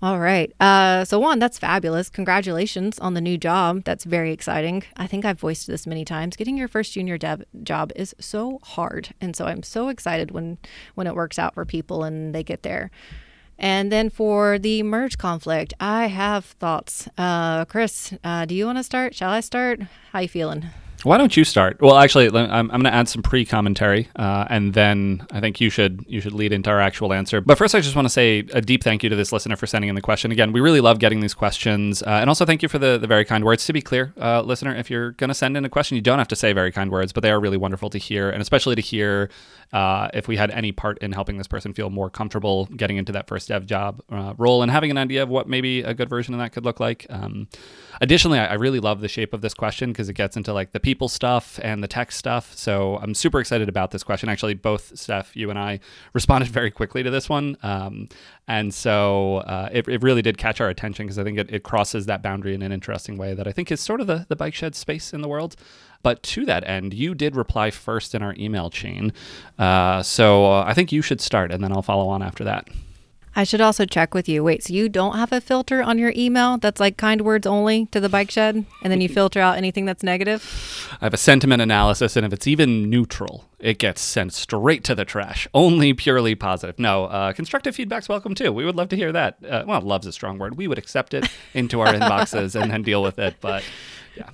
All 0.00 0.20
right. 0.20 0.52
Uh, 0.60 1.04
so, 1.04 1.18
Juan, 1.18 1.40
that's 1.40 1.58
fabulous. 1.58 2.08
Congratulations 2.08 3.00
on 3.00 3.14
the 3.14 3.20
new 3.20 3.36
job. 3.36 3.82
That's 3.82 4.04
very 4.04 4.32
exciting. 4.32 4.84
I 4.96 5.08
think 5.08 5.24
I've 5.24 5.40
voiced 5.40 5.66
this 5.66 5.88
many 5.88 6.04
times. 6.04 6.36
Getting 6.36 6.56
your 6.56 6.68
first 6.68 6.92
junior 6.92 7.18
dev 7.18 7.42
job 7.64 7.90
is 7.96 8.14
so 8.20 8.60
hard. 8.62 9.08
And 9.20 9.34
so 9.34 9.46
I'm 9.46 9.64
so 9.64 9.88
excited 9.88 10.30
when, 10.30 10.58
when 10.94 11.08
it 11.08 11.16
works 11.16 11.36
out 11.36 11.54
for 11.54 11.64
people 11.64 12.04
and 12.04 12.32
they 12.32 12.44
get 12.44 12.62
there. 12.62 12.92
And 13.58 13.90
then 13.90 14.08
for 14.08 14.56
the 14.56 14.84
merge 14.84 15.18
conflict, 15.18 15.74
I 15.80 16.06
have 16.06 16.44
thoughts. 16.44 17.08
Uh, 17.18 17.64
Chris, 17.64 18.14
uh, 18.22 18.44
do 18.44 18.54
you 18.54 18.66
want 18.66 18.78
to 18.78 18.84
start? 18.84 19.16
Shall 19.16 19.30
I 19.30 19.40
start? 19.40 19.80
How 20.12 20.20
you 20.20 20.28
feeling? 20.28 20.66
Why 21.04 21.16
don't 21.16 21.36
you 21.36 21.44
start? 21.44 21.80
Well, 21.80 21.96
actually, 21.96 22.26
I'm, 22.26 22.50
I'm 22.50 22.68
going 22.68 22.84
to 22.84 22.94
add 22.94 23.08
some 23.08 23.22
pre-commentary, 23.22 24.08
uh, 24.16 24.46
and 24.50 24.74
then 24.74 25.24
I 25.30 25.40
think 25.40 25.60
you 25.60 25.70
should 25.70 26.04
you 26.08 26.20
should 26.20 26.32
lead 26.32 26.52
into 26.52 26.70
our 26.70 26.80
actual 26.80 27.12
answer. 27.12 27.40
But 27.40 27.56
first, 27.56 27.74
I 27.74 27.80
just 27.80 27.94
want 27.94 28.06
to 28.06 28.10
say 28.10 28.40
a 28.52 28.60
deep 28.60 28.82
thank 28.82 29.02
you 29.04 29.08
to 29.08 29.14
this 29.16 29.30
listener 29.30 29.54
for 29.54 29.66
sending 29.66 29.88
in 29.88 29.94
the 29.94 30.00
question. 30.00 30.32
Again, 30.32 30.52
we 30.52 30.60
really 30.60 30.80
love 30.80 30.98
getting 30.98 31.20
these 31.20 31.34
questions, 31.34 32.02
uh, 32.02 32.06
and 32.10 32.28
also 32.28 32.44
thank 32.44 32.62
you 32.62 32.68
for 32.68 32.78
the, 32.78 32.98
the 32.98 33.06
very 33.06 33.24
kind 33.24 33.44
words. 33.44 33.64
To 33.66 33.72
be 33.72 33.80
clear, 33.80 34.12
uh, 34.20 34.42
listener, 34.42 34.74
if 34.74 34.90
you're 34.90 35.12
going 35.12 35.28
to 35.28 35.34
send 35.34 35.56
in 35.56 35.64
a 35.64 35.68
question, 35.68 35.94
you 35.94 36.02
don't 36.02 36.18
have 36.18 36.28
to 36.28 36.36
say 36.36 36.52
very 36.52 36.72
kind 36.72 36.90
words, 36.90 37.12
but 37.12 37.22
they 37.22 37.30
are 37.30 37.38
really 37.38 37.56
wonderful 37.56 37.90
to 37.90 37.98
hear, 37.98 38.30
and 38.30 38.42
especially 38.42 38.74
to 38.74 38.82
hear 38.82 39.30
uh, 39.72 40.08
if 40.14 40.28
we 40.28 40.36
had 40.36 40.50
any 40.50 40.72
part 40.72 40.98
in 40.98 41.12
helping 41.12 41.36
this 41.36 41.46
person 41.46 41.72
feel 41.74 41.90
more 41.90 42.10
comfortable 42.10 42.66
getting 42.66 42.96
into 42.96 43.12
that 43.12 43.28
first 43.28 43.48
dev 43.48 43.66
job 43.66 44.02
uh, 44.10 44.34
role 44.38 44.62
and 44.62 44.70
having 44.70 44.90
an 44.90 44.98
idea 44.98 45.22
of 45.22 45.28
what 45.28 45.48
maybe 45.48 45.82
a 45.82 45.94
good 45.94 46.08
version 46.08 46.34
of 46.34 46.40
that 46.40 46.52
could 46.52 46.64
look 46.64 46.80
like. 46.80 47.06
Um, 47.10 47.48
additionally, 48.00 48.38
I, 48.38 48.46
I 48.46 48.54
really 48.54 48.80
love 48.80 49.00
the 49.00 49.08
shape 49.08 49.34
of 49.34 49.42
this 49.42 49.54
question 49.54 49.92
because 49.92 50.08
it 50.08 50.14
gets 50.14 50.36
into 50.36 50.52
like 50.52 50.72
the 50.72 50.80
people 50.88 51.06
stuff 51.06 51.60
and 51.62 51.84
the 51.84 51.86
tech 51.86 52.10
stuff. 52.10 52.56
So 52.56 52.96
I'm 53.02 53.14
super 53.14 53.40
excited 53.40 53.68
about 53.68 53.90
this 53.90 54.02
question. 54.02 54.30
Actually, 54.30 54.54
both 54.54 54.96
Steph, 54.96 55.36
you 55.36 55.50
and 55.50 55.58
I 55.58 55.80
responded 56.14 56.48
very 56.58 56.70
quickly 56.70 57.02
to 57.02 57.10
this 57.10 57.28
one. 57.28 57.58
Um, 57.62 58.08
and 58.46 58.72
so 58.72 59.36
uh, 59.38 59.68
it, 59.70 59.86
it 59.86 60.02
really 60.02 60.22
did 60.22 60.38
catch 60.38 60.62
our 60.62 60.70
attention 60.70 61.04
because 61.04 61.18
I 61.18 61.24
think 61.24 61.36
it, 61.36 61.52
it 61.52 61.62
crosses 61.62 62.06
that 62.06 62.22
boundary 62.22 62.54
in 62.54 62.62
an 62.62 62.72
interesting 62.72 63.18
way 63.18 63.34
that 63.34 63.46
I 63.46 63.52
think 63.52 63.70
is 63.70 63.82
sort 63.82 64.00
of 64.00 64.06
the, 64.06 64.24
the 64.30 64.36
bike 64.36 64.54
shed 64.54 64.74
space 64.74 65.12
in 65.12 65.20
the 65.20 65.28
world. 65.28 65.56
But 66.02 66.22
to 66.22 66.46
that 66.46 66.66
end, 66.66 66.94
you 66.94 67.14
did 67.14 67.36
reply 67.36 67.70
first 67.70 68.14
in 68.14 68.22
our 68.22 68.34
email 68.38 68.70
chain. 68.70 69.12
Uh, 69.58 70.02
so 70.02 70.46
uh, 70.46 70.64
I 70.66 70.72
think 70.72 70.90
you 70.90 71.02
should 71.02 71.20
start 71.20 71.52
and 71.52 71.62
then 71.62 71.70
I'll 71.70 71.82
follow 71.82 72.08
on 72.08 72.22
after 72.22 72.44
that. 72.44 72.66
I 73.38 73.44
should 73.44 73.60
also 73.60 73.84
check 73.84 74.14
with 74.14 74.28
you. 74.28 74.42
Wait, 74.42 74.64
so 74.64 74.74
you 74.74 74.88
don't 74.88 75.16
have 75.16 75.30
a 75.30 75.40
filter 75.40 75.80
on 75.80 75.96
your 75.96 76.12
email 76.16 76.58
that's 76.58 76.80
like 76.80 76.96
kind 76.96 77.20
words 77.20 77.46
only 77.46 77.86
to 77.92 78.00
the 78.00 78.08
bike 78.08 78.32
shed, 78.32 78.66
and 78.82 78.92
then 78.92 79.00
you 79.00 79.08
filter 79.08 79.38
out 79.38 79.56
anything 79.56 79.84
that's 79.84 80.02
negative? 80.02 80.88
I 81.00 81.04
have 81.04 81.14
a 81.14 81.18
sentiment 81.18 81.62
analysis, 81.62 82.16
and 82.16 82.26
if 82.26 82.32
it's 82.32 82.48
even 82.48 82.90
neutral, 82.90 83.44
it 83.60 83.78
gets 83.78 84.00
sent 84.00 84.32
straight 84.32 84.82
to 84.84 84.96
the 84.96 85.04
trash. 85.04 85.46
Only 85.54 85.94
purely 85.94 86.34
positive. 86.34 86.80
No, 86.80 87.04
uh, 87.04 87.32
constructive 87.32 87.76
feedback's 87.76 88.08
welcome 88.08 88.34
too. 88.34 88.52
We 88.52 88.64
would 88.64 88.74
love 88.74 88.88
to 88.88 88.96
hear 88.96 89.12
that. 89.12 89.38
Uh, 89.48 89.62
well, 89.68 89.82
love's 89.82 90.08
a 90.08 90.12
strong 90.12 90.38
word. 90.38 90.56
We 90.56 90.66
would 90.66 90.78
accept 90.78 91.14
it 91.14 91.30
into 91.54 91.80
our 91.80 91.94
inboxes 91.94 92.60
and 92.60 92.72
then 92.72 92.82
deal 92.82 93.04
with 93.04 93.20
it. 93.20 93.36
But 93.40 93.62
yeah. 94.16 94.30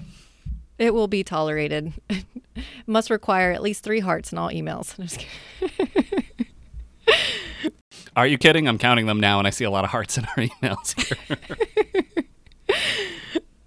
It 0.78 0.94
will 0.94 1.08
be 1.08 1.22
tolerated. 1.22 1.92
Must 2.86 3.10
require 3.10 3.52
at 3.52 3.60
least 3.60 3.84
three 3.84 4.00
hearts 4.00 4.32
in 4.32 4.38
all 4.38 4.48
emails. 4.48 4.96
Are 8.16 8.26
you 8.26 8.38
kidding? 8.38 8.68
I'm 8.68 8.78
counting 8.78 9.06
them 9.06 9.18
now, 9.20 9.38
and 9.38 9.46
I 9.46 9.50
see 9.50 9.64
a 9.64 9.70
lot 9.70 9.84
of 9.84 9.90
hearts 9.90 10.16
in 10.18 10.24
our 10.24 10.34
emails 10.36 10.94
here. 11.00 12.76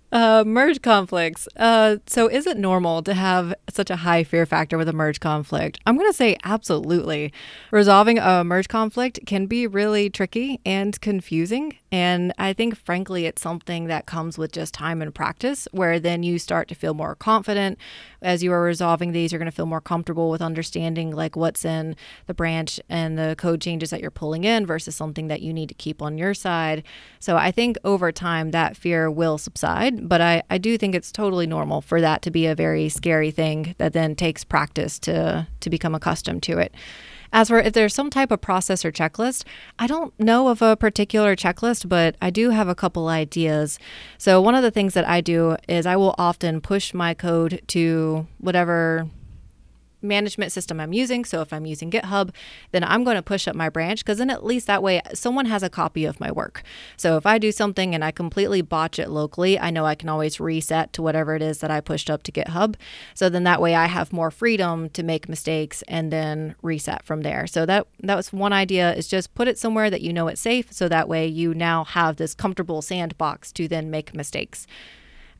Uh, 0.09 0.43
merge 0.47 0.81
conflicts. 0.81 1.49
Uh, 1.57 1.97
so, 2.07 2.27
is 2.27 2.47
it 2.47 2.57
normal 2.57 3.03
to 3.03 3.13
have 3.13 3.53
such 3.69 3.89
a 3.89 3.97
high 3.97 4.23
fear 4.23 4.45
factor 4.45 4.77
with 4.77 4.87
a 4.87 4.93
merge 4.93 5.19
conflict? 5.19 5.79
I'm 5.85 5.97
going 5.97 6.09
to 6.09 6.15
say 6.15 6.37
absolutely. 6.45 7.33
Resolving 7.71 8.17
a 8.17 8.43
merge 8.43 8.69
conflict 8.69 9.19
can 9.25 9.47
be 9.47 9.67
really 9.67 10.09
tricky 10.09 10.61
and 10.65 10.99
confusing. 11.01 11.77
And 11.91 12.33
I 12.37 12.51
think, 12.51 12.75
frankly, 12.75 13.25
it's 13.25 13.41
something 13.41 13.87
that 13.87 14.05
comes 14.05 14.37
with 14.37 14.51
just 14.51 14.73
time 14.73 15.01
and 15.01 15.15
practice, 15.15 15.67
where 15.71 15.99
then 15.99 16.21
you 16.21 16.37
start 16.37 16.67
to 16.67 16.75
feel 16.75 16.93
more 16.93 17.15
confident 17.15 17.77
as 18.21 18.43
you 18.43 18.51
are 18.51 18.61
resolving 18.61 19.13
these. 19.13 19.31
You're 19.31 19.39
going 19.39 19.49
to 19.49 19.55
feel 19.55 19.65
more 19.65 19.79
comfortable 19.79 20.29
with 20.29 20.41
understanding 20.41 21.11
like 21.11 21.35
what's 21.37 21.63
in 21.63 21.95
the 22.25 22.33
branch 22.33 22.79
and 22.89 23.17
the 23.17 23.35
code 23.37 23.61
changes 23.61 23.89
that 23.91 24.01
you're 24.01 24.11
pulling 24.11 24.43
in 24.43 24.65
versus 24.65 24.95
something 24.95 25.27
that 25.27 25.41
you 25.41 25.53
need 25.53 25.69
to 25.69 25.75
keep 25.75 26.01
on 26.01 26.17
your 26.17 26.33
side. 26.33 26.83
So 27.19 27.37
I 27.37 27.51
think 27.51 27.77
over 27.85 28.11
time 28.11 28.51
that 28.51 28.75
fear 28.75 29.09
will 29.09 29.37
subside, 29.37 30.09
but 30.09 30.19
I, 30.19 30.43
I 30.49 30.57
do 30.57 30.77
think 30.77 30.93
it's 30.93 31.11
totally 31.11 31.47
normal 31.47 31.81
for 31.81 32.01
that 32.01 32.21
to 32.23 32.31
be 32.31 32.47
a 32.47 32.55
very 32.55 32.89
scary 32.89 33.31
thing 33.31 33.75
that 33.77 33.93
then 33.93 34.15
takes 34.15 34.43
practice 34.43 34.99
to 34.99 35.47
to 35.59 35.69
become 35.69 35.95
accustomed 35.95 36.43
to 36.43 36.57
it. 36.57 36.73
As 37.31 37.49
for 37.49 37.59
if 37.59 37.73
there's 37.73 37.93
some 37.93 38.09
type 38.09 38.31
of 38.31 38.41
process 38.41 38.85
or 38.85 38.91
checklist, 38.91 39.43
I 39.77 39.87
don't 39.87 40.17
know 40.19 40.47
of 40.47 40.61
a 40.61 40.75
particular 40.75 41.35
checklist, 41.35 41.89
but 41.89 42.15
I 42.21 42.29
do 42.29 42.51
have 42.51 42.67
a 42.67 42.75
couple 42.75 43.07
ideas. 43.07 43.79
So, 44.17 44.41
one 44.41 44.55
of 44.55 44.63
the 44.63 44.71
things 44.71 44.93
that 44.93 45.07
I 45.07 45.21
do 45.21 45.57
is 45.67 45.85
I 45.85 45.95
will 45.95 46.15
often 46.17 46.61
push 46.61 46.93
my 46.93 47.13
code 47.13 47.61
to 47.67 48.27
whatever 48.39 49.07
management 50.01 50.51
system 50.51 50.79
I'm 50.79 50.93
using. 50.93 51.25
So 51.25 51.41
if 51.41 51.51
I'm 51.51 51.65
using 51.65 51.91
GitHub, 51.91 52.33
then 52.71 52.83
I'm 52.83 53.03
going 53.03 53.15
to 53.15 53.21
push 53.21 53.47
up 53.47 53.55
my 53.55 53.69
branch 53.69 54.03
because 54.03 54.17
then 54.17 54.29
at 54.29 54.45
least 54.45 54.67
that 54.67 54.83
way 54.83 55.01
someone 55.13 55.45
has 55.45 55.63
a 55.63 55.69
copy 55.69 56.05
of 56.05 56.19
my 56.19 56.31
work. 56.31 56.63
So 56.95 57.17
if 57.17 57.25
I 57.25 57.37
do 57.37 57.51
something 57.51 57.93
and 57.95 58.03
I 58.03 58.11
completely 58.11 58.61
botch 58.61 58.99
it 58.99 59.09
locally, 59.09 59.59
I 59.59 59.69
know 59.69 59.85
I 59.85 59.95
can 59.95 60.09
always 60.09 60.39
reset 60.39 60.93
to 60.93 61.01
whatever 61.01 61.35
it 61.35 61.41
is 61.41 61.59
that 61.59 61.71
I 61.71 61.81
pushed 61.81 62.09
up 62.09 62.23
to 62.23 62.31
GitHub. 62.31 62.75
So 63.13 63.29
then 63.29 63.43
that 63.43 63.61
way 63.61 63.75
I 63.75 63.85
have 63.87 64.13
more 64.13 64.31
freedom 64.31 64.89
to 64.91 65.03
make 65.03 65.29
mistakes 65.29 65.83
and 65.87 66.11
then 66.11 66.55
reset 66.61 67.03
from 67.03 67.21
there. 67.21 67.47
So 67.47 67.65
that 67.65 67.87
that 68.03 68.15
was 68.15 68.31
one 68.31 68.53
idea 68.53 68.93
is 68.93 69.07
just 69.07 69.33
put 69.35 69.47
it 69.47 69.57
somewhere 69.57 69.89
that 69.89 70.01
you 70.01 70.13
know 70.13 70.27
it's 70.27 70.41
safe 70.41 70.71
so 70.71 70.87
that 70.87 71.09
way 71.09 71.27
you 71.27 71.53
now 71.53 71.83
have 71.83 72.17
this 72.17 72.33
comfortable 72.33 72.81
sandbox 72.81 73.51
to 73.53 73.67
then 73.67 73.89
make 73.89 74.13
mistakes. 74.13 74.67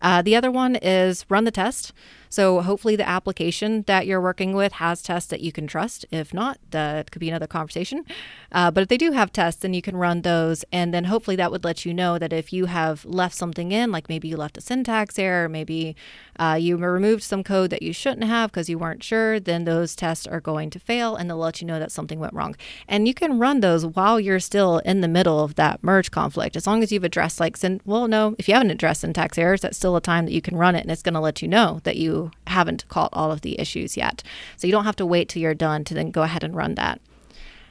Uh, 0.01 0.21
the 0.21 0.35
other 0.35 0.51
one 0.51 0.75
is 0.75 1.25
run 1.29 1.43
the 1.43 1.51
test. 1.51 1.93
So 2.29 2.61
hopefully 2.61 2.95
the 2.95 3.07
application 3.07 3.83
that 3.87 4.07
you're 4.07 4.21
working 4.21 4.53
with 4.53 4.73
has 4.73 5.01
tests 5.01 5.29
that 5.29 5.41
you 5.41 5.51
can 5.51 5.67
trust. 5.67 6.05
If 6.11 6.33
not, 6.33 6.59
that 6.71 7.11
could 7.11 7.19
be 7.19 7.29
another 7.29 7.47
conversation. 7.47 8.05
Uh, 8.51 8.71
but 8.71 8.81
if 8.81 8.89
they 8.89 8.97
do 8.97 9.11
have 9.11 9.31
tests, 9.31 9.61
then 9.61 9.73
you 9.73 9.81
can 9.81 9.97
run 9.97 10.21
those. 10.21 10.63
And 10.71 10.93
then 10.93 11.05
hopefully 11.05 11.35
that 11.37 11.51
would 11.51 11.63
let 11.63 11.85
you 11.85 11.93
know 11.93 12.17
that 12.17 12.33
if 12.33 12.51
you 12.51 12.65
have 12.65 13.05
left 13.05 13.35
something 13.35 13.71
in, 13.71 13.91
like 13.91 14.09
maybe 14.09 14.27
you 14.27 14.37
left 14.37 14.57
a 14.57 14.61
syntax 14.61 15.17
error, 15.19 15.49
maybe 15.49 15.95
uh, 16.39 16.57
you 16.59 16.77
removed 16.77 17.23
some 17.23 17.43
code 17.43 17.69
that 17.69 17.81
you 17.81 17.93
shouldn't 17.93 18.23
have 18.23 18.51
because 18.51 18.69
you 18.69 18.77
weren't 18.77 19.03
sure, 19.03 19.39
then 19.39 19.65
those 19.65 19.95
tests 19.95 20.27
are 20.27 20.41
going 20.41 20.69
to 20.69 20.79
fail 20.79 21.15
and 21.15 21.29
they'll 21.29 21.37
let 21.37 21.61
you 21.61 21.67
know 21.67 21.79
that 21.79 21.91
something 21.91 22.19
went 22.19 22.33
wrong. 22.33 22.55
And 22.87 23.07
you 23.07 23.13
can 23.13 23.39
run 23.39 23.59
those 23.59 23.85
while 23.85 24.19
you're 24.19 24.39
still 24.39 24.79
in 24.79 25.01
the 25.01 25.07
middle 25.07 25.43
of 25.43 25.55
that 25.55 25.83
merge 25.83 26.11
conflict. 26.11 26.55
As 26.55 26.67
long 26.67 26.83
as 26.83 26.91
you've 26.91 27.03
addressed 27.03 27.39
like, 27.39 27.57
well, 27.85 28.07
no, 28.07 28.35
if 28.37 28.47
you 28.47 28.53
haven't 28.53 28.71
addressed 28.71 29.01
syntax 29.01 29.37
errors, 29.37 29.61
that's 29.61 29.77
still 29.77 29.95
a 29.95 30.01
time 30.01 30.25
that 30.25 30.33
you 30.33 30.41
can 30.41 30.55
run 30.55 30.75
it 30.75 30.81
and 30.81 30.91
it's 30.91 31.01
going 31.01 31.13
to 31.13 31.19
let 31.19 31.41
you 31.41 31.47
know 31.47 31.79
that 31.83 31.97
you 31.97 32.16
haven't 32.47 32.87
caught 32.89 33.09
all 33.13 33.31
of 33.31 33.41
the 33.41 33.59
issues 33.59 33.97
yet. 33.97 34.23
So 34.57 34.67
you 34.67 34.71
don't 34.71 34.85
have 34.85 34.95
to 34.97 35.05
wait 35.05 35.29
till 35.29 35.41
you're 35.41 35.53
done 35.53 35.83
to 35.85 35.93
then 35.93 36.11
go 36.11 36.23
ahead 36.23 36.43
and 36.43 36.55
run 36.55 36.75
that. 36.75 36.99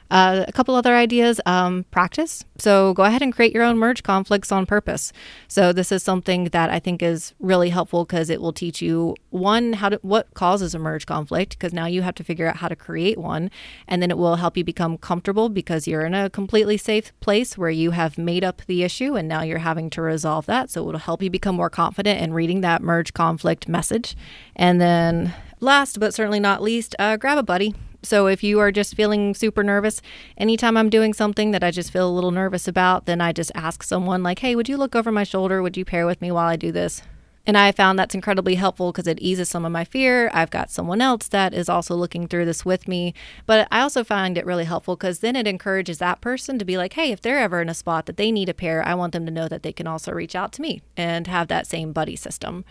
Uh, 0.09 0.45
a 0.47 0.51
couple 0.51 0.73
other 0.73 0.95
ideas 0.95 1.41
um, 1.45 1.83
practice. 1.91 2.45
So 2.57 2.93
go 2.93 3.03
ahead 3.03 3.21
and 3.21 3.33
create 3.33 3.53
your 3.53 3.63
own 3.63 3.77
merge 3.77 4.03
conflicts 4.03 4.51
on 4.51 4.65
purpose. 4.65 5.11
So 5.47 5.73
this 5.73 5.91
is 5.91 6.01
something 6.01 6.45
that 6.45 6.69
I 6.69 6.79
think 6.79 7.03
is 7.03 7.33
really 7.39 7.69
helpful 7.69 8.05
because 8.05 8.29
it 8.29 8.41
will 8.41 8.53
teach 8.53 8.81
you 8.81 9.15
one 9.31 9.73
how 9.73 9.89
to 9.89 9.99
what 10.01 10.33
causes 10.33 10.73
a 10.73 10.79
merge 10.79 11.05
conflict 11.05 11.51
because 11.51 11.73
now 11.73 11.87
you 11.87 12.03
have 12.03 12.15
to 12.15 12.23
figure 12.23 12.47
out 12.47 12.57
how 12.57 12.69
to 12.69 12.75
create 12.75 13.17
one, 13.17 13.51
and 13.87 14.01
then 14.01 14.09
it 14.09 14.17
will 14.17 14.37
help 14.37 14.55
you 14.55 14.63
become 14.63 14.97
comfortable 14.97 15.49
because 15.49 15.87
you're 15.87 16.05
in 16.05 16.13
a 16.13 16.29
completely 16.29 16.77
safe 16.77 17.11
place 17.19 17.57
where 17.57 17.69
you 17.69 17.91
have 17.91 18.17
made 18.17 18.43
up 18.43 18.61
the 18.67 18.83
issue 18.83 19.15
and 19.15 19.27
now 19.27 19.41
you're 19.41 19.59
having 19.59 19.89
to 19.89 20.01
resolve 20.01 20.45
that. 20.45 20.69
So 20.69 20.81
it 20.83 20.91
will 20.91 20.99
help 20.99 21.21
you 21.21 21.29
become 21.29 21.55
more 21.55 21.69
confident 21.69 22.21
in 22.21 22.33
reading 22.33 22.61
that 22.61 22.81
merge 22.81 23.13
conflict 23.13 23.67
message, 23.67 24.15
and 24.55 24.79
then 24.79 25.33
last 25.59 25.99
but 25.99 26.13
certainly 26.13 26.39
not 26.39 26.61
least, 26.61 26.95
uh, 26.97 27.17
grab 27.17 27.37
a 27.37 27.43
buddy 27.43 27.75
so 28.03 28.27
if 28.27 28.43
you 28.43 28.59
are 28.59 28.71
just 28.71 28.95
feeling 28.95 29.33
super 29.33 29.63
nervous, 29.63 30.01
anytime 30.37 30.77
I'm 30.77 30.89
doing 30.89 31.13
something 31.13 31.51
that 31.51 31.63
I 31.63 31.71
just 31.71 31.91
feel 31.91 32.07
a 32.07 32.11
little 32.11 32.31
nervous 32.31 32.67
about, 32.67 33.05
then 33.05 33.21
I 33.21 33.31
just 33.31 33.51
ask 33.55 33.83
someone, 33.83 34.23
like, 34.23 34.39
hey, 34.39 34.55
would 34.55 34.69
you 34.69 34.77
look 34.77 34.95
over 34.95 35.11
my 35.11 35.23
shoulder? 35.23 35.61
Would 35.61 35.77
you 35.77 35.85
pair 35.85 36.05
with 36.05 36.21
me 36.21 36.31
while 36.31 36.47
I 36.47 36.55
do 36.55 36.71
this? 36.71 37.01
And 37.47 37.57
I 37.57 37.71
found 37.71 37.97
that's 37.97 38.13
incredibly 38.13 38.55
helpful 38.55 38.91
because 38.91 39.07
it 39.07 39.21
eases 39.21 39.47
some 39.47 39.63
of 39.63 39.71
my 39.71 39.85
fear. 39.85 40.29
I've 40.33 40.49
got 40.49 40.69
someone 40.69 40.99
else 40.99 41.29
that 41.29 41.53
is 41.53 41.69
also 41.69 41.95
looking 41.95 42.27
through 42.27 42.43
this 42.43 42.65
with 42.65 42.89
me. 42.89 43.13
But 43.45 43.69
I 43.71 43.79
also 43.79 44.03
find 44.03 44.37
it 44.37 44.45
really 44.45 44.65
helpful 44.65 44.97
because 44.97 45.19
then 45.19 45.37
it 45.37 45.47
encourages 45.47 45.97
that 45.99 46.19
person 46.19 46.59
to 46.59 46.65
be 46.65 46.77
like, 46.77 46.93
hey, 46.93 47.13
if 47.13 47.21
they're 47.21 47.39
ever 47.39 47.61
in 47.61 47.69
a 47.69 47.73
spot 47.73 48.05
that 48.05 48.17
they 48.17 48.33
need 48.33 48.49
a 48.49 48.53
pair, 48.53 48.85
I 48.85 48.95
want 48.95 49.13
them 49.13 49.25
to 49.25 49.31
know 49.31 49.47
that 49.47 49.63
they 49.63 49.71
can 49.71 49.87
also 49.87 50.11
reach 50.11 50.35
out 50.35 50.51
to 50.53 50.61
me 50.61 50.81
and 50.97 51.25
have 51.27 51.47
that 51.47 51.67
same 51.67 51.93
buddy 51.93 52.17
system. 52.17 52.65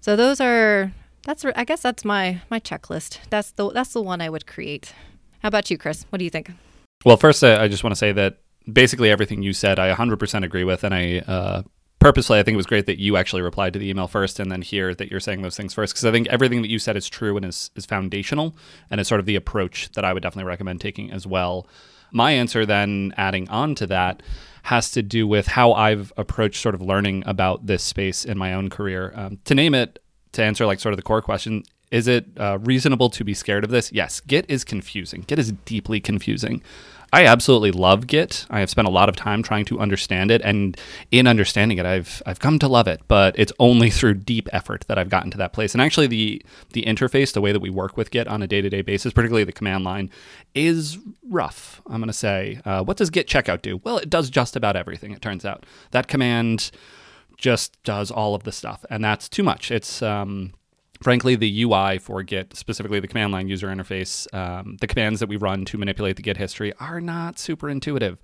So 0.00 0.16
those 0.16 0.40
are 0.40 0.92
that's 1.24 1.44
I 1.44 1.64
guess 1.64 1.82
that's 1.82 2.04
my 2.04 2.40
my 2.50 2.60
checklist. 2.60 3.18
That's 3.30 3.50
the 3.52 3.70
that's 3.70 3.92
the 3.92 4.02
one 4.02 4.20
I 4.20 4.30
would 4.30 4.46
create. 4.46 4.94
How 5.42 5.48
about 5.48 5.70
you, 5.70 5.78
Chris? 5.78 6.04
What 6.10 6.18
do 6.18 6.24
you 6.24 6.30
think? 6.30 6.50
Well, 7.04 7.16
first, 7.16 7.44
uh, 7.44 7.58
I 7.60 7.68
just 7.68 7.84
want 7.84 7.92
to 7.92 7.98
say 7.98 8.12
that 8.12 8.38
basically 8.70 9.10
everything 9.10 9.42
you 9.42 9.52
said, 9.52 9.78
I 9.78 9.94
100% 9.94 10.44
agree 10.44 10.64
with, 10.64 10.82
and 10.82 10.92
I 10.92 11.18
uh, 11.20 11.62
purposely 12.00 12.38
I 12.38 12.42
think 12.42 12.54
it 12.54 12.56
was 12.56 12.66
great 12.66 12.86
that 12.86 12.98
you 12.98 13.16
actually 13.16 13.42
replied 13.42 13.72
to 13.74 13.78
the 13.78 13.88
email 13.88 14.08
first, 14.08 14.40
and 14.40 14.50
then 14.50 14.62
here 14.62 14.94
that 14.94 15.10
you're 15.10 15.20
saying 15.20 15.42
those 15.42 15.56
things 15.56 15.74
first, 15.74 15.94
because 15.94 16.04
I 16.04 16.10
think 16.10 16.26
everything 16.28 16.62
that 16.62 16.70
you 16.70 16.78
said 16.78 16.96
is 16.96 17.08
true 17.08 17.36
and 17.36 17.44
is 17.44 17.70
is 17.76 17.86
foundational, 17.86 18.56
and 18.90 19.00
is 19.00 19.08
sort 19.08 19.20
of 19.20 19.26
the 19.26 19.36
approach 19.36 19.90
that 19.92 20.04
I 20.04 20.12
would 20.12 20.22
definitely 20.22 20.48
recommend 20.48 20.80
taking 20.80 21.10
as 21.10 21.26
well. 21.26 21.66
My 22.10 22.32
answer, 22.32 22.64
then, 22.64 23.12
adding 23.16 23.48
on 23.50 23.74
to 23.76 23.86
that, 23.88 24.22
has 24.64 24.90
to 24.92 25.02
do 25.02 25.26
with 25.26 25.48
how 25.48 25.72
I've 25.72 26.12
approached 26.16 26.60
sort 26.62 26.74
of 26.74 26.80
learning 26.80 27.22
about 27.26 27.66
this 27.66 27.82
space 27.82 28.24
in 28.24 28.38
my 28.38 28.54
own 28.54 28.70
career. 28.70 29.12
Um, 29.14 29.38
to 29.44 29.54
name 29.54 29.74
it, 29.74 29.98
to 30.32 30.42
answer 30.42 30.66
like 30.66 30.80
sort 30.80 30.92
of 30.92 30.96
the 30.96 31.02
core 31.02 31.22
question 31.22 31.62
is 31.90 32.06
it 32.06 32.26
uh, 32.36 32.58
reasonable 32.60 33.08
to 33.10 33.24
be 33.24 33.34
scared 33.34 33.64
of 33.64 33.70
this? 33.70 33.92
Yes 33.92 34.20
git 34.20 34.44
is 34.48 34.64
confusing. 34.64 35.24
Git 35.26 35.38
is 35.38 35.52
deeply 35.64 36.00
confusing. 36.00 36.62
I 37.10 37.24
absolutely 37.24 37.70
love 37.70 38.06
git. 38.06 38.44
I 38.50 38.60
have 38.60 38.68
spent 38.68 38.86
a 38.86 38.90
lot 38.90 39.08
of 39.08 39.16
time 39.16 39.42
trying 39.42 39.64
to 39.66 39.80
understand 39.80 40.30
it 40.30 40.42
and 40.42 40.76
in 41.10 41.26
understanding 41.26 41.78
it 41.78 41.86
i've 41.86 42.22
i've 42.26 42.38
come 42.38 42.58
to 42.58 42.68
love 42.68 42.86
it 42.86 43.00
but 43.08 43.34
it's 43.38 43.52
only 43.58 43.88
through 43.98 44.14
deep 44.14 44.46
effort 44.52 44.84
that 44.88 44.98
i've 44.98 45.08
gotten 45.08 45.30
to 45.30 45.38
that 45.38 45.52
place. 45.52 45.74
And 45.74 45.80
actually 45.80 46.06
the 46.06 46.42
the 46.72 46.84
interface 46.84 47.32
the 47.32 47.40
way 47.40 47.52
that 47.52 47.60
we 47.60 47.70
work 47.70 47.96
with 47.96 48.10
git 48.10 48.28
on 48.28 48.42
a 48.42 48.46
day-to-day 48.46 48.82
basis 48.82 49.12
particularly 49.12 49.44
the 49.44 49.52
command 49.52 49.84
line 49.84 50.10
is 50.54 50.98
rough 51.28 51.80
i'm 51.86 52.00
going 52.00 52.08
to 52.08 52.12
say. 52.12 52.60
Uh, 52.64 52.82
what 52.82 52.96
does 52.96 53.10
git 53.10 53.26
checkout 53.26 53.62
do? 53.62 53.80
Well 53.84 53.96
it 53.98 54.10
does 54.10 54.28
just 54.28 54.56
about 54.56 54.76
everything 54.76 55.12
it 55.12 55.22
turns 55.22 55.46
out. 55.46 55.64
That 55.92 56.08
command 56.08 56.70
just 57.38 57.82
does 57.84 58.10
all 58.10 58.34
of 58.34 58.42
the 58.42 58.52
stuff, 58.52 58.84
and 58.90 59.02
that's 59.02 59.28
too 59.28 59.42
much. 59.42 59.70
It's 59.70 60.02
um, 60.02 60.52
frankly 61.02 61.36
the 61.36 61.62
UI 61.62 61.98
for 61.98 62.22
Git, 62.22 62.56
specifically 62.56 63.00
the 63.00 63.08
command 63.08 63.32
line 63.32 63.48
user 63.48 63.68
interface, 63.68 64.32
um, 64.34 64.76
the 64.80 64.86
commands 64.86 65.20
that 65.20 65.28
we 65.28 65.36
run 65.36 65.64
to 65.66 65.78
manipulate 65.78 66.16
the 66.16 66.22
Git 66.22 66.36
history 66.36 66.72
are 66.80 67.00
not 67.00 67.38
super 67.38 67.68
intuitive. 67.68 68.18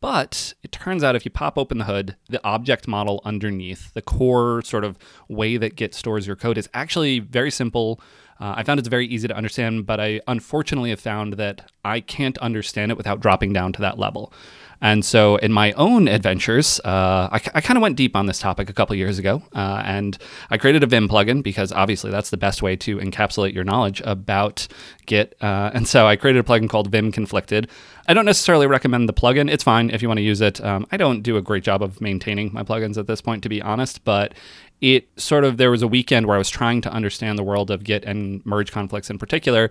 But 0.00 0.52
it 0.62 0.70
turns 0.70 1.02
out 1.02 1.16
if 1.16 1.24
you 1.24 1.30
pop 1.30 1.56
open 1.56 1.78
the 1.78 1.84
hood, 1.84 2.16
the 2.28 2.44
object 2.44 2.86
model 2.86 3.22
underneath, 3.24 3.92
the 3.94 4.02
core 4.02 4.60
sort 4.62 4.84
of 4.84 4.98
way 5.28 5.56
that 5.56 5.76
Git 5.76 5.94
stores 5.94 6.26
your 6.26 6.36
code 6.36 6.58
is 6.58 6.68
actually 6.74 7.20
very 7.20 7.50
simple. 7.50 8.00
Uh, 8.38 8.54
I 8.56 8.64
found 8.64 8.78
it's 8.78 8.88
very 8.88 9.06
easy 9.06 9.28
to 9.28 9.36
understand, 9.36 9.86
but 9.86 10.00
I 10.00 10.20
unfortunately 10.26 10.90
have 10.90 11.00
found 11.00 11.34
that 11.34 11.70
I 11.84 12.00
can't 12.00 12.36
understand 12.38 12.90
it 12.90 12.98
without 12.98 13.20
dropping 13.20 13.52
down 13.52 13.72
to 13.74 13.80
that 13.80 13.98
level. 13.98 14.32
And 14.80 15.04
so, 15.04 15.36
in 15.36 15.52
my 15.52 15.72
own 15.72 16.08
adventures, 16.08 16.80
uh, 16.84 17.28
I, 17.32 17.40
I 17.54 17.60
kind 17.60 17.76
of 17.76 17.82
went 17.82 17.96
deep 17.96 18.16
on 18.16 18.26
this 18.26 18.38
topic 18.38 18.68
a 18.68 18.72
couple 18.72 18.94
years 18.96 19.18
ago, 19.18 19.42
uh, 19.54 19.82
and 19.84 20.18
I 20.50 20.58
created 20.58 20.82
a 20.82 20.86
Vim 20.86 21.08
plugin 21.08 21.42
because 21.42 21.72
obviously 21.72 22.10
that's 22.10 22.30
the 22.30 22.36
best 22.36 22.62
way 22.62 22.76
to 22.76 22.98
encapsulate 22.98 23.54
your 23.54 23.64
knowledge 23.64 24.02
about 24.04 24.66
Git. 25.06 25.36
Uh, 25.40 25.70
and 25.74 25.88
so, 25.88 26.06
I 26.06 26.16
created 26.16 26.40
a 26.40 26.48
plugin 26.48 26.68
called 26.68 26.90
Vim 26.90 27.12
Conflicted. 27.12 27.68
I 28.06 28.14
don't 28.14 28.26
necessarily 28.26 28.66
recommend 28.66 29.08
the 29.08 29.14
plugin. 29.14 29.50
It's 29.50 29.64
fine 29.64 29.90
if 29.90 30.02
you 30.02 30.08
want 30.08 30.18
to 30.18 30.24
use 30.24 30.40
it. 30.40 30.62
Um, 30.62 30.86
I 30.92 30.96
don't 30.96 31.22
do 31.22 31.36
a 31.36 31.42
great 31.42 31.64
job 31.64 31.82
of 31.82 32.00
maintaining 32.00 32.52
my 32.52 32.62
plugins 32.62 32.98
at 32.98 33.06
this 33.06 33.20
point, 33.20 33.42
to 33.44 33.48
be 33.48 33.62
honest, 33.62 34.04
but 34.04 34.34
it 34.80 35.08
sort 35.18 35.44
of 35.44 35.56
there 35.56 35.70
was 35.70 35.82
a 35.82 35.88
weekend 35.88 36.26
where 36.26 36.34
I 36.34 36.38
was 36.38 36.50
trying 36.50 36.82
to 36.82 36.92
understand 36.92 37.38
the 37.38 37.42
world 37.42 37.70
of 37.70 37.84
Git 37.84 38.04
and 38.04 38.44
merge 38.44 38.70
conflicts 38.70 39.08
in 39.08 39.18
particular 39.18 39.70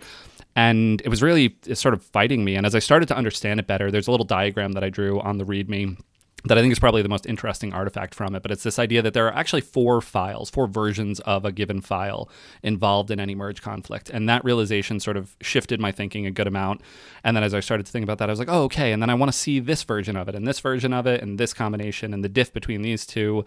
and 0.55 1.01
it 1.01 1.09
was 1.09 1.21
really 1.21 1.57
sort 1.73 1.93
of 1.93 2.03
fighting 2.03 2.43
me. 2.43 2.55
And 2.55 2.65
as 2.65 2.75
I 2.75 2.79
started 2.79 3.07
to 3.07 3.17
understand 3.17 3.59
it 3.59 3.67
better, 3.67 3.89
there's 3.91 4.07
a 4.07 4.11
little 4.11 4.25
diagram 4.25 4.73
that 4.73 4.83
I 4.83 4.89
drew 4.89 5.19
on 5.19 5.37
the 5.37 5.45
README 5.45 5.97
that 6.45 6.57
I 6.57 6.61
think 6.61 6.73
is 6.73 6.79
probably 6.79 7.01
the 7.01 7.09
most 7.09 7.25
interesting 7.25 7.73
artifact 7.73 8.13
from 8.13 8.35
it. 8.35 8.41
But 8.41 8.51
it's 8.51 8.63
this 8.63 8.77
idea 8.77 9.01
that 9.01 9.13
there 9.13 9.27
are 9.27 9.33
actually 9.33 9.61
four 9.61 10.01
files, 10.01 10.49
four 10.49 10.67
versions 10.67 11.21
of 11.21 11.45
a 11.45 11.51
given 11.51 11.79
file 11.79 12.29
involved 12.61 13.11
in 13.11 13.19
any 13.19 13.33
merge 13.33 13.61
conflict. 13.61 14.09
And 14.09 14.27
that 14.27 14.43
realization 14.43 14.99
sort 14.99 15.15
of 15.15 15.37
shifted 15.41 15.79
my 15.79 15.91
thinking 15.91 16.25
a 16.25 16.31
good 16.31 16.47
amount. 16.47 16.81
And 17.23 17.35
then 17.35 17.43
as 17.43 17.53
I 17.53 17.61
started 17.61 17.85
to 17.85 17.91
think 17.91 18.03
about 18.03 18.17
that, 18.17 18.29
I 18.29 18.33
was 18.33 18.39
like, 18.39 18.49
oh, 18.51 18.63
okay. 18.63 18.91
And 18.91 19.01
then 19.01 19.09
I 19.09 19.13
want 19.13 19.31
to 19.31 19.37
see 19.37 19.59
this 19.59 19.83
version 19.83 20.17
of 20.17 20.27
it 20.27 20.35
and 20.35 20.45
this 20.45 20.59
version 20.59 20.91
of 20.91 21.07
it 21.07 21.21
and 21.21 21.39
this 21.39 21.53
combination 21.53 22.13
and 22.13 22.23
the 22.23 22.29
diff 22.29 22.51
between 22.51 22.81
these 22.81 23.05
two. 23.05 23.45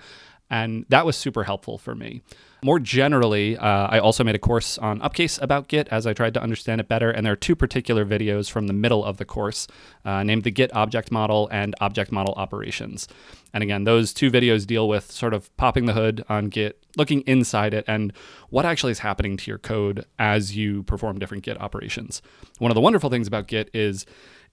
And 0.49 0.87
that 0.89 1.05
was 1.05 1.17
super 1.17 1.45
helpful 1.45 1.77
for 1.77 1.95
me. 1.95 2.23
More 2.67 2.81
generally, 2.81 3.57
uh, 3.57 3.87
I 3.87 4.01
also 4.01 4.25
made 4.25 4.35
a 4.35 4.41
course 4.41 4.77
on 4.77 4.99
Upcase 4.99 5.41
about 5.41 5.69
Git 5.69 5.87
as 5.93 6.05
I 6.05 6.13
tried 6.13 6.35
to 6.35 6.43
understand 6.43 6.81
it 6.81 6.89
better. 6.89 7.13
And 7.13 7.25
there 7.25 7.33
are 7.33 7.37
two 7.37 7.55
particular 7.55 8.05
videos 8.05 8.51
from 8.51 8.67
the 8.67 8.73
middle 8.73 9.05
of 9.05 9.19
the 9.19 9.25
course 9.25 9.69
uh, 10.05 10.25
named 10.25 10.43
the 10.43 10.51
Git 10.51 10.75
Object 10.75 11.13
Model 11.13 11.49
and 11.53 11.77
Object 11.81 12.11
Model 12.11 12.35
Operations. 12.37 13.07
And 13.55 13.63
again, 13.63 13.85
those 13.85 14.13
two 14.13 14.33
videos 14.33 14.67
deal 14.67 14.89
with 14.89 15.13
sort 15.13 15.33
of 15.33 15.57
popping 15.57 15.87
the 15.87 15.93
hood 15.93 16.25
on 16.29 16.49
Git, 16.49 16.83
looking 16.97 17.21
inside 17.21 17.73
it, 17.73 17.85
and 17.87 18.13
what 18.51 18.67
actually 18.67 18.91
is 18.91 18.99
happening 18.99 19.37
to 19.37 19.49
your 19.49 19.59
code 19.59 20.05
as 20.19 20.57
you 20.57 20.83
perform 20.83 21.21
different 21.21 21.45
Git 21.45 21.61
operations. 21.61 22.21
One 22.59 22.73
of 22.73 22.75
the 22.75 22.81
wonderful 22.81 23.11
things 23.11 23.29
about 23.29 23.47
Git 23.47 23.71
is 23.75 24.07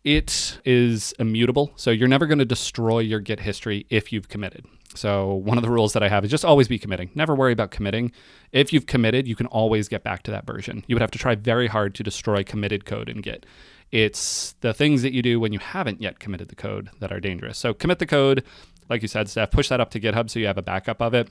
it 0.03 0.59
is 0.65 1.13
immutable. 1.19 1.71
So 1.75 1.91
you're 1.91 2.07
never 2.07 2.25
going 2.25 2.39
to 2.39 2.45
destroy 2.45 2.99
your 2.99 3.19
Git 3.19 3.39
history 3.39 3.85
if 3.89 4.11
you've 4.11 4.29
committed. 4.29 4.65
So 4.95 5.33
one 5.33 5.57
of 5.57 5.63
the 5.63 5.69
rules 5.69 5.93
that 5.93 6.03
I 6.03 6.09
have 6.09 6.23
is 6.23 6.31
just 6.31 6.45
always 6.45 6.67
be 6.67 6.77
committing. 6.77 7.09
Never 7.15 7.33
worry 7.33 7.53
about 7.53 7.71
committing. 7.71 8.11
If 8.51 8.71
you've 8.71 8.85
committed, 8.85 9.27
you 9.27 9.35
can 9.35 9.47
always 9.47 9.87
get 9.87 10.03
back 10.03 10.23
to 10.23 10.31
that 10.31 10.45
version. 10.45 10.83
You 10.87 10.95
would 10.95 11.01
have 11.01 11.11
to 11.11 11.19
try 11.19 11.35
very 11.35 11.67
hard 11.67 11.95
to 11.95 12.03
destroy 12.03 12.43
committed 12.43 12.85
code 12.85 13.09
in 13.09 13.21
Git. 13.21 13.45
It's 13.91 14.53
the 14.61 14.73
things 14.73 15.01
that 15.03 15.13
you 15.13 15.21
do 15.21 15.39
when 15.39 15.53
you 15.53 15.59
haven't 15.59 16.01
yet 16.01 16.19
committed 16.19 16.49
the 16.49 16.55
code 16.55 16.89
that 16.99 17.11
are 17.11 17.19
dangerous. 17.19 17.57
So 17.57 17.73
commit 17.73 17.99
the 17.99 18.05
code, 18.05 18.43
like 18.89 19.01
you 19.01 19.07
said, 19.07 19.29
Steph, 19.29 19.51
push 19.51 19.69
that 19.69 19.79
up 19.79 19.91
to 19.91 19.99
GitHub 19.99 20.29
so 20.29 20.39
you 20.39 20.47
have 20.47 20.57
a 20.57 20.63
backup 20.63 21.01
of 21.01 21.13
it. 21.13 21.29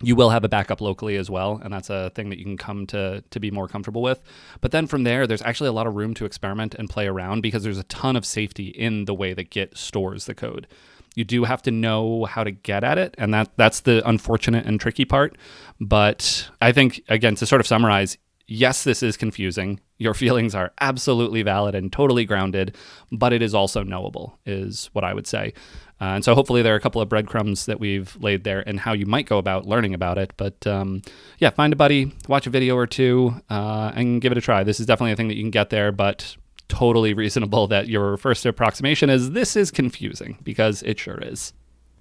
You 0.00 0.14
will 0.14 0.30
have 0.30 0.44
a 0.44 0.48
backup 0.48 0.80
locally 0.80 1.16
as 1.16 1.28
well, 1.28 1.60
and 1.62 1.72
that's 1.72 1.90
a 1.90 2.10
thing 2.10 2.30
that 2.30 2.38
you 2.38 2.44
can 2.44 2.56
come 2.56 2.86
to 2.88 3.22
to 3.30 3.40
be 3.40 3.50
more 3.50 3.66
comfortable 3.66 4.02
with. 4.02 4.22
But 4.60 4.70
then 4.70 4.86
from 4.86 5.04
there, 5.04 5.26
there's 5.26 5.42
actually 5.42 5.68
a 5.68 5.72
lot 5.72 5.86
of 5.86 5.96
room 5.96 6.14
to 6.14 6.24
experiment 6.24 6.74
and 6.74 6.88
play 6.88 7.06
around 7.06 7.40
because 7.40 7.64
there's 7.64 7.78
a 7.78 7.84
ton 7.84 8.14
of 8.14 8.24
safety 8.24 8.68
in 8.68 9.06
the 9.06 9.14
way 9.14 9.34
that 9.34 9.50
Git 9.50 9.76
stores 9.76 10.26
the 10.26 10.34
code 10.34 10.66
you 11.14 11.24
do 11.24 11.42
have 11.42 11.62
to 11.62 11.72
know 11.72 12.26
how 12.26 12.44
to 12.44 12.52
get 12.52 12.84
at 12.84 12.96
it 12.96 13.14
and 13.18 13.34
that 13.34 13.50
that's 13.56 13.80
the 13.80 14.06
unfortunate 14.08 14.64
and 14.66 14.80
tricky 14.80 15.04
part 15.04 15.36
but 15.80 16.48
i 16.60 16.70
think 16.70 17.02
again 17.08 17.34
to 17.34 17.44
sort 17.44 17.60
of 17.60 17.66
summarize 17.66 18.16
yes 18.48 18.82
this 18.84 19.02
is 19.02 19.16
confusing. 19.16 19.78
Your 19.98 20.14
feelings 20.14 20.54
are 20.54 20.72
absolutely 20.80 21.42
valid 21.42 21.74
and 21.74 21.92
totally 21.92 22.24
grounded 22.24 22.76
but 23.12 23.32
it 23.32 23.42
is 23.42 23.54
also 23.54 23.82
knowable 23.82 24.38
is 24.46 24.90
what 24.92 25.04
i 25.04 25.14
would 25.14 25.26
say. 25.26 25.52
Uh, 26.00 26.14
and 26.14 26.24
so 26.24 26.34
hopefully 26.34 26.62
there 26.62 26.72
are 26.72 26.76
a 26.76 26.80
couple 26.80 27.02
of 27.02 27.08
breadcrumbs 27.08 27.66
that 27.66 27.80
we've 27.80 28.16
laid 28.20 28.44
there 28.44 28.62
and 28.68 28.78
how 28.78 28.92
you 28.92 29.04
might 29.04 29.26
go 29.26 29.36
about 29.38 29.66
learning 29.66 29.94
about 29.94 30.16
it. 30.16 30.32
But 30.36 30.66
um, 30.66 31.02
yeah 31.38 31.50
find 31.50 31.72
a 31.72 31.76
buddy 31.76 32.12
watch 32.28 32.46
a 32.46 32.50
video 32.50 32.76
or 32.76 32.86
two 32.86 33.34
uh, 33.50 33.92
and 33.94 34.20
give 34.20 34.32
it 34.32 34.38
a 34.38 34.40
try. 34.40 34.64
This 34.64 34.80
is 34.80 34.86
definitely 34.86 35.12
a 35.12 35.16
thing 35.16 35.28
that 35.28 35.36
you 35.36 35.42
can 35.42 35.50
get 35.50 35.70
there 35.70 35.92
but 35.92 36.36
totally 36.68 37.14
reasonable 37.14 37.66
that 37.66 37.88
your 37.88 38.16
first 38.16 38.44
approximation 38.46 39.10
is 39.10 39.30
this 39.30 39.56
is 39.56 39.70
confusing 39.70 40.38
because 40.42 40.82
it 40.82 40.98
sure 40.98 41.18
is. 41.20 41.52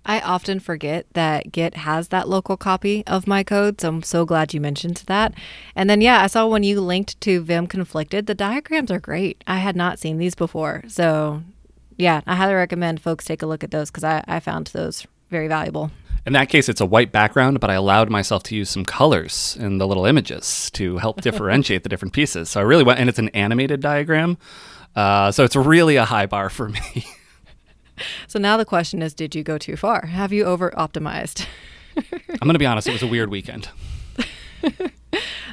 I 0.05 0.19
often 0.21 0.59
forget 0.59 1.05
that 1.13 1.51
Git 1.51 1.75
has 1.75 2.07
that 2.09 2.29
local 2.29 2.57
copy 2.57 3.05
of 3.07 3.27
my 3.27 3.43
code, 3.43 3.81
so 3.81 3.89
I'm 3.89 4.03
so 4.03 4.25
glad 4.25 4.53
you 4.53 4.61
mentioned 4.61 5.03
that. 5.07 5.33
And 5.75 5.89
then, 5.89 6.01
yeah, 6.01 6.21
I 6.21 6.27
saw 6.27 6.47
when 6.47 6.63
you 6.63 6.79
linked 6.79 7.19
to 7.21 7.41
Vim 7.41 7.67
Conflicted, 7.67 8.25
the 8.25 8.35
diagrams 8.35 8.91
are 8.91 8.99
great. 8.99 9.43
I 9.47 9.57
had 9.57 9.75
not 9.75 9.99
seen 9.99 10.17
these 10.17 10.35
before. 10.35 10.83
So, 10.87 11.43
yeah, 11.97 12.21
I 12.25 12.35
highly 12.35 12.53
recommend 12.53 13.01
folks 13.01 13.25
take 13.25 13.41
a 13.41 13.47
look 13.47 13.63
at 13.63 13.71
those 13.71 13.91
because 13.91 14.03
I, 14.03 14.23
I 14.27 14.39
found 14.39 14.67
those 14.67 15.05
very 15.29 15.47
valuable. 15.47 15.91
In 16.25 16.33
that 16.33 16.49
case, 16.49 16.67
it's 16.67 16.81
a 16.81 16.85
white 16.85 17.11
background, 17.11 17.59
but 17.59 17.69
I 17.69 17.75
allowed 17.75 18.09
myself 18.09 18.43
to 18.43 18.55
use 18.55 18.69
some 18.69 18.83
colors 18.83 19.57
in 19.59 19.77
the 19.77 19.87
little 19.87 20.05
images 20.05 20.69
to 20.71 20.97
help 20.97 21.21
differentiate 21.21 21.83
the 21.83 21.89
different 21.89 22.13
pieces. 22.13 22.49
So 22.49 22.59
I 22.59 22.63
really 22.63 22.83
went, 22.83 22.99
and 22.99 23.07
it's 23.07 23.19
an 23.19 23.29
animated 23.29 23.79
diagram. 23.79 24.37
Uh, 24.95 25.31
so 25.31 25.43
it's 25.43 25.55
really 25.55 25.95
a 25.95 26.05
high 26.05 26.25
bar 26.25 26.49
for 26.49 26.69
me. 26.69 27.05
So 28.27 28.39
now 28.39 28.57
the 28.57 28.65
question 28.65 29.01
is 29.01 29.13
did 29.13 29.35
you 29.35 29.43
go 29.43 29.57
too 29.57 29.75
far? 29.75 30.05
Have 30.05 30.33
you 30.33 30.43
over 30.45 30.71
optimized? 30.71 31.45
I'm 31.95 32.39
going 32.39 32.53
to 32.53 32.59
be 32.59 32.65
honest, 32.65 32.87
it 32.87 32.93
was 32.93 33.01
a 33.03 33.07
weird 33.07 33.29
weekend. 33.29 33.69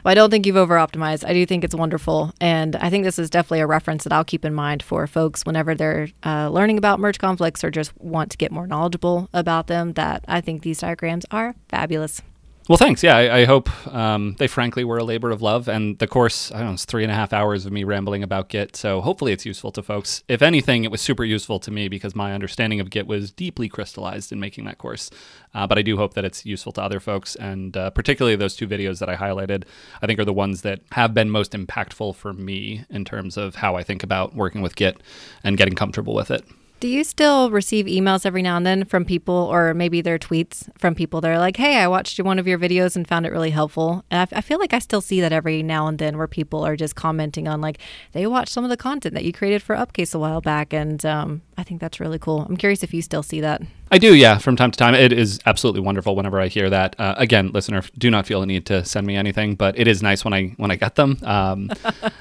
Well, 0.05 0.13
I 0.13 0.15
don't 0.15 0.31
think 0.31 0.45
you've 0.45 0.57
over 0.57 0.75
optimized. 0.75 1.27
I 1.27 1.33
do 1.33 1.47
think 1.47 1.65
it's 1.65 1.75
wonderful. 1.75 2.35
And 2.39 2.77
I 2.77 2.91
think 2.91 3.05
this 3.05 3.19
is 3.19 3.31
definitely 3.31 3.61
a 3.61 3.67
reference 3.67 4.05
that 4.05 4.13
I'll 4.13 4.25
keep 4.25 4.45
in 4.45 4.53
mind 4.53 4.83
for 4.83 5.07
folks 5.07 5.47
whenever 5.47 5.75
they're 5.75 6.09
uh, 6.27 6.51
learning 6.51 6.77
about 6.77 7.01
merge 7.01 7.19
conflicts 7.19 7.65
or 7.65 7.71
just 7.71 7.97
want 7.99 8.31
to 8.33 8.37
get 8.37 8.53
more 8.53 8.67
knowledgeable 8.67 9.31
about 9.33 9.67
them. 9.67 9.95
That 9.95 10.23
I 10.29 10.43
think 10.43 10.61
these 10.61 10.81
diagrams 10.81 11.25
are 11.31 11.55
fabulous. 11.71 12.21
Well, 12.67 12.79
thanks. 12.79 13.03
Yeah, 13.03 13.15
I, 13.19 13.41
I 13.41 13.45
hope 13.45 13.69
um, 13.95 14.37
they 14.39 14.47
frankly 14.47 14.85
were 14.85 14.97
a 14.97 15.05
labor 15.05 15.31
of 15.31 15.43
love. 15.43 15.69
And 15.69 15.99
the 15.99 16.07
course, 16.07 16.51
I 16.51 16.59
don't 16.59 16.69
know, 16.69 16.73
it's 16.73 16.87
three 16.87 17.03
and 17.03 17.13
a 17.13 17.15
half 17.15 17.35
hours 17.35 17.67
of 17.67 17.73
me 17.73 17.85
rambling 17.85 18.23
about 18.23 18.49
Git. 18.49 18.75
So 18.75 19.03
hopefully 19.03 19.33
it's 19.33 19.45
useful 19.45 19.71
to 19.73 19.83
folks. 19.83 20.23
If 20.29 20.41
anything, 20.41 20.83
it 20.83 20.91
was 20.91 21.03
super 21.03 21.27
useful 21.27 21.61
to 21.61 21.71
me 21.71 21.89
because 21.89 22.15
my 22.15 22.33
understanding 22.33 22.81
of 22.81 22.89
Git 22.89 23.07
was 23.07 23.31
deeply 23.31 23.69
crystallized 23.69 24.33
in 24.33 24.41
making 24.41 24.65
that 24.65 24.79
course. 24.79 25.11
Uh, 25.53 25.67
but 25.67 25.77
I 25.77 25.83
do 25.83 25.99
hope 25.99 26.15
that 26.15 26.25
it's 26.25 26.47
useful 26.47 26.73
to 26.73 26.83
other 26.83 27.01
folks. 27.01 27.37
And 27.37 27.77
uh, 27.77 27.91
particularly 27.91 28.35
those 28.35 28.57
two 28.57 28.67
videos 28.67 28.99
that 28.99 29.11
I 29.11 29.17
highlighted, 29.17 29.65
I 30.01 30.07
think 30.07 30.19
are 30.19 30.25
the 30.25 30.33
ones 30.33 30.63
that 30.63 30.81
have 30.93 31.13
been 31.13 31.29
most 31.29 31.53
impactful 31.53 32.15
for 32.17 32.33
me 32.33 32.87
in 32.89 33.05
terms 33.05 33.37
of 33.37 33.57
how 33.57 33.77
I 33.77 33.83
think 33.83 34.03
about 34.03 34.35
working 34.35 34.63
with 34.63 34.75
Git 34.75 35.03
and 35.43 35.59
getting 35.59 35.75
comfortable 35.75 36.15
with 36.15 36.31
it. 36.31 36.47
Do 36.85 36.91
you 36.91 37.03
still 37.03 37.51
receive 37.51 37.87
emails 37.87 38.27
every 38.27 38.43
now 38.43 38.59
and 38.59 38.67
then 38.67 38.85
from 38.85 39.07
people, 39.07 39.35
or 39.35 39.73
maybe 39.73 40.03
their 40.03 40.19
tweets 40.19 40.69
from 40.77 40.95
people 40.95 41.23
that 41.23 41.31
are 41.31 41.39
like, 41.39 41.57
hey, 41.57 41.79
I 41.79 41.89
watched 41.89 42.21
one 42.21 42.39
of 42.39 42.47
your 42.47 42.59
videos 42.59 42.95
and 42.95 43.09
found 43.09 43.25
it 43.25 43.33
really 43.33 43.49
helpful? 43.49 44.05
And 44.11 44.29
I, 44.31 44.37
I 44.37 44.41
feel 44.43 44.59
like 44.59 44.75
I 44.75 44.81
still 44.81 45.01
see 45.01 45.23
that 45.23 45.33
every 45.33 45.63
now 45.63 45.87
and 45.87 45.99
then 45.99 46.19
where 46.19 46.29
people 46.29 46.63
are 46.63 46.77
just 46.77 46.95
commenting 46.95 47.49
on, 47.49 47.63
like, 47.63 47.79
they 48.13 48.27
watched 48.27 48.51
some 48.51 48.65
of 48.65 48.71
the 48.71 48.77
content 48.77 49.15
that 49.15 49.25
you 49.25 49.33
created 49.33 49.63
for 49.63 49.75
Upcase 49.75 50.15
a 50.15 50.19
while 50.19 50.43
back. 50.43 50.75
And 50.75 51.03
um, 51.07 51.41
I 51.57 51.63
think 51.63 51.81
that's 51.81 52.01
really 52.01 52.19
cool. 52.19 52.43
I'm 52.43 52.59
curious 52.59 52.83
if 52.83 52.93
you 52.93 53.01
still 53.01 53.23
see 53.23 53.41
that. 53.41 53.63
I 53.91 53.97
do, 53.97 54.15
yeah, 54.15 54.37
from 54.37 54.55
time 54.55 54.71
to 54.71 54.77
time. 54.77 54.95
It 54.95 55.11
is 55.11 55.41
absolutely 55.47 55.81
wonderful 55.81 56.15
whenever 56.15 56.39
I 56.39 56.49
hear 56.49 56.69
that. 56.69 57.01
Uh, 57.01 57.15
again, 57.17 57.51
listener, 57.53 57.83
do 57.97 58.11
not 58.11 58.27
feel 58.27 58.41
the 58.41 58.47
need 58.47 58.67
to 58.67 58.85
send 58.85 59.07
me 59.07 59.17
anything, 59.17 59.55
but 59.55 59.79
it 59.79 59.89
is 59.89 60.03
nice 60.03 60.23
when 60.23 60.35
I 60.35 60.49
when 60.59 60.71
I 60.71 60.77
get 60.77 60.97
them. 60.97 61.19
Um, 61.23 61.71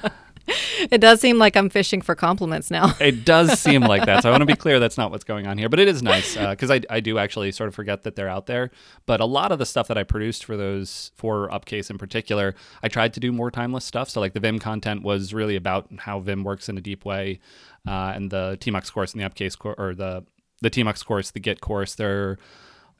it 0.46 1.00
does 1.00 1.20
seem 1.20 1.38
like 1.38 1.56
I'm 1.56 1.68
fishing 1.68 2.00
for 2.00 2.14
compliments 2.14 2.70
now. 2.70 2.94
it 3.00 3.24
does 3.24 3.58
seem 3.58 3.82
like 3.82 4.04
that. 4.06 4.22
So 4.22 4.28
I 4.28 4.32
want 4.32 4.42
to 4.42 4.46
be 4.46 4.56
clear 4.56 4.78
that's 4.78 4.98
not 4.98 5.10
what's 5.10 5.24
going 5.24 5.46
on 5.46 5.58
here. 5.58 5.68
But 5.68 5.80
it 5.80 5.88
is 5.88 6.02
nice 6.02 6.36
because 6.36 6.70
uh, 6.70 6.74
I, 6.74 6.80
I 6.90 7.00
do 7.00 7.18
actually 7.18 7.52
sort 7.52 7.68
of 7.68 7.74
forget 7.74 8.02
that 8.02 8.16
they're 8.16 8.28
out 8.28 8.46
there. 8.46 8.70
But 9.06 9.20
a 9.20 9.24
lot 9.24 9.52
of 9.52 9.58
the 9.58 9.66
stuff 9.66 9.88
that 9.88 9.98
I 9.98 10.02
produced 10.02 10.44
for 10.44 10.56
those, 10.56 11.12
for 11.16 11.48
Upcase 11.50 11.90
in 11.90 11.98
particular, 11.98 12.54
I 12.82 12.88
tried 12.88 13.14
to 13.14 13.20
do 13.20 13.32
more 13.32 13.50
timeless 13.50 13.84
stuff. 13.84 14.10
So 14.10 14.20
like 14.20 14.34
the 14.34 14.40
Vim 14.40 14.58
content 14.58 15.02
was 15.02 15.32
really 15.32 15.56
about 15.56 15.88
how 15.98 16.20
Vim 16.20 16.44
works 16.44 16.68
in 16.68 16.76
a 16.76 16.80
deep 16.80 17.04
way. 17.04 17.40
Uh, 17.86 18.12
and 18.14 18.30
the 18.30 18.56
Tmux 18.60 18.92
course 18.92 19.12
and 19.12 19.20
the 19.20 19.26
Upcase 19.26 19.56
course, 19.58 19.76
or 19.78 19.94
the, 19.94 20.24
the 20.62 20.70
Tmux 20.70 21.04
course, 21.04 21.30
the 21.30 21.40
Git 21.40 21.60
course, 21.60 21.94
they're. 21.94 22.38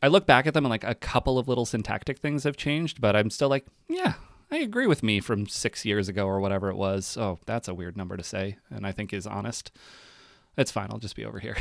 I 0.03 0.09
look 0.09 0.26
back 0.26 0.47
at 0.47 0.53
them 0.53 0.66
and 0.66 0.70
like 0.70 0.84
a 0.84 0.95
couple 0.95 1.38
of 1.38 1.49
little 1.49 1.64
syntactic 1.64 2.18
things 2.18 2.45
have 2.45 2.59
changed, 2.59 3.01
but 3.01 3.16
I'm 3.16 3.30
still 3.30 3.49
like, 3.49 3.64
yeah, 3.88 4.14
I 4.55 4.59
agree 4.59 4.86
with 4.86 5.02
me 5.02 5.18
from 5.18 5.48
six 5.48 5.84
years 5.84 6.09
ago 6.09 6.28
or 6.28 6.38
whatever 6.38 6.70
it 6.70 6.76
was. 6.76 7.16
Oh, 7.16 7.40
that's 7.44 7.66
a 7.66 7.74
weird 7.74 7.96
number 7.96 8.16
to 8.16 8.22
say, 8.22 8.57
and 8.70 8.86
I 8.86 8.92
think 8.92 9.12
is 9.12 9.26
honest. 9.26 9.72
It's 10.57 10.70
fine. 10.70 10.86
I'll 10.92 11.00
just 11.00 11.16
be 11.16 11.24
over 11.24 11.40
here. 11.40 11.57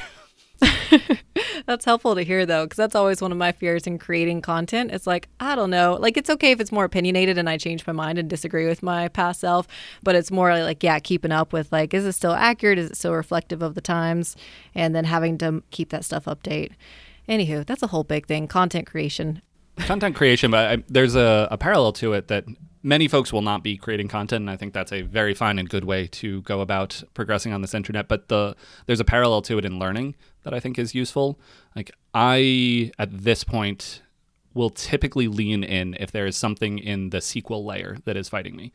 that's 1.66 1.86
helpful 1.86 2.14
to 2.14 2.22
hear 2.22 2.46
though, 2.46 2.66
because 2.66 2.78
that's 2.78 2.94
always 2.94 3.20
one 3.20 3.32
of 3.32 3.38
my 3.40 3.52
fears 3.52 3.88
in 3.88 3.98
creating 3.98 4.44
content. 4.44 4.92
It's 4.92 5.08
like, 5.08 5.28
I 5.40 5.56
don't 5.56 5.72
know. 5.72 5.98
Like, 6.00 6.18
it's 6.18 6.30
okay 6.30 6.52
if 6.52 6.60
it's 6.60 6.72
more 6.72 6.84
opinionated 6.86 7.40
and 7.40 7.50
I 7.50 7.58
change 7.58 7.88
my 7.88 7.94
mind 7.94 8.20
and 8.20 8.30
disagree 8.30 8.68
with 8.68 8.84
my 8.84 9.08
past 9.08 9.40
self, 9.40 9.68
but 10.04 10.14
it's 10.14 10.30
more 10.30 10.52
like, 10.60 10.84
yeah, 10.84 11.00
keeping 11.00 11.32
up 11.32 11.52
with 11.52 11.72
like, 11.72 11.96
is 11.96 12.06
it 12.06 12.14
still 12.14 12.34
accurate? 12.34 12.78
Is 12.78 12.92
it 12.92 12.98
still 12.98 13.14
reflective 13.14 13.64
of 13.64 13.74
the 13.74 13.82
times? 13.82 14.36
And 14.76 14.96
then 14.96 15.06
having 15.06 15.40
to 15.40 15.64
keep 15.72 15.90
that 15.90 16.06
stuff 16.06 16.26
update. 16.26 16.74
Anywho, 17.28 17.66
that's 17.66 17.82
a 17.82 17.88
whole 17.88 18.04
big 18.04 18.28
thing 18.28 18.48
content 18.48 18.86
creation. 18.86 19.42
Content 19.78 20.16
creation, 20.16 20.52
but 20.52 20.72
I, 20.72 20.84
there's 20.88 21.16
a, 21.16 21.48
a 21.50 21.58
parallel 21.58 21.94
to 21.94 22.14
it 22.14 22.28
that 22.28 22.46
many 22.84 23.08
folks 23.08 23.32
will 23.32 23.42
not 23.42 23.64
be 23.64 23.78
creating 23.78 24.08
content 24.08 24.42
and 24.42 24.50
i 24.50 24.58
think 24.58 24.74
that's 24.74 24.92
a 24.92 25.02
very 25.02 25.34
fine 25.34 25.58
and 25.58 25.70
good 25.70 25.86
way 25.86 26.06
to 26.06 26.42
go 26.42 26.62
about 26.62 27.02
progressing 27.14 27.54
on 27.54 27.62
this 27.62 27.74
internet 27.74 28.08
but 28.08 28.28
the 28.28 28.56
there's 28.86 29.00
a 29.00 29.06
parallel 29.06 29.42
to 29.42 29.58
it 29.58 29.66
in 29.66 29.80
learning 29.80 30.16
that 30.44 30.54
i 30.54 30.60
think 30.60 30.78
is 30.78 30.94
useful. 30.94 31.40
Like 31.76 31.92
i 32.14 32.92
at 33.00 33.10
this 33.12 33.44
point 33.44 34.02
will 34.54 34.70
typically 34.70 35.28
lean 35.28 35.64
in 35.64 35.96
if 36.00 36.12
there 36.12 36.28
is 36.28 36.38
something 36.38 36.78
in 36.78 37.10
the 37.10 37.18
sql 37.18 37.66
layer 37.66 37.98
that 38.06 38.16
is 38.16 38.30
fighting 38.30 38.56
me. 38.56 38.72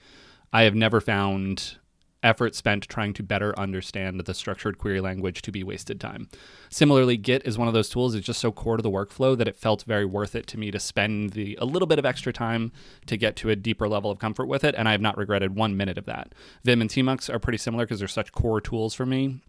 I 0.52 0.62
have 0.62 0.74
never 0.74 1.00
found 1.00 1.76
effort 2.22 2.54
spent 2.54 2.88
trying 2.88 3.12
to 3.14 3.22
better 3.22 3.58
understand 3.58 4.20
the 4.20 4.34
structured 4.34 4.78
query 4.78 5.00
language 5.00 5.42
to 5.42 5.52
be 5.52 5.62
wasted 5.62 6.00
time. 6.00 6.28
Similarly, 6.68 7.16
Git 7.16 7.46
is 7.46 7.58
one 7.58 7.68
of 7.68 7.74
those 7.74 7.88
tools 7.88 8.14
that's 8.14 8.26
just 8.26 8.40
so 8.40 8.52
core 8.52 8.76
to 8.76 8.82
the 8.82 8.90
workflow 8.90 9.36
that 9.36 9.48
it 9.48 9.56
felt 9.56 9.84
very 9.84 10.04
worth 10.04 10.34
it 10.34 10.46
to 10.48 10.58
me 10.58 10.70
to 10.70 10.80
spend 10.80 11.30
the 11.30 11.56
a 11.60 11.64
little 11.64 11.86
bit 11.86 11.98
of 11.98 12.06
extra 12.06 12.32
time 12.32 12.72
to 13.06 13.16
get 13.16 13.36
to 13.36 13.50
a 13.50 13.56
deeper 13.56 13.88
level 13.88 14.10
of 14.10 14.18
comfort 14.18 14.46
with 14.46 14.64
it, 14.64 14.74
and 14.76 14.88
I 14.88 14.92
have 14.92 15.00
not 15.00 15.16
regretted 15.16 15.54
one 15.54 15.76
minute 15.76 15.98
of 15.98 16.06
that. 16.06 16.34
Vim 16.64 16.80
and 16.80 16.90
Tmux 16.90 17.32
are 17.32 17.38
pretty 17.38 17.58
similar 17.58 17.84
because 17.84 18.00
they're 18.00 18.08
such 18.08 18.32
core 18.32 18.60
tools 18.60 18.94
for 18.94 19.06
me. 19.06 19.40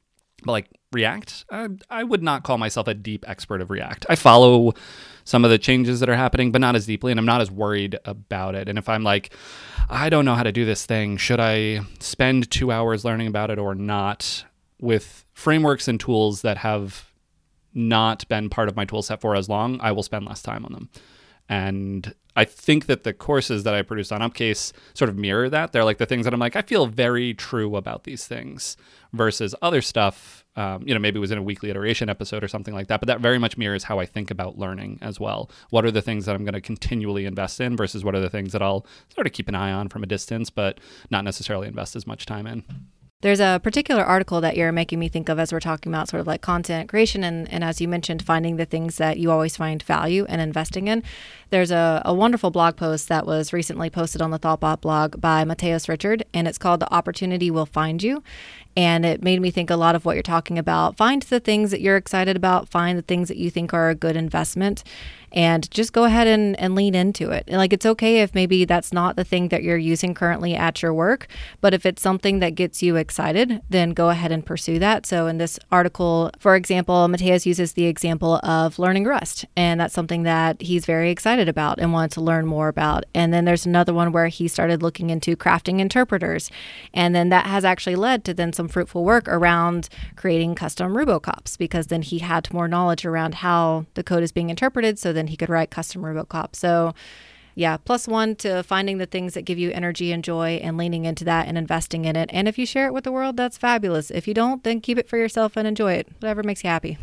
But 0.44 0.52
like 0.52 0.68
React, 0.92 1.46
I, 1.52 1.68
I 1.90 2.04
would 2.04 2.24
not 2.24 2.44
call 2.44 2.58
myself 2.58 2.88
a 2.88 2.94
deep 2.94 3.24
expert 3.28 3.62
of 3.62 3.70
React. 3.70 4.06
I 4.10 4.16
follow 4.16 4.74
some 5.24 5.46
of 5.46 5.52
the 5.52 5.60
changes 5.60 6.00
that 6.00 6.10
are 6.10 6.16
happening, 6.16 6.52
but 6.52 6.62
not 6.62 6.76
as 6.76 6.86
deeply, 6.86 7.12
and 7.12 7.20
I'm 7.20 7.26
not 7.26 7.42
as 7.42 7.52
worried 7.52 7.98
about 8.06 8.56
it. 8.56 8.68
And 8.68 8.78
if 8.80 8.90
I'm 8.90 9.04
like, 9.04 9.34
I 9.90 10.10
don't 10.10 10.26
know 10.26 10.36
how 10.36 10.44
to 10.44 10.52
do 10.52 10.66
this 10.66 10.86
thing. 10.86 11.18
Should 11.18 11.40
I 11.40 11.82
spend 12.00 12.50
two 12.50 12.72
hours 12.72 13.06
learning 13.06 13.28
about 13.28 13.52
it 13.52 13.60
or 13.60 13.76
not? 13.76 14.46
With 14.82 15.26
frameworks 15.34 15.88
and 15.88 16.00
tools 16.00 16.42
that 16.42 16.58
have 16.58 17.12
not 17.74 18.28
been 18.28 18.50
part 18.50 18.70
of 18.70 18.76
my 18.76 18.86
tool 18.86 19.02
set 19.02 19.22
for 19.22 19.36
as 19.36 19.50
long, 19.50 19.80
I 19.82 19.92
will 19.92 20.04
spend 20.04 20.26
less 20.26 20.42
time 20.42 20.66
on 20.66 20.74
them. 20.74 20.90
And 21.48 22.14
I 22.36 22.46
think 22.46 22.86
that 22.86 23.04
the 23.04 23.14
courses 23.14 23.64
that 23.64 23.74
I 23.74 23.82
produced 23.82 24.12
on 24.12 24.22
Upcase 24.22 24.72
sort 24.94 25.10
of 25.10 25.18
mirror 25.18 25.50
that. 25.50 25.72
They're 25.72 25.84
like 25.84 25.98
the 25.98 26.06
things 26.06 26.24
that 26.24 26.34
I'm 26.34 26.40
like, 26.40 26.56
I 26.56 26.62
feel 26.62 26.86
very 26.86 27.34
true 27.34 27.76
about 27.76 28.04
these 28.04 28.28
things 28.28 28.78
versus 29.14 29.56
other 29.62 29.82
stuff. 29.82 30.46
Um, 30.56 30.84
you 30.86 30.94
know, 30.94 31.00
maybe 31.00 31.18
it 31.18 31.22
was 31.22 31.32
in 31.32 31.38
a 31.38 31.44
weekly 31.44 31.70
iteration 31.70 32.10
episode 32.10 32.44
or 32.44 32.48
something 32.48 32.74
like 32.74 32.88
that, 32.88 33.00
but 33.00 33.08
that 33.08 33.22
very 33.22 33.40
much 33.40 33.58
mirrors 33.58 33.84
how 33.84 34.00
I 34.00 34.06
think 34.06 34.30
about 34.30 34.58
learning 34.58 35.00
as 35.02 35.20
well. 35.20 35.50
What 35.70 35.86
are 35.86 35.92
the 35.92 36.02
things 36.02 36.26
that 36.26 36.36
I'm 36.36 36.44
going 36.44 36.54
to 36.54 36.62
continually 36.62 37.26
invest 37.26 37.62
in 37.62 37.78
versus 37.78 38.04
what 38.04 38.16
are 38.16 38.20
the 38.20 38.30
things 38.30 38.52
that 38.52 38.62
I'll 38.62 38.86
sort 39.14 39.26
of 39.26 39.34
keep 39.34 39.48
an 39.48 39.56
eye 39.56 39.72
on 39.72 39.90
from 39.90 40.04
a 40.04 40.08
distance, 40.08 40.50
but 40.50 40.80
not 41.10 41.24
necessarily 41.24 41.68
invest 41.68 41.96
as 41.96 42.06
much 42.06 42.26
time 42.26 42.46
in? 42.46 42.64
There's 43.22 43.42
a 43.42 43.60
particular 43.62 44.02
article 44.02 44.40
that 44.40 44.56
you're 44.56 44.72
making 44.72 44.98
me 44.98 45.10
think 45.10 45.28
of 45.28 45.40
as 45.40 45.52
we're 45.52 45.60
talking 45.60 45.92
about 45.92 46.08
sort 46.08 46.22
of 46.22 46.28
like 46.28 46.40
content 46.40 46.88
creation 46.88 47.22
and, 47.22 47.52
and 47.52 47.66
as 47.66 47.82
you 47.82 47.88
mentioned, 47.90 48.22
finding 48.22 48.56
the 48.56 48.64
things 48.64 48.96
that 48.96 49.18
you 49.20 49.30
always 49.30 49.58
find 49.58 49.84
value 49.84 50.26
and 50.30 50.40
investing 50.40 50.88
in. 50.88 51.04
There's 51.50 51.70
a, 51.70 52.02
a 52.06 52.14
wonderful 52.14 52.50
blog 52.50 52.78
post 52.78 53.10
that 53.10 53.26
was 53.26 53.52
recently 53.52 53.90
posted 53.90 54.22
on 54.22 54.32
the 54.32 54.40
Thoughtbot 54.40 54.80
blog 54.80 55.20
by 55.20 55.44
Matheus 55.44 55.90
Richard, 55.90 56.24
and 56.34 56.48
it's 56.48 56.58
called 56.58 56.80
The 56.80 56.94
Opportunity 56.94 57.52
Will 57.52 57.66
Find 57.66 58.02
You. 58.02 58.24
And 58.78 59.06
it 59.06 59.22
made 59.22 59.42
me 59.42 59.52
think 59.52 59.70
a 59.70 59.76
lot 59.76 59.96
of 59.96 60.06
what 60.06 60.16
you're 60.16 60.24
talking 60.24 60.58
about. 60.58 60.96
Find 60.96 61.22
the 61.24 61.42
things 61.42 61.72
that 61.72 61.82
you're 61.82 61.98
excited 61.98 62.38
about, 62.38 62.70
find 62.70 62.98
the 62.98 63.02
things 63.02 63.28
that 63.28 63.36
you 63.36 63.50
think 63.50 63.74
are 63.74 63.90
a 63.90 63.96
good 63.96 64.16
investment 64.16 64.82
and 65.32 65.70
just 65.72 65.94
go 65.94 66.04
ahead 66.06 66.28
and, 66.28 66.60
and 66.60 66.76
lean 66.76 66.96
into 66.96 67.32
it. 67.32 67.44
And 67.48 67.58
like 67.58 67.74
it's 67.74 67.86
okay 67.86 68.22
if 68.22 68.34
maybe 68.34 68.66
that's 68.66 68.92
not 68.92 69.16
the 69.16 69.24
thing 69.24 69.50
that 69.50 69.64
you're 69.64 69.78
using 69.78 70.14
currently 70.14 70.56
at 70.56 70.82
your 70.82 70.94
work, 70.94 71.28
but 71.62 71.74
if 71.74 71.86
it's 71.86 72.02
something 72.02 72.40
that 72.40 72.56
gets 72.56 72.82
you 72.82 72.96
excited, 72.96 73.62
then 73.70 73.92
go 73.92 74.10
ahead 74.10 74.32
and 74.32 74.46
pursue 74.46 74.80
that. 74.80 75.06
So 75.06 75.28
in 75.28 75.38
this 75.38 75.60
article, 75.72 76.32
for 76.40 76.56
example, 76.56 77.08
Matheus 77.08 77.46
uses 77.46 77.74
the 77.74 77.86
example 77.86 78.40
of 78.44 78.80
learning 78.80 79.06
Rust, 79.06 79.46
and 79.56 79.80
that's 79.80 79.94
something 79.94 80.24
that 80.24 80.62
he's 80.62 80.86
very 80.86 81.12
excited 81.12 81.50
about 81.50 81.80
and 81.80 81.94
wanted 81.94 82.12
to 82.12 82.22
learn 82.22 82.46
more 82.46 82.68
about. 82.68 83.06
And 83.14 83.34
then 83.34 83.46
there's 83.46 83.66
another 83.66 83.94
one 83.94 84.12
where 84.12 84.28
he 84.28 84.48
started 84.48 84.82
looking 84.82 85.10
into 85.10 85.36
crafting 85.36 85.80
interpreters, 85.80 86.50
and 86.94 87.16
then 87.16 87.30
that 87.30 87.46
has 87.48 87.66
actually 87.66 87.96
led 87.96 88.24
to 88.26 88.34
then 88.34 88.54
some 88.54 88.68
fruitful 88.68 89.04
work 89.04 89.28
around 89.28 89.90
creating 90.16 90.56
custom 90.56 90.94
Rubocops 90.94 91.58
because 91.58 91.88
then 91.88 92.02
he 92.02 92.20
had 92.20 92.52
more 92.54 92.68
knowledge 92.68 93.06
around 93.06 93.36
how 93.36 93.86
the 93.94 94.04
code 94.04 94.24
is 94.24 94.32
being 94.32 94.50
interpreted 94.50 94.98
so 94.98 95.14
then 95.20 95.28
he 95.28 95.38
could 95.38 95.50
write 95.50 95.70
custom 95.70 96.02
Rubocop. 96.02 96.56
So, 96.56 96.96
yeah, 97.56 97.78
plus 97.78 98.08
one 98.08 98.36
to 98.38 98.64
finding 98.64 99.00
the 99.00 99.06
things 99.06 99.34
that 99.34 99.42
give 99.44 99.60
you 99.60 99.70
energy 99.72 100.12
and 100.14 100.24
joy 100.24 100.60
and 100.64 100.78
leaning 100.78 101.06
into 101.06 101.26
that 101.26 101.48
and 101.48 101.58
investing 101.58 102.06
in 102.06 102.16
it. 102.16 102.30
And 102.32 102.48
if 102.48 102.58
you 102.58 102.66
share 102.66 102.88
it 102.88 102.94
with 102.94 103.04
the 103.04 103.12
world, 103.12 103.36
that's 103.36 103.58
fabulous. 103.58 104.10
If 104.12 104.28
you 104.28 104.34
don't, 104.34 104.64
then 104.64 104.80
keep 104.80 104.98
it 104.98 105.10
for 105.10 105.18
yourself 105.18 105.58
and 105.58 105.68
enjoy 105.68 105.94
it, 105.94 106.08
whatever 106.20 106.42
makes 106.42 106.64
you 106.64 106.70
happy. 106.70 106.98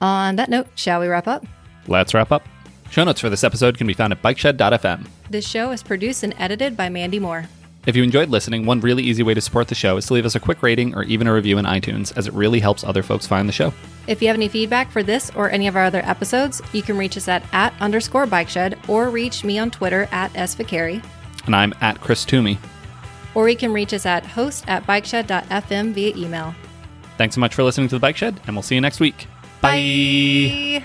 On 0.00 0.36
that 0.36 0.48
note, 0.48 0.68
shall 0.76 1.00
we 1.00 1.08
wrap 1.08 1.26
up? 1.26 1.44
Let's 1.88 2.14
wrap 2.14 2.30
up. 2.30 2.46
Show 2.90 3.04
notes 3.04 3.20
for 3.20 3.30
this 3.30 3.42
episode 3.42 3.78
can 3.78 3.86
be 3.86 3.94
found 3.94 4.12
at 4.12 4.22
bikeshed.fm. 4.22 5.06
This 5.30 5.48
show 5.48 5.70
is 5.70 5.82
produced 5.82 6.22
and 6.22 6.34
edited 6.38 6.76
by 6.76 6.88
Mandy 6.88 7.18
Moore. 7.18 7.48
If 7.84 7.96
you 7.96 8.04
enjoyed 8.04 8.28
listening, 8.28 8.64
one 8.64 8.80
really 8.80 9.02
easy 9.02 9.24
way 9.24 9.34
to 9.34 9.40
support 9.40 9.66
the 9.66 9.74
show 9.74 9.96
is 9.96 10.06
to 10.06 10.14
leave 10.14 10.24
us 10.24 10.36
a 10.36 10.40
quick 10.40 10.62
rating 10.62 10.94
or 10.94 11.02
even 11.02 11.26
a 11.26 11.34
review 11.34 11.58
in 11.58 11.64
iTunes, 11.64 12.16
as 12.16 12.28
it 12.28 12.32
really 12.32 12.60
helps 12.60 12.84
other 12.84 13.02
folks 13.02 13.26
find 13.26 13.48
the 13.48 13.52
show. 13.52 13.74
If 14.06 14.22
you 14.22 14.28
have 14.28 14.36
any 14.36 14.46
feedback 14.48 14.90
for 14.92 15.02
this 15.02 15.32
or 15.34 15.50
any 15.50 15.66
of 15.66 15.74
our 15.74 15.84
other 15.84 16.02
episodes, 16.04 16.62
you 16.72 16.82
can 16.82 16.96
reach 16.96 17.16
us 17.16 17.26
at 17.26 17.42
at 17.52 17.74
underscore 17.80 18.26
bike 18.26 18.48
shed 18.48 18.78
or 18.86 19.10
reach 19.10 19.42
me 19.42 19.58
on 19.58 19.70
Twitter 19.72 20.08
at 20.12 20.32
SViccari. 20.34 21.04
And 21.46 21.56
I'm 21.56 21.74
at 21.80 22.00
Chris 22.00 22.24
Toomey. 22.24 22.58
or 23.34 23.48
you 23.48 23.56
can 23.56 23.72
reach 23.72 23.92
us 23.92 24.06
at 24.06 24.24
host 24.26 24.64
at 24.68 24.86
bikeshed.fm 24.86 25.92
via 25.92 26.14
email. 26.16 26.54
Thanks 27.18 27.34
so 27.34 27.40
much 27.40 27.54
for 27.54 27.62
listening 27.64 27.88
to 27.88 27.96
The 27.96 28.00
Bike 28.00 28.16
Shed, 28.16 28.40
and 28.46 28.54
we'll 28.54 28.62
see 28.62 28.74
you 28.76 28.80
next 28.80 29.00
week. 29.00 29.26
Bye. 29.60 30.84